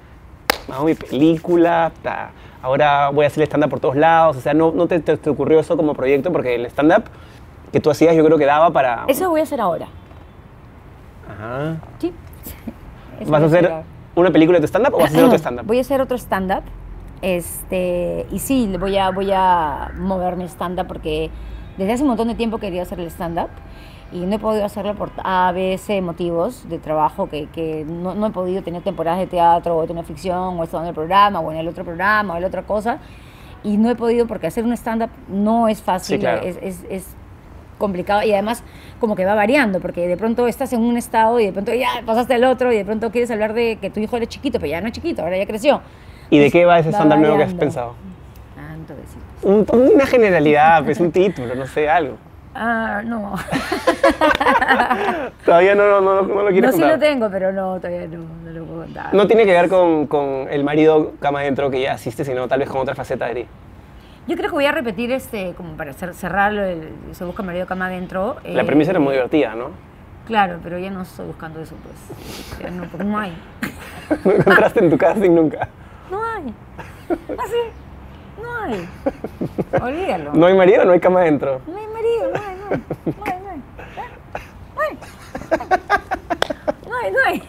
hago 0.73 0.85
mi 0.87 0.95
película, 0.95 1.93
ta, 2.03 2.31
ahora 2.63 3.11
voy 3.11 3.25
a 3.25 3.29
hacer 3.29 3.45
stand-up 3.45 3.71
por 3.71 3.81
todos 3.81 3.97
lados. 3.97 4.37
O 4.37 4.41
sea, 4.41 4.53
no, 4.55 4.73
no 4.73 4.87
te, 4.87 5.01
te- 5.01 5.17
te 5.17 5.31
ocurrió 5.31 5.61
eso 5.61 5.77
como 5.77 5.95
proyecto, 5.95 6.33
porque 6.33 6.55
el 6.55 6.67
stand-up 6.67 7.05
que 7.73 7.81
tú 7.81 7.91
hacías 7.91 8.15
yo 8.15 8.25
creo 8.25 8.39
que 8.39 8.47
daba 8.47 8.71
para... 8.71 9.05
Eso 9.09 9.29
voy 9.31 9.41
a 9.41 9.43
hacer 9.43 9.61
ahora. 9.61 9.87
Ajá. 11.29 11.77
Sí. 11.99 12.13
Eso 13.21 13.31
¿Vas 13.31 13.43
a 13.43 13.47
hacer 13.47 13.73
una 14.15 14.31
película 14.31 14.59
de 14.59 14.63
tu 14.63 14.69
stand-up 14.69 14.95
o 14.95 14.99
vas 14.99 15.07
a 15.07 15.09
hacer 15.15 15.25
otro 15.25 15.37
stand-up? 15.39 15.67
Voy 15.67 15.79
a 15.79 15.81
hacer 15.81 16.01
otro 16.01 16.17
stand-up. 16.17 16.63
Este, 17.23 18.27
y 18.31 18.39
sí, 18.39 18.73
voy 18.79 18.97
a, 18.99 19.11
voy 19.11 19.31
a 19.33 19.91
mover 19.97 20.37
mi 20.37 20.45
stand-up 20.45 20.87
porque 20.87 21.31
desde 21.77 21.93
hace 21.93 22.03
un 22.03 22.09
montón 22.09 22.29
de 22.29 22.35
tiempo 22.35 22.59
quería 22.59 22.83
hacer 22.83 23.01
el 23.01 23.07
stand-up 23.11 23.49
y 24.13 24.21
no 24.21 24.37
he 24.37 24.39
podido 24.39 24.65
hacerlo 24.65 24.95
por 24.95 25.11
A, 25.25 25.51
B, 25.53 25.79
C 25.79 26.01
motivos 26.01 26.69
de 26.69 26.79
trabajo 26.79 27.29
que, 27.29 27.47
que 27.49 27.85
no, 27.89 28.15
no 28.15 28.27
he 28.27 28.31
podido 28.31 28.63
tener 28.63 28.83
temporadas 28.83 29.19
de 29.19 29.27
teatro 29.27 29.77
o 29.77 29.87
de 29.87 29.93
una 29.93 30.03
ficción 30.05 30.59
o 30.59 30.63
he 30.63 30.65
estado 30.65 30.85
en 30.85 30.91
el 30.91 30.95
programa 30.95 31.41
o 31.41 31.51
en 31.51 31.59
el 31.59 31.67
otro 31.69 31.85
programa 31.85 32.35
o 32.35 32.37
en 32.37 32.43
la 32.43 32.49
otra 32.49 32.63
cosa 32.63 32.99
y 33.65 33.79
no 33.79 33.91
he 33.91 33.97
podido 33.97 34.27
porque 34.27 34.47
hacer 34.47 34.65
un 34.65 34.73
stand-up 34.75 35.11
no 35.29 35.67
es 35.69 35.83
fácil, 35.83 36.17
Sí, 36.17 36.21
claro. 36.21 36.43
es, 36.43 36.57
es, 36.63 36.85
es 36.89 37.17
complicado 37.79 38.23
y 38.23 38.33
además 38.33 38.63
como 39.01 39.17
que 39.17 39.25
va 39.25 39.35
variando 39.35 39.81
porque 39.81 40.07
de 40.09 40.17
pronto 40.17 40.47
estás 40.47 40.73
en 40.73 40.81
un 40.81 40.97
estado 40.97 41.39
y 41.41 41.47
de 41.47 41.53
pronto 41.53 41.73
ya 41.75 41.89
pasaste 42.05 42.35
al 42.35 42.45
otro 42.45 42.73
y 42.73 42.77
de 42.77 42.85
pronto 42.85 43.11
quieres 43.11 43.31
hablar 43.31 43.55
de 43.55 43.77
que 43.81 43.91
tu 43.91 44.01
hijo 44.01 44.17
era 44.17 44.27
chiquito 44.27 44.59
pero 44.59 44.71
ya 44.71 44.81
no 44.81 44.87
es 44.87 44.93
chiquito, 44.93 45.23
ahora 45.23 45.37
ya 45.37 45.47
creció. 45.47 45.81
¿Y 46.31 46.39
de 46.39 46.51
qué 46.51 46.65
va 46.65 46.79
ese 46.79 46.91
stand-up 46.91 47.19
nuevo 47.19 47.37
que 47.37 47.45
has 47.45 47.55
pensado? 47.55 47.95
Tanto. 48.55 48.95
Un- 49.43 49.67
una 49.95 50.07
generalidad, 50.07 50.85
pues 50.85 50.99
un 50.99 51.13
título, 51.13 51.55
no 51.55 51.67
sé, 51.67 51.89
algo. 51.89 52.17
Ah, 52.55 53.03
no. 53.05 53.35
Todavía 55.45 55.75
no, 55.75 55.87
no, 55.87 56.01
no, 56.01 56.23
no 56.23 56.43
lo 56.43 56.49
quieres 56.51 56.71
No, 56.71 56.73
sí 56.73 56.79
contar. 56.81 56.91
lo 56.91 56.99
tengo, 56.99 57.31
pero 57.31 57.53
no, 57.53 57.77
todavía 57.77 58.07
no, 58.09 58.19
no 58.45 58.51
lo 58.51 58.65
puedo 58.65 58.81
contar. 58.83 59.15
No 59.15 59.27
tiene 59.27 59.45
que 59.45 59.53
ver 59.53 59.69
con, 59.69 60.07
con 60.07 60.47
el 60.51 60.65
marido 60.65 61.13
cama 61.21 61.41
adentro 61.41 61.71
que 61.71 61.81
ya 61.83 61.93
asiste, 61.93 62.25
sino 62.25 62.49
tal 62.49 62.61
vez 62.61 62.69
con 62.69 62.81
otra 62.81 62.95
faceta 62.95 63.27
de 63.27 63.35
ti. 63.35 63.47
Yo 64.27 64.37
creo 64.37 64.51
que 64.51 64.55
voy 64.57 64.67
a 64.67 64.73
repetir, 64.73 65.13
este, 65.13 65.55
como 65.57 65.77
para 65.77 65.93
cer- 65.93 66.13
cerrarlo, 66.13 66.63
el, 66.65 66.89
se 67.13 67.25
busca 67.25 67.43
marido 67.43 67.67
cama 67.67 67.87
adentro. 67.87 68.37
La 68.45 68.63
eh, 68.63 68.65
premisa 68.65 68.91
era 68.91 68.99
muy 69.01 69.13
divertida, 69.13 69.55
¿no? 69.55 69.71
Claro, 70.27 70.59
pero 70.63 70.79
ya 70.79 70.91
no 70.91 71.03
estoy 71.03 71.27
buscando 71.27 71.61
eso, 71.61 71.77
pues. 71.85 72.59
Ya 72.61 72.71
no, 72.71 72.85
porque 72.85 73.05
no 73.05 73.19
hay. 73.19 73.37
No 74.25 74.33
encontraste 74.33 74.81
en 74.85 74.91
tu 74.91 74.97
casting 74.99 75.31
nunca. 75.31 75.69
No 76.11 76.23
hay. 76.25 76.55
Así. 77.39 77.57
No 78.41 78.63
hay. 78.63 78.89
Olvídalo. 79.83 80.33
No 80.33 80.47
hay 80.47 80.55
marido, 80.57 80.85
no 80.85 80.93
hay 80.93 81.01
cama 81.01 81.21
adentro. 81.23 81.61
No 81.67 81.77
hay 81.77 81.87
marido, 81.89 82.31
no 82.33 82.41
hay, 82.41 82.57
no 82.57 82.67
hay. 82.71 82.83
No 83.17 83.25
hay, 83.25 83.41
no 83.41 83.51
hay. 83.51 83.63
No 84.77 84.83
hay. 84.83 84.99
No 86.87 86.97
hay. 86.97 87.11
no 87.13 87.19
hay. 87.27 87.43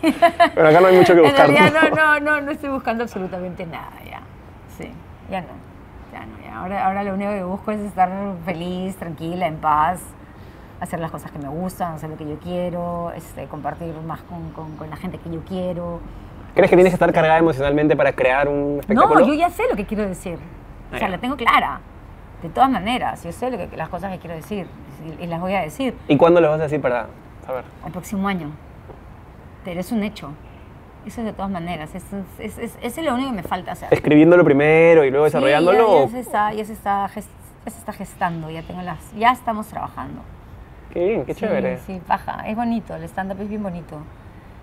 Pero 0.56 0.68
acá 0.68 0.80
no 0.82 0.88
hay 0.88 0.98
mucho 0.98 1.14
que 1.14 1.20
En 1.20 1.26
buscar. 1.26 1.48
realidad 1.50 1.72
¿no? 1.74 1.90
no, 1.90 1.96
no, 1.96 2.20
no, 2.20 2.42
no 2.42 2.52
estoy 2.52 2.70
buscando 2.70 3.04
absolutamente 3.04 3.66
nada 3.68 3.94
ya. 4.06 4.22
Sí, 4.78 4.92
ya 5.30 5.42
no. 5.42 5.48
Ahora, 6.58 6.88
ahora 6.88 7.04
lo 7.04 7.14
único 7.14 7.30
que 7.32 7.44
busco 7.44 7.72
es 7.72 7.80
estar 7.82 8.10
feliz, 8.44 8.96
tranquila, 8.96 9.46
en 9.46 9.58
paz, 9.58 10.02
hacer 10.80 11.00
las 11.00 11.12
cosas 11.12 11.30
que 11.32 11.38
me 11.38 11.48
gustan, 11.48 11.94
hacer 11.94 12.10
lo 12.10 12.18
que 12.18 12.28
yo 12.28 12.40
quiero, 12.40 13.12
este, 13.16 13.46
compartir 13.46 13.94
más 14.06 14.22
con, 14.24 14.52
con, 14.52 14.76
con 14.76 14.90
la 14.90 14.96
gente 14.96 15.20
que 15.20 15.30
yo 15.30 15.42
quiero. 15.42 16.00
¿Crees 16.56 16.72
que 16.72 16.76
tienes 16.76 16.92
que 16.92 16.96
estar 16.96 17.14
cargada 17.14 17.38
emocionalmente 17.38 17.96
para 17.96 18.12
crear 18.14 18.48
un 18.48 18.80
espectáculo? 18.80 19.20
No, 19.20 19.28
yo 19.28 19.34
ya 19.36 19.52
sé 19.52 19.64
lo 19.70 19.76
que 19.76 19.86
quiero 19.86 20.08
decir. 20.08 20.40
O 20.88 20.98
sea, 20.98 21.08
ya. 21.08 21.10
la 21.10 21.20
tengo 21.20 21.36
clara. 21.36 21.80
De 22.42 22.50
todas 22.50 22.72
maneras, 22.72 23.24
yo 23.24 23.32
sé 23.32 23.52
lo 23.52 23.58
que, 23.58 23.78
las 23.78 23.90
cosas 23.90 24.12
que 24.12 24.18
quiero 24.18 24.36
decir 24.36 24.68
y, 25.20 25.24
y 25.26 25.28
las 25.28 25.40
voy 25.40 25.54
a 25.54 25.62
decir 25.62 25.96
¿Y 26.08 26.18
cuándo 26.18 26.42
lo 26.42 26.50
vas 26.50 26.60
a 26.60 26.64
decir 26.64 26.82
para 26.82 27.08
saber? 27.46 27.66
el 27.86 27.92
próximo 27.92 28.28
año. 28.28 28.50
Pero 29.64 29.80
es 29.80 29.92
un 29.92 30.02
hecho. 30.04 30.32
Eso 31.08 31.22
es 31.22 31.26
de 31.28 31.34
todas 31.34 31.50
maneras. 31.50 31.90
Es, 31.96 32.04
es, 32.38 32.58
es, 32.58 32.74
es 32.82 32.98
lo 33.06 33.14
único 33.14 33.30
que 33.30 33.36
me 33.38 33.44
falta 33.44 33.72
hacer. 33.72 33.88
¿Escribiéndolo 33.92 34.44
primero 34.44 35.06
y 35.06 35.10
luego 35.10 35.26
Sí, 35.28 35.30
desarrollándolo? 35.32 35.78
ya, 35.78 35.86
o- 35.86 36.06
ya 36.06 36.12
se 36.12 36.20
está, 36.20 36.54
ya 36.54 36.66
se 36.66 36.74
está, 36.74 37.08
ges- 37.08 37.28
ya 37.66 37.72
se 37.72 37.78
está 37.80 37.94
gestando, 37.94 38.50
ya 38.52 38.62
tengo 38.64 38.82
las, 38.82 39.00
ya 39.18 39.32
estamos 39.32 39.68
trabajando. 39.68 40.22
Qué 40.94 41.06
bien, 41.06 41.26
qué 41.26 41.34
Sí, 41.34 41.40
chévere. 41.42 41.80
Sí, 41.86 42.02
paja. 42.06 42.44
Es 42.46 42.56
bonito, 42.58 42.94
el 42.96 43.04
stand-up 43.06 43.42
es 43.42 43.48
bien 43.50 43.64
bonito. 43.64 44.00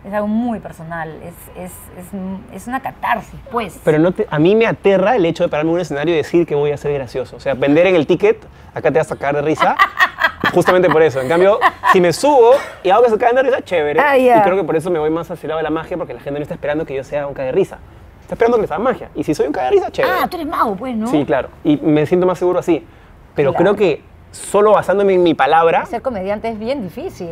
Es 0.04 0.12
algo 0.12 0.26
muy 0.28 0.60
personal, 0.60 1.08
es, 1.22 1.34
es, 1.56 1.72
es, 1.98 2.06
es 2.52 2.66
una 2.68 2.80
catarsis, 2.80 3.40
pues. 3.50 3.80
Pero 3.82 3.98
no 3.98 4.12
te- 4.12 4.26
a 4.30 4.38
mí 4.38 4.54
me 4.54 4.66
aterra 4.66 5.16
el 5.16 5.24
hecho 5.24 5.44
de 5.44 5.48
pararme 5.48 5.70
en 5.70 5.74
un 5.76 5.80
escenario 5.80 6.12
y 6.12 6.18
decir 6.18 6.46
que 6.46 6.54
voy 6.54 6.72
a 6.72 6.76
ser 6.76 6.92
gracioso. 6.92 7.36
O 7.36 7.40
sea, 7.40 7.54
vender 7.54 7.86
en 7.86 7.96
el 7.96 8.06
ticket, 8.06 8.44
acá 8.74 8.90
te 8.90 8.98
vas 8.98 9.06
a 9.06 9.14
sacar 9.14 9.34
de 9.34 9.40
risa. 9.40 9.76
Justamente 10.52 10.88
por 10.90 11.02
eso. 11.02 11.20
En 11.20 11.28
cambio, 11.28 11.58
si 11.92 12.00
me 12.00 12.12
subo 12.12 12.52
y 12.82 12.90
hago 12.90 13.04
que 13.04 13.10
se 13.10 13.18
caigan 13.18 13.36
de 13.36 13.42
risa, 13.44 13.62
chévere. 13.62 14.00
Ah, 14.00 14.16
ya. 14.16 14.38
Y 14.38 14.42
creo 14.42 14.56
que 14.56 14.64
por 14.64 14.76
eso 14.76 14.90
me 14.90 14.98
voy 14.98 15.10
más 15.10 15.30
hacia 15.30 15.46
el 15.46 15.48
lado 15.48 15.58
de 15.58 15.64
la 15.64 15.70
magia, 15.70 15.96
porque 15.96 16.14
la 16.14 16.20
gente 16.20 16.38
no 16.38 16.42
está 16.42 16.54
esperando 16.54 16.84
que 16.84 16.94
yo 16.94 17.04
sea 17.04 17.26
un 17.26 17.34
cae 17.34 17.46
de 17.46 17.52
risa. 17.52 17.78
Está 18.22 18.34
esperando 18.34 18.56
que 18.56 18.62
les 18.62 18.70
haga 18.70 18.80
magia. 18.82 19.10
Y 19.14 19.22
si 19.24 19.34
soy 19.34 19.46
un 19.46 19.52
cae 19.52 19.64
de 19.66 19.70
risa, 19.72 19.90
chévere. 19.90 20.14
ah, 20.22 20.26
tú 20.28 20.36
eres 20.36 20.48
mago, 20.48 20.74
pues, 20.76 20.96
¿no? 20.96 21.06
Sí, 21.08 21.24
claro. 21.24 21.48
Y 21.62 21.76
me 21.78 22.06
siento 22.06 22.26
más 22.26 22.38
seguro 22.38 22.58
así. 22.58 22.86
Pero 23.34 23.52
Claro. 23.52 23.74
creo 23.74 23.76
que 23.76 24.02
solo 24.30 24.72
basándome 24.72 25.14
en 25.14 25.22
mi 25.22 25.34
palabra 25.34 25.86
Ser 25.86 26.02
comediante 26.02 26.48
es 26.48 26.58
bien 26.58 26.82
difícil. 26.82 27.30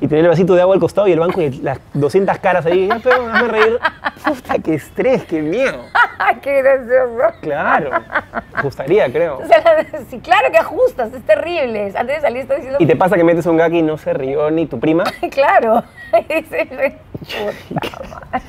Y 0.00 0.08
tener 0.08 0.24
el 0.24 0.30
vasito 0.30 0.54
de 0.54 0.62
agua 0.62 0.74
al 0.74 0.80
costado 0.80 1.08
y 1.08 1.12
el 1.12 1.20
banco 1.20 1.40
y 1.40 1.50
las 1.50 1.78
200 1.94 2.38
caras 2.38 2.66
ahí, 2.66 2.86
ya, 2.88 3.00
pero 3.02 3.26
hazme 3.28 3.48
reír. 3.48 3.78
Puta, 4.24 4.58
qué 4.58 4.74
estrés, 4.74 5.24
qué 5.24 5.40
miedo. 5.42 5.78
¡Qué 6.42 6.62
gracioso! 6.62 7.34
Claro. 7.40 7.90
Me 8.56 8.62
gustaría, 8.62 9.10
creo. 9.12 9.38
O 9.38 9.46
sea, 9.46 9.86
sí, 10.10 10.18
claro 10.18 10.50
que 10.50 10.58
ajustas, 10.58 11.12
es 11.12 11.22
terrible. 11.22 11.92
Antes 11.94 12.16
de 12.16 12.20
salir 12.20 12.42
estás 12.42 12.56
diciendo... 12.56 12.78
Y 12.80 12.86
te 12.86 12.96
pasa 12.96 13.16
que 13.16 13.24
metes 13.24 13.46
un 13.46 13.56
gag 13.56 13.72
y 13.74 13.82
no 13.82 13.96
se 13.98 14.12
rió 14.12 14.50
ni 14.50 14.66
tu 14.66 14.80
prima. 14.80 15.04
Claro. 15.30 15.82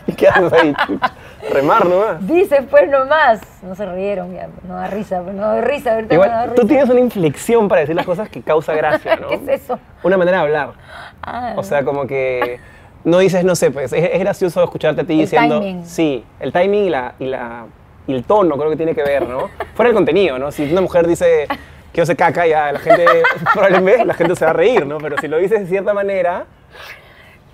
¿Y 0.07 0.13
qué 0.13 0.27
haces 0.27 0.53
ahí? 0.53 0.73
chucha? 0.85 1.13
Remar 1.51 1.85
nomás. 1.85 2.27
Dices, 2.27 2.61
pues 2.69 2.89
nomás. 2.89 3.39
No 3.61 3.75
se 3.75 3.85
rieron, 3.85 4.33
ya, 4.33 4.47
no 4.67 4.75
da 4.75 4.87
risa, 4.87 5.21
no 5.21 5.41
da 5.41 5.61
risa, 5.61 5.95
ahorita 5.95 6.15
no 6.15 6.21
da 6.21 6.43
risa. 6.45 6.55
tú 6.55 6.67
tienes 6.67 6.89
una 6.89 6.99
inflexión 6.99 7.67
para 7.67 7.81
decir 7.81 7.95
las 7.95 8.05
cosas 8.05 8.29
que 8.29 8.41
causa 8.41 8.73
gracia, 8.75 9.15
¿no? 9.15 9.27
¿Qué 9.29 9.35
es 9.35 9.47
eso? 9.63 9.79
Una 10.03 10.17
manera 10.17 10.37
de 10.37 10.43
hablar. 10.43 10.69
Ah, 11.23 11.53
O 11.57 11.63
sea, 11.63 11.83
como 11.83 12.05
que 12.07 12.59
no 13.03 13.19
dices, 13.19 13.43
no 13.43 13.55
sé, 13.55 13.71
pues 13.71 13.93
es, 13.93 14.09
es 14.13 14.19
gracioso 14.19 14.63
escucharte 14.63 15.01
a 15.01 15.03
ti 15.05 15.13
El 15.13 15.19
diciendo. 15.19 15.59
timing. 15.59 15.85
Sí, 15.85 16.23
el 16.39 16.51
timing 16.51 16.83
y, 16.85 16.89
la, 16.89 17.13
y, 17.19 17.25
la, 17.25 17.65
y 18.07 18.13
el 18.13 18.23
tono 18.23 18.57
creo 18.57 18.69
que 18.69 18.77
tiene 18.77 18.93
que 18.95 19.03
ver, 19.03 19.27
¿no? 19.27 19.49
Fuera 19.75 19.89
el 19.89 19.95
contenido, 19.95 20.37
¿no? 20.39 20.51
Si 20.51 20.69
una 20.71 20.81
mujer 20.81 21.07
dice 21.07 21.47
que 21.93 22.01
yo 22.01 22.05
se 22.05 22.15
caca, 22.15 22.45
ya 22.45 22.71
la 22.71 22.79
gente, 22.79 23.05
probablemente 23.53 24.05
la 24.05 24.13
gente 24.13 24.35
se 24.35 24.45
va 24.45 24.51
a 24.51 24.53
reír, 24.53 24.85
¿no? 24.85 24.97
Pero 24.97 25.17
si 25.19 25.27
lo 25.27 25.37
dices 25.37 25.61
de 25.61 25.67
cierta 25.67 25.93
manera, 25.93 26.45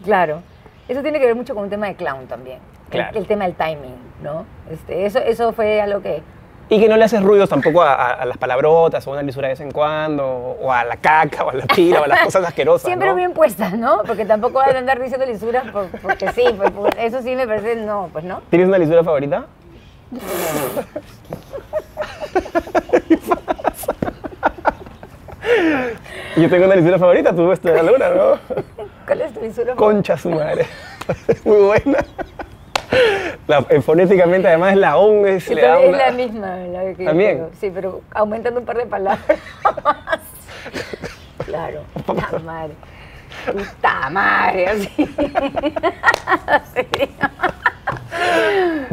Claro. 0.04 0.42
Eso 0.90 1.02
tiene 1.02 1.18
que 1.18 1.26
ver 1.26 1.36
mucho 1.36 1.56
con 1.56 1.64
un 1.64 1.70
tema 1.70 1.88
de 1.88 1.96
clown 1.96 2.28
también. 2.28 2.60
El- 2.94 3.00
Claro. 3.02 3.18
El, 3.20 3.28
tema 3.28 3.46
del 3.46 3.56
timing, 3.56 3.96
¿no? 4.22 4.46
Este, 4.72 5.06
eso, 5.06 5.20
eso 5.20 5.54
fue 5.54 5.82
algo 5.82 6.02
que... 6.02 6.22
y 6.70 6.80
que 6.80 6.88
no 6.88 6.98
le 6.98 7.06
haces 7.06 7.22
ruidos 7.24 7.50
tampoco 7.50 7.82
a, 7.82 7.94
a- 7.94 8.14
a 8.14 8.26
las 8.26 8.38
palabrotas 8.38 9.06
o 9.08 9.12
una 9.12 9.22
lisura 9.22 9.48
de 9.48 9.54
vez 9.54 9.60
en 9.62 9.72
cuando, 9.72 10.26
o 10.26 10.72
a 10.72 10.84
la 10.84 10.98
caca, 10.98 11.44
o 11.44 11.50
a 11.50 11.54
la 11.54 11.66
pila, 11.66 12.02
o 12.02 12.04
a 12.04 12.08
las 12.08 12.20
cosas 12.26 12.46
asquerosas. 12.46 12.86
Siempre 12.86 13.10
¿no? 13.10 13.16
bien 13.16 13.34
puestas, 13.34 13.74
¿no? 13.74 14.02
Porque 14.06 14.26
tampoco 14.26 14.60
van 14.60 14.76
a 14.76 14.80
andar 14.80 15.02
diciendo 15.02 15.26
lisuras 15.26 15.66
por- 15.72 15.90
porque 16.02 16.32
sí, 16.32 16.44
por- 16.76 16.98
eso 17.00 17.22
sí 17.22 17.36
me 17.36 17.48
parece, 17.48 17.76
no, 17.78 18.10
pues 18.14 18.24
no. 18.26 18.42
¿Tienes 18.50 18.68
una 18.68 18.78
lisura 18.78 19.04
favorita? 19.04 19.46
Yo 26.36 26.50
tengo 26.50 26.66
una 26.66 26.76
lisura 26.76 26.98
favorita, 26.98 27.36
tú 27.36 27.48
ves 27.48 27.64
la 27.64 27.84
luna, 27.84 28.10
¿no? 28.10 28.40
¿Cuál 29.06 29.22
es 29.22 29.34
tu 29.34 29.42
lisura? 29.42 29.76
Concha 29.76 30.18
su 30.18 30.30
madre. 30.32 30.66
Muy 31.46 31.58
buena. 31.58 32.00
La- 33.48 33.66
eh, 33.70 33.82
fonéticamente, 33.82 34.48
además, 34.48 34.76
la 34.76 34.98
ONG 34.98 35.26
es, 35.28 35.44
Sí, 35.44 35.56
le 35.56 35.62
da 35.62 35.76
pero 35.76 35.84
es 35.84 35.90
una- 35.90 35.98
la 36.06 36.12
misma. 36.12 36.56
La 36.58 36.94
que 36.96 37.06
¿También? 37.06 37.38
tengo. 37.38 37.50
Sí, 37.60 37.72
pero 37.74 38.02
aumentando 38.14 38.60
un 38.60 38.66
par 38.66 38.78
de 38.78 38.86
palabras. 38.86 39.26
Claro. 41.46 41.82
Puta 42.06 42.40
madre. 42.44 42.74
Puta 43.46 44.10
madre, 44.10 44.68
así. 44.68 45.06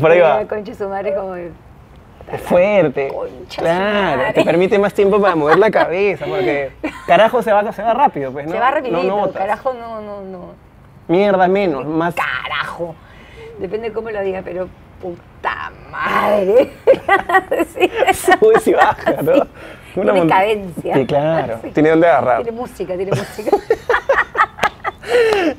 Por 0.00 0.10
ahí 0.10 0.20
va. 0.20 0.40
La 0.40 0.46
Concha 0.48 0.74
su 0.74 0.88
madre 0.88 1.14
como... 1.14 1.34
Es 1.34 2.40
fuerte. 2.42 3.08
Concha 3.08 3.60
claro, 3.62 4.22
te 4.34 4.44
permite 4.44 4.78
más 4.78 4.94
tiempo 4.94 5.20
para 5.20 5.34
mover 5.34 5.58
la 5.58 5.70
cabeza, 5.70 6.26
porque 6.26 6.70
carajo 7.06 7.42
se 7.42 7.52
va, 7.52 7.70
se 7.72 7.82
va 7.82 7.92
rápido, 7.92 8.30
pues, 8.32 8.46
¿no? 8.46 8.52
Se 8.52 8.58
va 8.58 8.70
rapidito, 8.70 9.02
No 9.02 9.16
notas. 9.22 9.36
carajo, 9.36 9.74
no, 9.74 10.00
no, 10.00 10.20
no. 10.22 10.40
Mierda 11.08 11.48
menos, 11.48 11.84
más. 11.86 12.14
Carajo. 12.14 12.94
Depende 13.60 13.88
de 13.88 13.94
cómo 13.94 14.10
lo 14.10 14.20
diga, 14.22 14.42
pero 14.44 14.68
puta 15.00 15.70
madre. 15.90 16.72
Sí. 17.74 17.90
Sube 18.14 18.54
y 18.66 18.72
baja, 18.72 19.12
¿no? 19.22 19.46
Tiene 19.94 20.12
mont- 20.12 20.28
cadencia. 20.28 20.94
Sí, 20.94 21.06
claro. 21.06 21.58
Sí. 21.62 21.70
Tiene 21.70 21.90
dónde 21.90 22.06
agarrar. 22.08 22.42
Tiene 22.42 22.56
música, 22.58 22.96
tiene 22.96 23.10
música. 23.12 23.56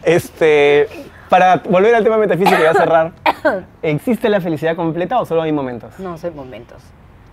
Este, 0.03 0.87
para 1.29 1.57
volver 1.57 1.93
al 1.95 2.03
tema 2.03 2.17
metafísico 2.17 2.61
y 2.61 2.65
a 2.65 2.73
cerrar, 2.73 3.11
¿existe 3.81 4.29
la 4.29 4.39
felicidad 4.41 4.75
completa 4.75 5.19
o 5.19 5.25
solo 5.25 5.41
hay 5.41 5.51
momentos? 5.51 5.97
No, 5.99 6.17
son 6.17 6.35
momentos. 6.35 6.81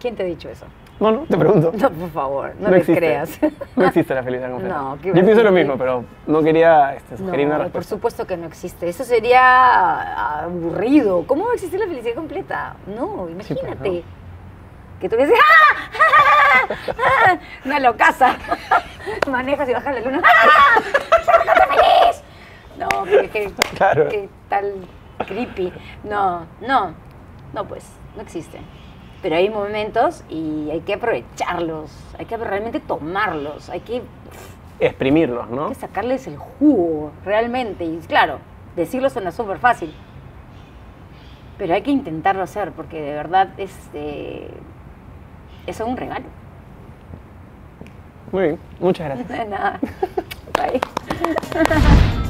¿Quién 0.01 0.15
te 0.15 0.23
ha 0.23 0.27
dicho 0.27 0.49
eso? 0.49 0.67
No, 1.01 1.13
no, 1.13 1.21
te 1.23 1.37
pregunto. 1.37 1.73
No, 1.75 1.91
por 1.91 2.11
favor, 2.11 2.55
no, 2.59 2.71
me 2.71 2.79
existe. 2.79 3.01
creas. 3.01 3.39
No 3.77 3.87
existe 3.87 4.15
la 4.15 4.23
felicidad 4.23 4.51
completa. 4.51 4.77
No, 4.77 4.99
¿qué 5.01 5.09
Yo 5.09 5.25
pienso 5.25 5.43
lo 5.43 5.53
mismo, 5.53 5.77
pero 5.79 6.05
no 6.27 6.43
quería 6.43 6.95
este, 6.95 7.17
sugerir 7.17 7.47
una 7.47 7.59
No, 7.59 7.69
por 7.69 7.85
supuesto 7.85 8.27
que 8.27 8.37
no 8.37 8.47
existe. 8.47 8.89
Eso 8.89 9.05
sería 9.05 10.41
aburrido. 10.43 11.25
¿Cómo 11.27 11.47
va 11.47 11.53
a 11.53 11.55
existir 11.55 11.79
la 11.79 11.87
felicidad 11.87 12.15
completa? 12.15 12.75
No, 12.87 13.29
pues, 13.33 13.51
imagínate. 13.51 13.91
¿no? 13.91 14.19
Que 15.01 15.09
tú 15.09 15.17
dices, 15.17 15.35
¡ah! 15.39 15.91
¡Ah! 16.69 16.95
¡Ah! 17.27 17.39
Una 17.65 17.79
locaza. 17.79 18.37
Manejas 19.31 19.69
y 19.69 19.73
bajas 19.73 19.95
la 19.95 20.01
luna. 20.01 20.21
¡Ah! 20.25 20.81
¡Soy 21.25 21.35
una 21.43 21.55
loca 21.55 21.67
feliz! 21.69 22.23
No, 22.77 22.89
porque 22.89 23.29
qué, 23.31 23.53
Claro. 23.77 24.09
qué 24.09 24.29
tal 24.49 24.75
creepy. 25.27 25.73
No, 26.05 26.47
no, 26.61 26.95
no, 27.53 27.65
pues, 27.69 27.85
no 28.17 28.23
existe. 28.23 28.59
Pero 29.23 29.37
hay 29.37 29.51
momentos 29.51 30.23
y 30.29 30.71
hay 30.71 30.81
que 30.81 30.95
aprovecharlos, 30.95 31.91
hay 32.19 32.27
que 32.27 32.37
realmente 32.37 32.79
tomarlos, 32.79 33.69
hay 33.69 33.81
que 33.81 34.03
Exprimirlos, 34.81 35.51
¿no? 35.51 35.65
hay 35.65 35.69
que 35.71 35.75
sacarles 35.75 36.27
el 36.29 36.37
jugo, 36.37 37.11
realmente. 37.25 37.85
Y 37.85 37.99
claro, 38.07 38.39
decirlo 38.77 39.11
suena 39.11 39.33
súper 39.33 39.59
fácil. 39.59 39.93
Pero 41.57 41.75
hay 41.75 41.83
que 41.83 41.91
intentarlo 41.91 42.43
hacer, 42.43 42.71
porque 42.73 43.01
de 43.01 43.13
verdad 43.13 43.49
es, 43.57 43.91
eh, 43.93 44.49
es 45.67 45.81
un 45.81 45.97
regalo. 45.97 46.27
Muy 48.31 48.43
bien, 48.43 48.59
muchas 48.79 49.07
gracias. 49.09 49.29
De 49.39 49.45
nada. 49.47 49.81
Bye. 50.55 50.81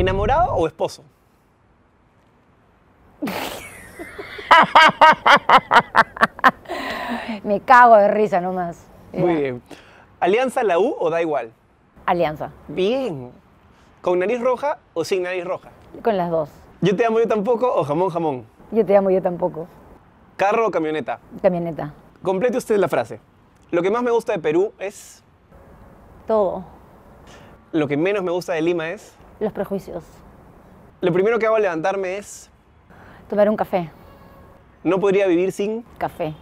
¿Enamorado 0.00 0.54
o 0.54 0.66
esposo? 0.66 1.04
Me 7.44 7.60
cago 7.60 7.96
de 7.96 8.08
risa 8.08 8.40
nomás. 8.40 8.86
Muy 9.12 9.34
bien. 9.34 9.62
¿Alianza 10.18 10.62
la 10.62 10.78
U 10.78 10.96
o 10.98 11.10
da 11.10 11.20
igual? 11.20 11.52
Alianza, 12.06 12.50
Bien. 12.68 13.30
¿Con 14.00 14.20
nariz 14.20 14.40
roja 14.40 14.78
o 14.94 15.04
sin 15.04 15.24
nariz 15.24 15.44
roja? 15.44 15.68
con 16.02 16.16
las 16.16 16.30
dos. 16.30 16.48
¿Yo 16.80 16.96
te 16.96 17.04
amo 17.04 17.20
yo 17.20 17.28
tampoco 17.28 17.70
o 17.70 17.84
jamón 17.84 18.08
jamón? 18.08 18.46
Yo 18.70 18.86
te 18.86 18.96
amo, 18.96 19.10
yo 19.10 19.20
tampoco. 19.20 19.68
¿Carro 20.38 20.68
o 20.68 20.70
camioneta? 20.70 21.18
Camioneta. 21.42 21.92
Complete 22.22 22.56
usted 22.56 22.78
la 22.78 22.88
frase. 22.88 23.20
Lo 23.70 23.82
que 23.82 23.90
más 23.90 24.02
me 24.02 24.10
gusta 24.10 24.32
de 24.32 24.38
Perú 24.38 24.72
es... 24.78 25.22
Todo. 26.26 26.64
Lo 27.72 27.86
que 27.86 27.98
menos 27.98 28.24
me 28.24 28.30
gusta 28.30 28.54
de 28.54 28.62
Lima 28.62 28.88
es... 28.88 29.14
Los 29.40 29.52
prejuicios. 29.52 30.04
Lo 31.00 31.12
primero 31.12 31.38
que 31.38 31.46
hago 31.46 31.56
al 31.56 31.62
levantarme 31.62 32.18
es... 32.18 32.50
Tomar 33.28 33.48
un 33.48 33.56
café. 33.56 33.90
No 34.84 35.00
podría 35.00 35.26
vivir 35.26 35.50
sin... 35.52 35.82
Café. 35.98 36.34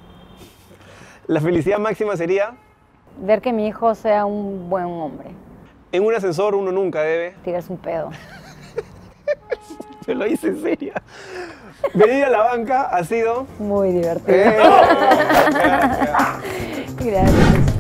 La 1.26 1.40
felicidad 1.40 1.78
máxima 1.78 2.16
sería, 2.16 2.54
Ver 3.20 3.40
que 3.40 3.52
mi 3.52 3.66
hijo 3.66 3.94
sea 3.96 4.24
un 4.26 4.70
buen 4.70 4.84
hombre. 4.84 5.30
en 5.92 6.04
un 6.04 6.14
ascensor 6.14 6.54
uno 6.54 6.70
nunca 6.70 7.00
debe, 7.02 7.34
Tiras 7.42 7.68
un 7.68 7.76
pedo. 7.76 8.10
se 10.06 10.14
lo 10.14 10.24
hice 10.26 10.48
en 10.48 10.62
serio. 10.62 10.92
Venir 11.94 12.24
a 12.24 12.30
la 12.30 12.38
banca 12.44 12.82
ha 12.82 13.02
sido... 13.04 13.46
Muy 13.58 13.92
divertido. 13.92 14.36
Eh, 14.36 14.56
Gracias. 17.00 17.77